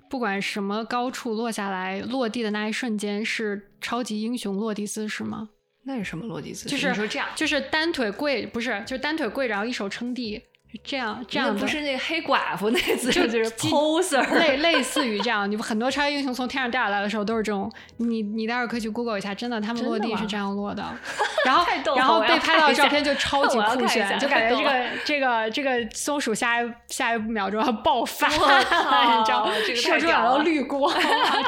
[0.09, 5.51] 不管什么高处落下来，落地的那一瞬间是超级英雄落地姿势吗？
[5.91, 6.69] 那是什么落地姿势？
[6.69, 10.43] 就是说这样，就是单腿跪，不是，就是单腿跪，然后一手撑地。
[10.85, 15.51] 这样这样不是那个黑寡妇那姿势，就是 poser，类 类似于这样。
[15.51, 17.69] 你们很多超级英雄从天上掉下来的时候都是这种。
[17.97, 20.85] 你你待会儿可以去 Google 一下，真的，他们落地是这样落的。
[21.45, 30.95] 然后然后被拍到的照片就超级酷炫，就感觉这个这个这个松鼠下一下一秒钟要爆发， 你知道吗，射出两道绿光，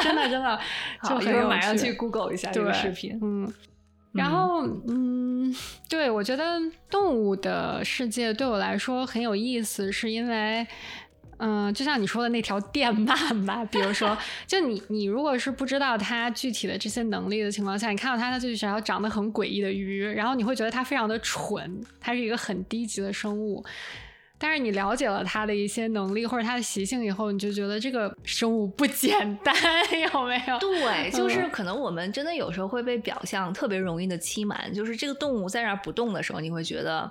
[0.02, 0.58] 真的真的。
[1.08, 3.54] 就一会儿马上去 Google 一下这个视频，嗯。
[4.12, 5.54] 然后，嗯，
[5.88, 6.60] 对我觉得
[6.90, 10.66] 动物的世界对我来说很有意思，是因为，
[11.38, 14.16] 嗯，就像你说的那条电鳗吧，比如说，
[14.46, 23.64] 就你你如果是不知道它具体的这些能力的情况下，你看到它，它就是条长得很诡异的鱼，然后你会觉得它非常的蠢，它是一个很低级的生物。
[24.42, 29.54] 但是你了解了它的一些能力或者它的习性以后，你就觉得这个生物不简单，
[30.12, 30.58] 有没有？
[30.58, 37.08] 对，就是可能我们真的有时候会被表象特别容易的欺瞒，就是这个动物在那儿不动的时候，你会觉得，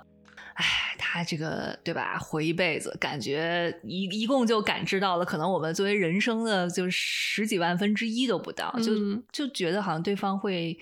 [0.56, 0.66] 哎，
[0.98, 2.18] 它这个对吧？
[2.18, 8.92] 活一辈子，感觉一一共就感知到了，可能我们作为人生的就十几万分之一都不到，就
[9.32, 10.78] 就觉得好像对方会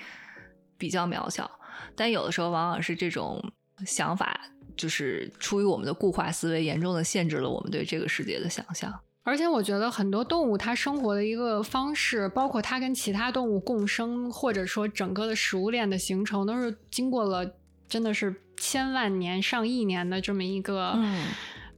[0.77, 1.48] 比较渺小，
[1.94, 3.40] 但有的时候往往是这种
[3.86, 4.40] 想法。
[4.81, 8.90] 就是出于我们的固化思维，严重的限制了我们对这个世界的想象。
[9.23, 17.55] 而且我觉得很多动物它生活的一个方式，包括它跟其他动物共生，或者说整个的食物链的形成，都是经过了
[17.86, 20.98] 真的是千万年、上亿年的这么一个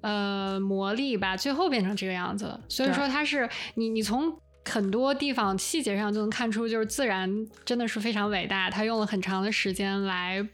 [0.02, 2.60] 呃磨砺吧，最后变成这个样子。
[2.68, 4.32] 所以说，它是你你从
[4.64, 10.48] 很多地方细节上就能看出，就是自然真的是非常伟大，它用了很长的时间来。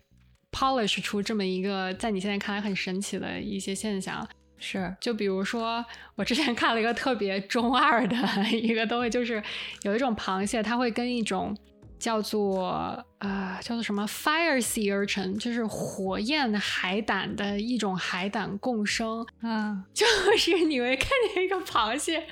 [0.59, 4.27] Polish 出这么一个在你现在看来很神奇的一些现象，
[4.59, 5.85] 是就比如说
[6.17, 8.17] 我之前看了一个特别中二的
[8.51, 9.43] 一个东西，就是
[9.83, 11.57] 有一种螃蟹，它会跟一种
[11.99, 13.05] 叫做。
[13.19, 22.25] 啊，叫做什么 fire sea urchin，就是火焰海胆的一种海胆共生啊， 就是你会看见一个螃蟹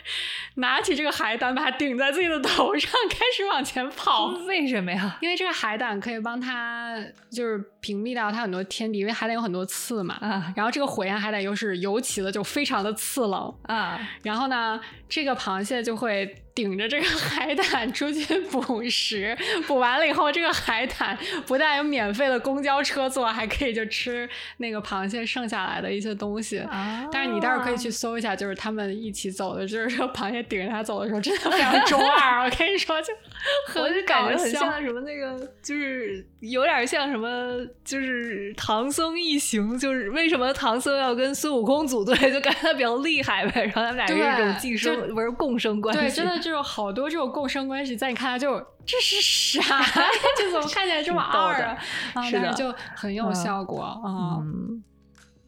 [0.55, 4.27] 拿起这个海胆，把它顶在自己的头上，开始往前跑。
[4.47, 5.19] 为什么呀？
[5.21, 6.97] 因为这个海胆可以帮它，
[7.33, 10.15] 就是屏蔽掉它很多天敌，因为海胆有很多刺嘛。
[10.21, 13.99] 啊，然后这个火焰海胆又是尤其的就非常的刺冷啊。
[14.23, 19.37] 然后呢，这个螃蟹就会顶着这个海胆出去捕食，
[19.67, 20.76] 捕完了以后，这个海。
[20.77, 21.17] 海胆
[21.47, 24.29] 不但有免费的公交车坐，还可以就吃
[24.59, 26.63] 那个螃蟹剩下来的一些东西。
[27.11, 32.45] 但是你待会儿可以去搜一下，就是他们一起走的，就是说螃蟹顶着他走的时候，真的非常中二。
[32.45, 33.13] 我跟你说，就
[33.81, 43.63] 我就感觉很像什么那个，就是有点像什么，就是唐僧一行，就是为什么唐僧要跟孙悟空组队，就感觉他比较厉害呗。
[43.63, 46.01] 然后他们俩是一种寄生，不是共生关系。
[46.03, 48.63] 对，真的就是好多这种共生关系，在你看来就。
[48.87, 49.61] 这是啥？
[50.39, 51.77] 这怎么看起来这么二啊？
[52.23, 54.41] 是的，就很有效果啊。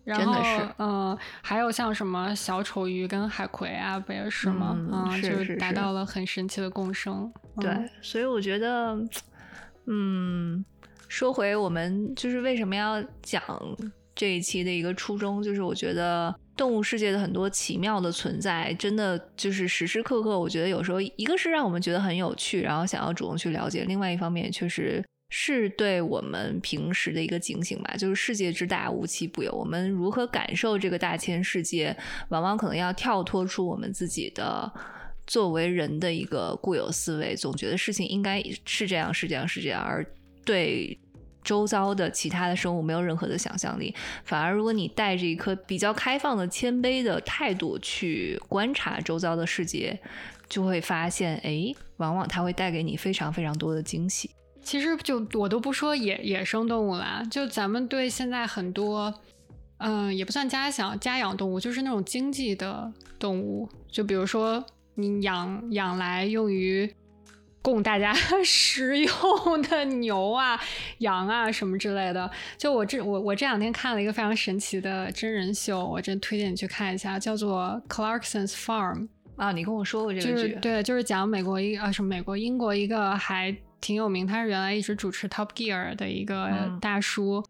[0.04, 4.74] 真的是，嗯，还有像什么小丑鱼跟海葵啊，不也是吗？
[4.90, 7.30] 嗯，就是达到了很神奇的共生。
[7.60, 7.70] 对，
[8.00, 8.98] 所以我觉得，
[9.86, 10.64] 嗯，
[11.08, 13.42] 说回我们就是为什么要讲
[14.14, 16.34] 这一期的一个初衷，就是我觉得。
[16.58, 27.94] 动物世界的很多奇妙的存在，真的就是时时刻刻，我觉得有时候一个是让我们觉得很有趣，然后想要主动去了解；另外一方面，确实是对我们平时的一个警醒吧。
[27.96, 29.52] 就是世界之大，无奇不有。
[29.52, 31.96] 我们如何感受这个大千世界，
[32.30, 34.70] 往往可能要跳脱出我们自己的
[35.28, 40.04] 作为人的一个固有思维，总觉得事情应该是这样，是这样，是这样，而
[40.44, 40.98] 对。
[41.48, 49.98] 周遭的其他的生物没有任何的想象力，反而如果你带着一颗比较开放的、谦卑的态度去观察周遭的世界，
[50.46, 54.30] 就会发现，哎，往往它会带给你非常非常多的惊喜。
[54.62, 59.14] 其实，就我都不说野野生动物啦，就咱们对现在很多，
[59.78, 64.62] 嗯，也不算家养家养动物，就是那种经济的动物，就比如说
[64.96, 66.94] 你养养来用于。
[67.60, 68.14] 供大家
[68.44, 70.58] 食用的牛啊、
[70.98, 87.44] 羊啊什么之类的，就我这我我这两天看了一个非常神奇的真人秀，我真推荐你去看一下，叫做 Clarkson's Farm 啊，你跟我说过这个剧，对，就是讲美国一啊什么美国英国一个还挺有名，他是原来一直主持 Top Gear 的一个大叔，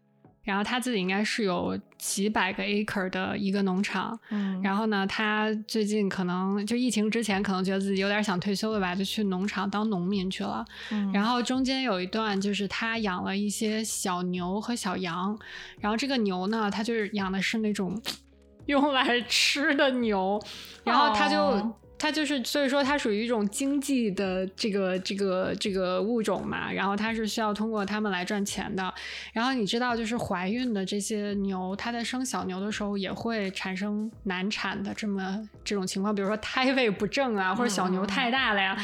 [0.49, 10.65] 然后他自己应该是有几百个 acre 的一个农场，嗯，然后呢，他最近可能就疫情之前可能觉得自己有点想退休了吧，就去农场当农民去了。
[10.89, 15.37] 嗯，然后中间有一段就是他养了一些小牛和小羊，
[15.79, 18.01] 然后这个牛呢，他就是养的是那种
[18.65, 20.43] 用来吃的牛，
[20.83, 21.75] 然后他就。
[21.99, 28.91] 它就是，所以说它属于一种经济的这个这个这个物种嘛，然后它是需要通过它们来赚钱的。
[29.33, 38.77] 然后你知道，就是怀孕的这些牛，它在生小牛的时候也会产生难产的这么这种情况，比如说胎位不正啊，或者小牛太大了呀。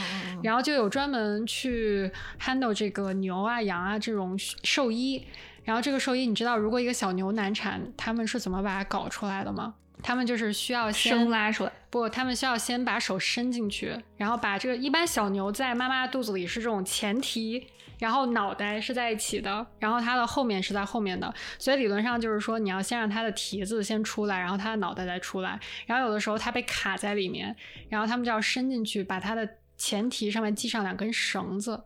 [0.43, 5.25] 然后就有专门去 handle 这个牛啊、羊啊这种兽医。
[5.63, 9.73] 然后这个兽医，你知道，如果一个小牛难产，他们是怎么把它搞出来的吗？
[10.03, 17.65] 他们就是需要先拉出来，不，他们需要先把手伸进去，然后把这个一般小牛在妈妈肚子里是这种前蹄，
[17.99, 27.55] 然后脑袋是在一起的，然后它的后面是在后面的，所以理论上就是说你要先让它的蹄子先出来，然后它的脑袋再出来，然后有的时候它被卡在里面，
[27.89, 31.83] 然后他们就要伸进去，把它的前蹄上面系上两根绳子。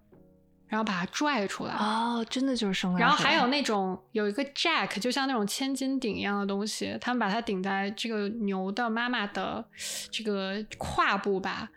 [0.70, 9.66] 然后把它拽出来哦，真的就是生然后还有那种有一个 jack，就像那种千斤顶一样的东西，他们把它顶在这个牛的妈妈的
[10.12, 11.68] 这个胯部吧，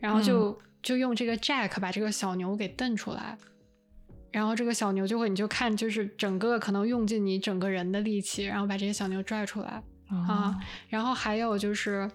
[0.00, 3.38] 然后就就用这个 jack 把这个小牛给蹬出来，
[4.32, 10.58] 然后这个小牛就会，你就看就是整个可能用尽你整个人的力气，然后把这些小牛拽出来啊。
[10.88, 12.10] 然后还有就是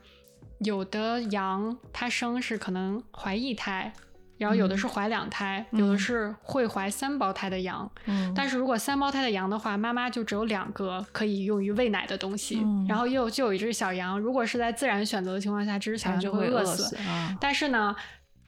[0.60, 3.94] 有的羊它生是可能怀一胎。
[4.38, 7.90] 然后有的是怀两胎，有的是会怀三胞胎的羊。
[8.06, 12.60] 嗯，但是如果三胞胎的羊的话，妈妈就只有两个可以用于喂奶的东西。
[12.64, 16.98] 嗯，然后又就有一只小羊，如果是在自然选择的情况下，这只小羊就会饿死。
[17.40, 17.96] 但是呢，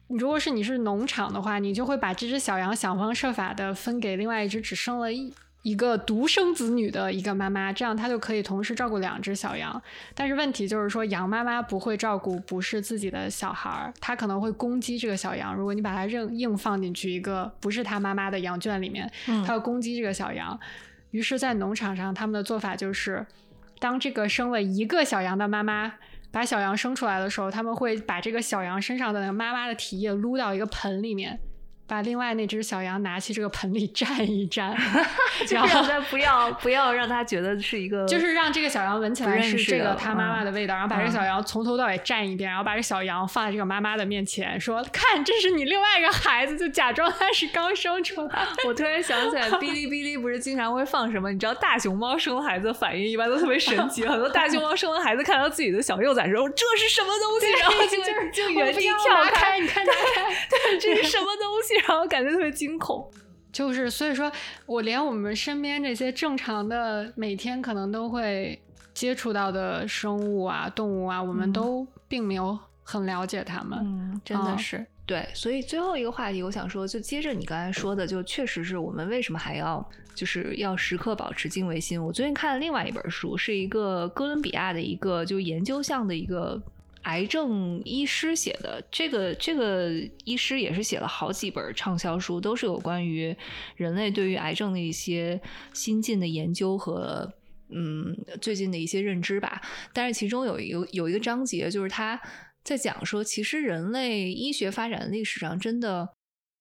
[0.08, 5.32] 如果是你是农场的话，你就会把这只小羊想方设法的分给另外一只只生了一。
[5.62, 9.80] 一个独生子女的一个妈妈，这样她就可以同时照顾两只小羊。
[10.14, 15.54] 但是问题就是说，羊妈妈不会照顾不是自己的小孩儿，她可能会攻击这个小羊。
[15.54, 20.58] 如果你把它硬硬放进去一个不是它妈妈的羊圈里面，它要攻击这个小羊。
[21.10, 23.26] 于是，在农场上，他们的做法就是，
[23.78, 25.94] 当这个生了一个小羊的妈妈
[26.30, 31.38] 把小羊生出来的时候，他们会把这个小羊身上的那个妈妈的体液撸到一个盆里面。
[31.90, 34.72] 把另外那只小羊拿去这个盆里蘸一蘸，
[35.50, 48.46] 然后再不要不要让它觉得是一个，就是让这个小羊闻起来是这个它妈妈的味道，然后把这个小羊从头到尾蘸一遍，然后把这小羊放在这个妈妈的面前，说看这是你另外一个孩子，就假装它是刚生出来。
[48.64, 51.32] 我突然想起来，哔哩哔哩不是经常会放什么？
[51.32, 57.50] 你知道大熊猫生了孩子反应一般都特别神奇，很多大熊猫生完孩子看到自己的小幼崽时候，这是什么东西？
[57.58, 61.79] 然后就就原地跳开，你看，对，这是什么东西？
[61.86, 63.08] 然后感觉特别惊恐，
[63.52, 64.30] 就是所以说，
[64.66, 68.60] 我连我们身边这些正常的每天可能都会
[68.94, 73.78] 接触到的生物啊、动物啊，我们都并没有很了解它们。
[73.82, 75.26] 嗯，真的是对。
[75.34, 79.84] 所以最后一个话题，我想说，就接着你刚才说的，就确实是我们为什么还要
[80.14, 82.02] 就是要时刻保持敬畏心。
[82.04, 86.60] 我最近看了另外一本书，是一个哥伦比亚的一个就研究项的一个。
[87.02, 89.90] 癌症医师写的这个这个
[90.24, 93.34] 医师也是写了好几本畅销书，都是有关于
[93.76, 95.40] 人类对于癌症的一些
[95.72, 97.32] 新进的研究和
[97.70, 99.62] 嗯最近的一些认知吧。
[99.94, 102.20] 但是其中有一个有一个章节，就是他
[102.62, 106.08] 在讲说，其实人类医学发展历史上，真的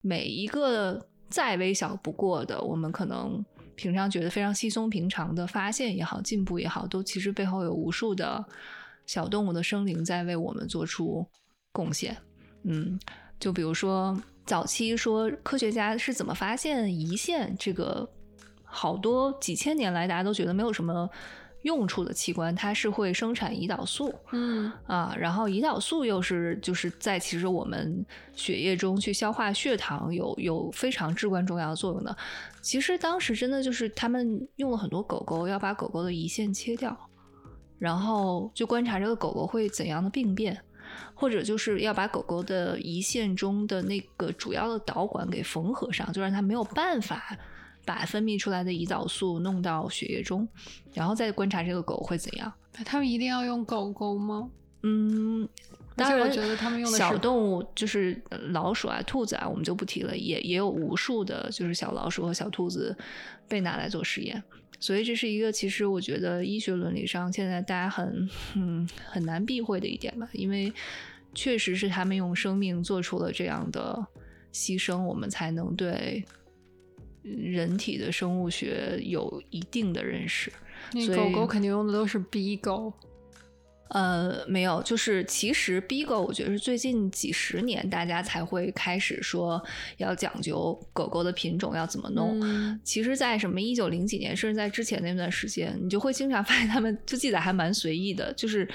[0.02, 3.44] 每一个再微小不过的，我们可能
[3.76, 8.46] 平常觉得非常稀松平常的发现也好，进步也好，都其实背后有无数的。
[9.10, 11.26] 小动物的生灵在为我们做出
[11.72, 12.16] 贡献，
[12.62, 13.00] 嗯，
[13.40, 14.16] 就比如说
[14.46, 18.08] 早期说科学家是怎么发现胰腺这个
[18.64, 21.10] 好多几千年来大家都觉得没有什么
[21.64, 28.06] 用处的器官，它是会生产胰岛素，嗯啊，然后胰岛素又是就是在其实我们
[28.36, 32.16] 血液中去消化血糖有有非常至关重要的作用的。
[32.62, 36.96] 其实当时真的就是他们用了很多狗狗要把狗狗的胰腺切掉。
[37.80, 40.62] 然后就观察这个狗狗会怎样的病变，
[41.16, 47.36] 或者就是要把狗狗的胰腺中的那个主要的导管给缝合上，就让它没有办法
[47.86, 50.48] 把分泌出来的胰岛素弄到血液中，
[50.94, 52.54] 然后再观察这个狗会怎样。
[52.86, 54.50] 他们一定要用狗狗吗？
[54.84, 55.48] 嗯，
[55.96, 62.96] 当然，我觉得他们用的小动物就是老鼠啊、兔子啊，我们就不提了，也也有无数的，就是小老鼠和小兔子
[63.48, 64.42] 被拿来做实验。
[64.80, 70.72] 所以这是一个，其实我觉得医学伦理上现在大家很嗯很难避讳的一点吧，因为
[71.34, 74.08] 确实是他们用生命做出了这样的
[74.54, 76.24] 牺牲，我们才能对
[77.22, 80.52] 人体的生物学有一定的认识。
[80.94, 82.94] 那所以狗狗肯定用的都是 B 狗，
[83.90, 89.62] 呃，没有，就是其实 Beagle 我觉得是最近几十年大家才会开始说
[89.98, 92.40] 要讲究狗狗的品种要怎么弄。
[92.44, 98.68] 嗯其实，在什么一九零几年，甚至在之前那段时间，你就会经常发现他们就记载还蛮随意的，就是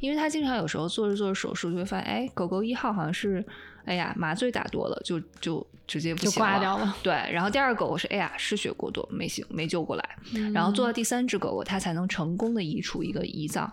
[0.00, 3.44] 因为他经常有时候做着做着手术，就会发现，哎，狗狗一号好像是，
[3.84, 6.48] 哎呀，麻醉打多了，就就直接不就行了。
[6.48, 6.96] 挂掉了。
[7.02, 10.08] 对，然后第二个狗狗是，哎呀，失血过多，没醒，没救过来。
[10.34, 13.70] 嗯然后做到第三只狗狗，它才能成功的移除一个胰脏。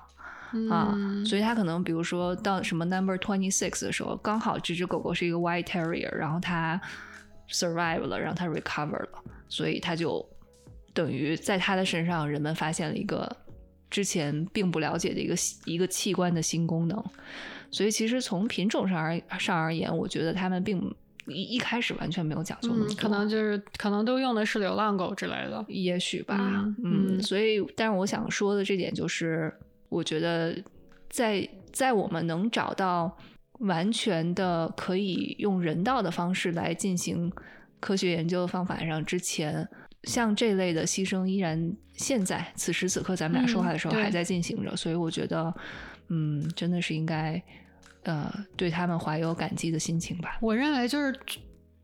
[0.69, 6.79] 啊，嗯所以它可能比如说到什么 number twenty six 的时候，刚好这只狗狗是一个 white terrier，然后它
[7.49, 10.25] survive 了，然后它 recover 了，所以它就
[10.93, 13.29] 等于在它的身上，人们发现了一个
[13.89, 15.35] 之前并不了解的一个
[15.65, 17.03] 一个器官的新功能。
[17.71, 20.79] 所以其实从品种上而上而言，我觉得他们并
[21.27, 25.63] 一一开始完全没有讲究那么多，嗯，可能就是可能都用的是流浪狗之类的。
[25.67, 29.53] 也许吧，嗯所以，但是我想说的这点就是，
[29.89, 30.55] 我觉得
[31.09, 33.17] 在在我们能找到
[33.59, 37.31] 完全的可以用人道的方式来进行
[37.79, 39.67] 科学研究的方法上之前，
[40.03, 45.53] 像这类的牺牲依然现在此时此刻咱们俩说话的时候还在进行着，所以我觉得，
[46.07, 47.41] 嗯，真的是应该
[48.03, 50.37] 呃对他们怀有感激的心情吧。
[50.41, 51.17] 我认为就是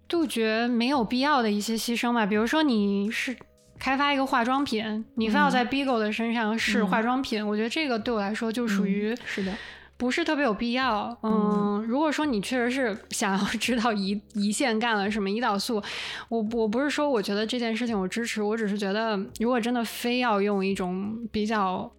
[0.08, 3.36] 杜绝没有必要的一些牺牲吧，比如说你是
[3.80, 9.54] 开发一个化妆品，你非要在 Beagle 的身上试嗯化妆品，我觉得这个对我来说就属于是的，
[9.98, 11.18] 不是特别有必要。
[11.24, 15.82] 嗯，如果说你确实是想要知道胰胰腺干了什么胰岛素，
[16.30, 21.92] 我我不是说我觉得这件事情我支持，我只是觉得如果真的非要用一种比较。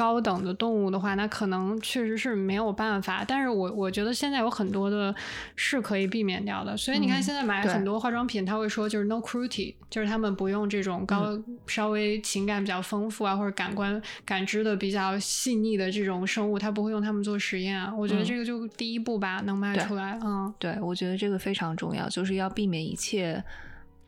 [0.00, 3.22] 高等的动物的话，那可能确实是没有办法。
[3.28, 5.14] 但是我我觉得现在有很多的
[5.56, 6.74] 是可以避免掉的。
[6.74, 17.94] 所以你看，嗯现在买很多化妆品，他会说就是 no cruelty，就是他们不用这种高、嗯稍微情感比较丰富啊，或者感官感知的比较细腻的这种生物，他不会用它们做实验啊。
[17.94, 20.18] 我觉得嗯这个就第一步吧，能卖出来。
[20.24, 23.44] 嗯，对，我觉得这个非常重要，就是要避免一切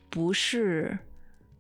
[0.09, 0.99] 不是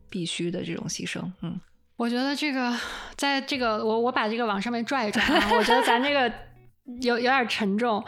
[0.09, 1.23] 必须的这种牺牲。
[1.43, 1.61] 嗯，
[2.03, 2.77] 我觉得这个
[3.15, 6.29] 在这个我我把这个往上面拽一拽啊，我觉得咱这个
[7.01, 8.03] 有有点沉重。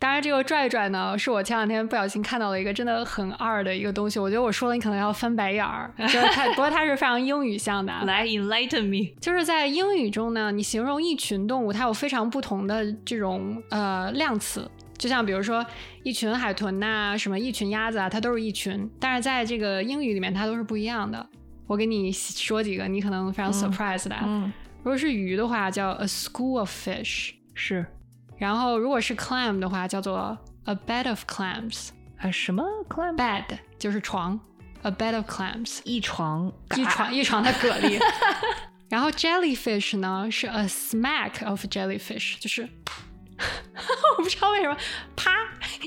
[0.00, 4.18] 当然，这个拽一拽呢，是我前两天不小心看到了一个真的很二的一个东西。
[4.18, 5.88] 我觉得我说了，你可能要翻白眼儿。
[5.96, 8.02] 就是它，不过它是非常英语向的啊。
[8.04, 9.14] 来 enlighten me。
[9.20, 14.68] 就是在英语中呢，你形容一群动物，它有非常不同的这种呃量词。
[14.98, 15.64] 就像比如说
[16.02, 21.24] 一群海豚呐、什么一群鸭子啊，它都是一群，但是在这个英语里面它都是不一样的。
[21.66, 24.16] 我给你说几个，你可能非常 surprise 的
[24.82, 27.84] 如果是鱼的话，叫 a school of fish；是
[28.38, 31.88] 然后如果是 clam 的话，叫做 a bed of clams。
[32.18, 34.38] 啊，什么 clam？bed 就是床
[34.82, 38.00] ，a bed of clams，一床一床一床的蛤蜊。
[38.88, 42.68] 然后 jellyfish 呢是 a smack of jellyfish，就是
[44.16, 44.76] 我不知道为什么
[45.14, 45.32] 啪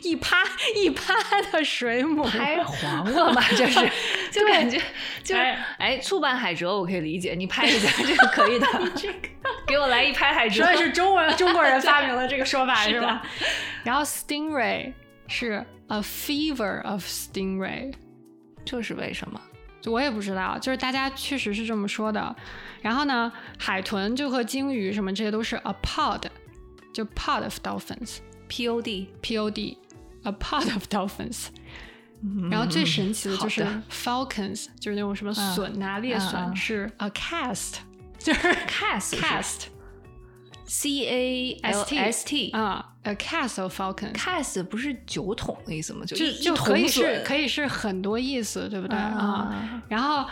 [0.03, 0.38] 一啪
[0.76, 1.13] 一啪
[1.51, 3.43] 的水母，拍黄了 吧？
[3.57, 3.89] 这是，
[4.31, 4.80] 就感觉
[5.23, 8.67] 就是哎哎，触半海蜇我可以理解，你拍一下这个可以的。
[8.95, 9.30] 这个
[9.65, 13.21] 给我来一拍海蜇，所以是中文中国人发明了这个说法是是吧？
[13.84, 14.93] 然后 stingray
[15.27, 17.93] 是 a fever of stingray，
[18.63, 19.41] 这是为什么？
[19.81, 22.35] 就我也不知道，就是大家确实是这么说的。
[22.81, 26.23] 然后呢，海豚就和鲸鱼什么这些都是 a pod，
[26.98, 31.46] 就 pod of dolphins，p P O D， o d，a pod of dolphins。
[32.51, 37.74] 然后最神奇的就是嗯好的 falcons，就是那种什么隼呐、猎嗯隼嗯是 a cast，
[38.18, 39.64] 就是 cast cast
[40.66, 44.14] C A L S T S T 啊，a cast of falcons。
[44.14, 46.06] cast 不是酒桶的意思吗？
[46.06, 49.05] 就就一就可以是以可以是很多意思，对不对啊？
[49.18, 50.24] 啊然后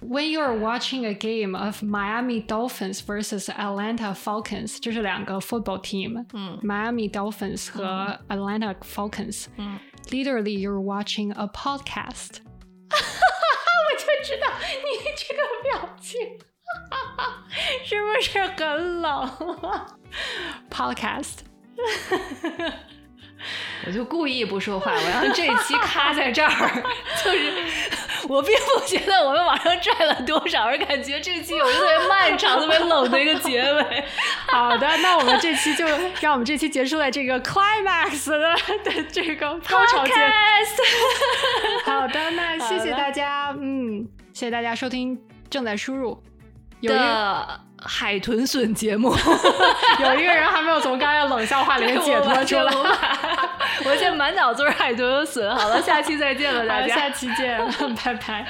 [0.00, 8.18] ，When you're watching a game of Miami Dolphins versus Atlanta Falcons，这是两个 football team，嗯，Miami Dolphins 和
[8.28, 9.78] Atlanta Falcons，嗯，
[10.10, 12.40] literally you're watching a podcast。
[12.90, 14.84] 我就知道你
[15.16, 16.20] 这个表情
[17.84, 19.30] 是不是很冷？
[20.70, 21.38] Podcast。
[23.85, 26.83] 我就故意不说话，我让这一期卡在这儿，
[27.23, 27.53] 就是
[28.27, 34.03] 我并不觉得我们往上拽了多少，而感觉这期有一个特别漫长、特别冷的一个结尾。
[34.47, 35.85] 好的，那我们这期就
[36.19, 40.13] 让我们这期结束在这个 climax 的的这个高潮阶。
[41.85, 45.17] 好的，那谢谢大家，嗯，谢谢大家收听
[45.49, 46.21] 正在输入。
[46.81, 46.97] 有一
[47.85, 49.09] 海豚笋节目，
[49.99, 52.71] 有一个人还没有从刚才冷笑话里面解脱出来。
[53.85, 55.55] 我现在 满脑子是海豚和笋。
[55.55, 56.95] 好了，下期再见了，大家。
[56.95, 57.59] 下期见，
[58.03, 58.45] 拜拜。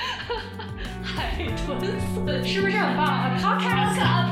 [1.04, 1.80] 海豚
[2.26, 4.29] 笋是不是很棒？Podcast。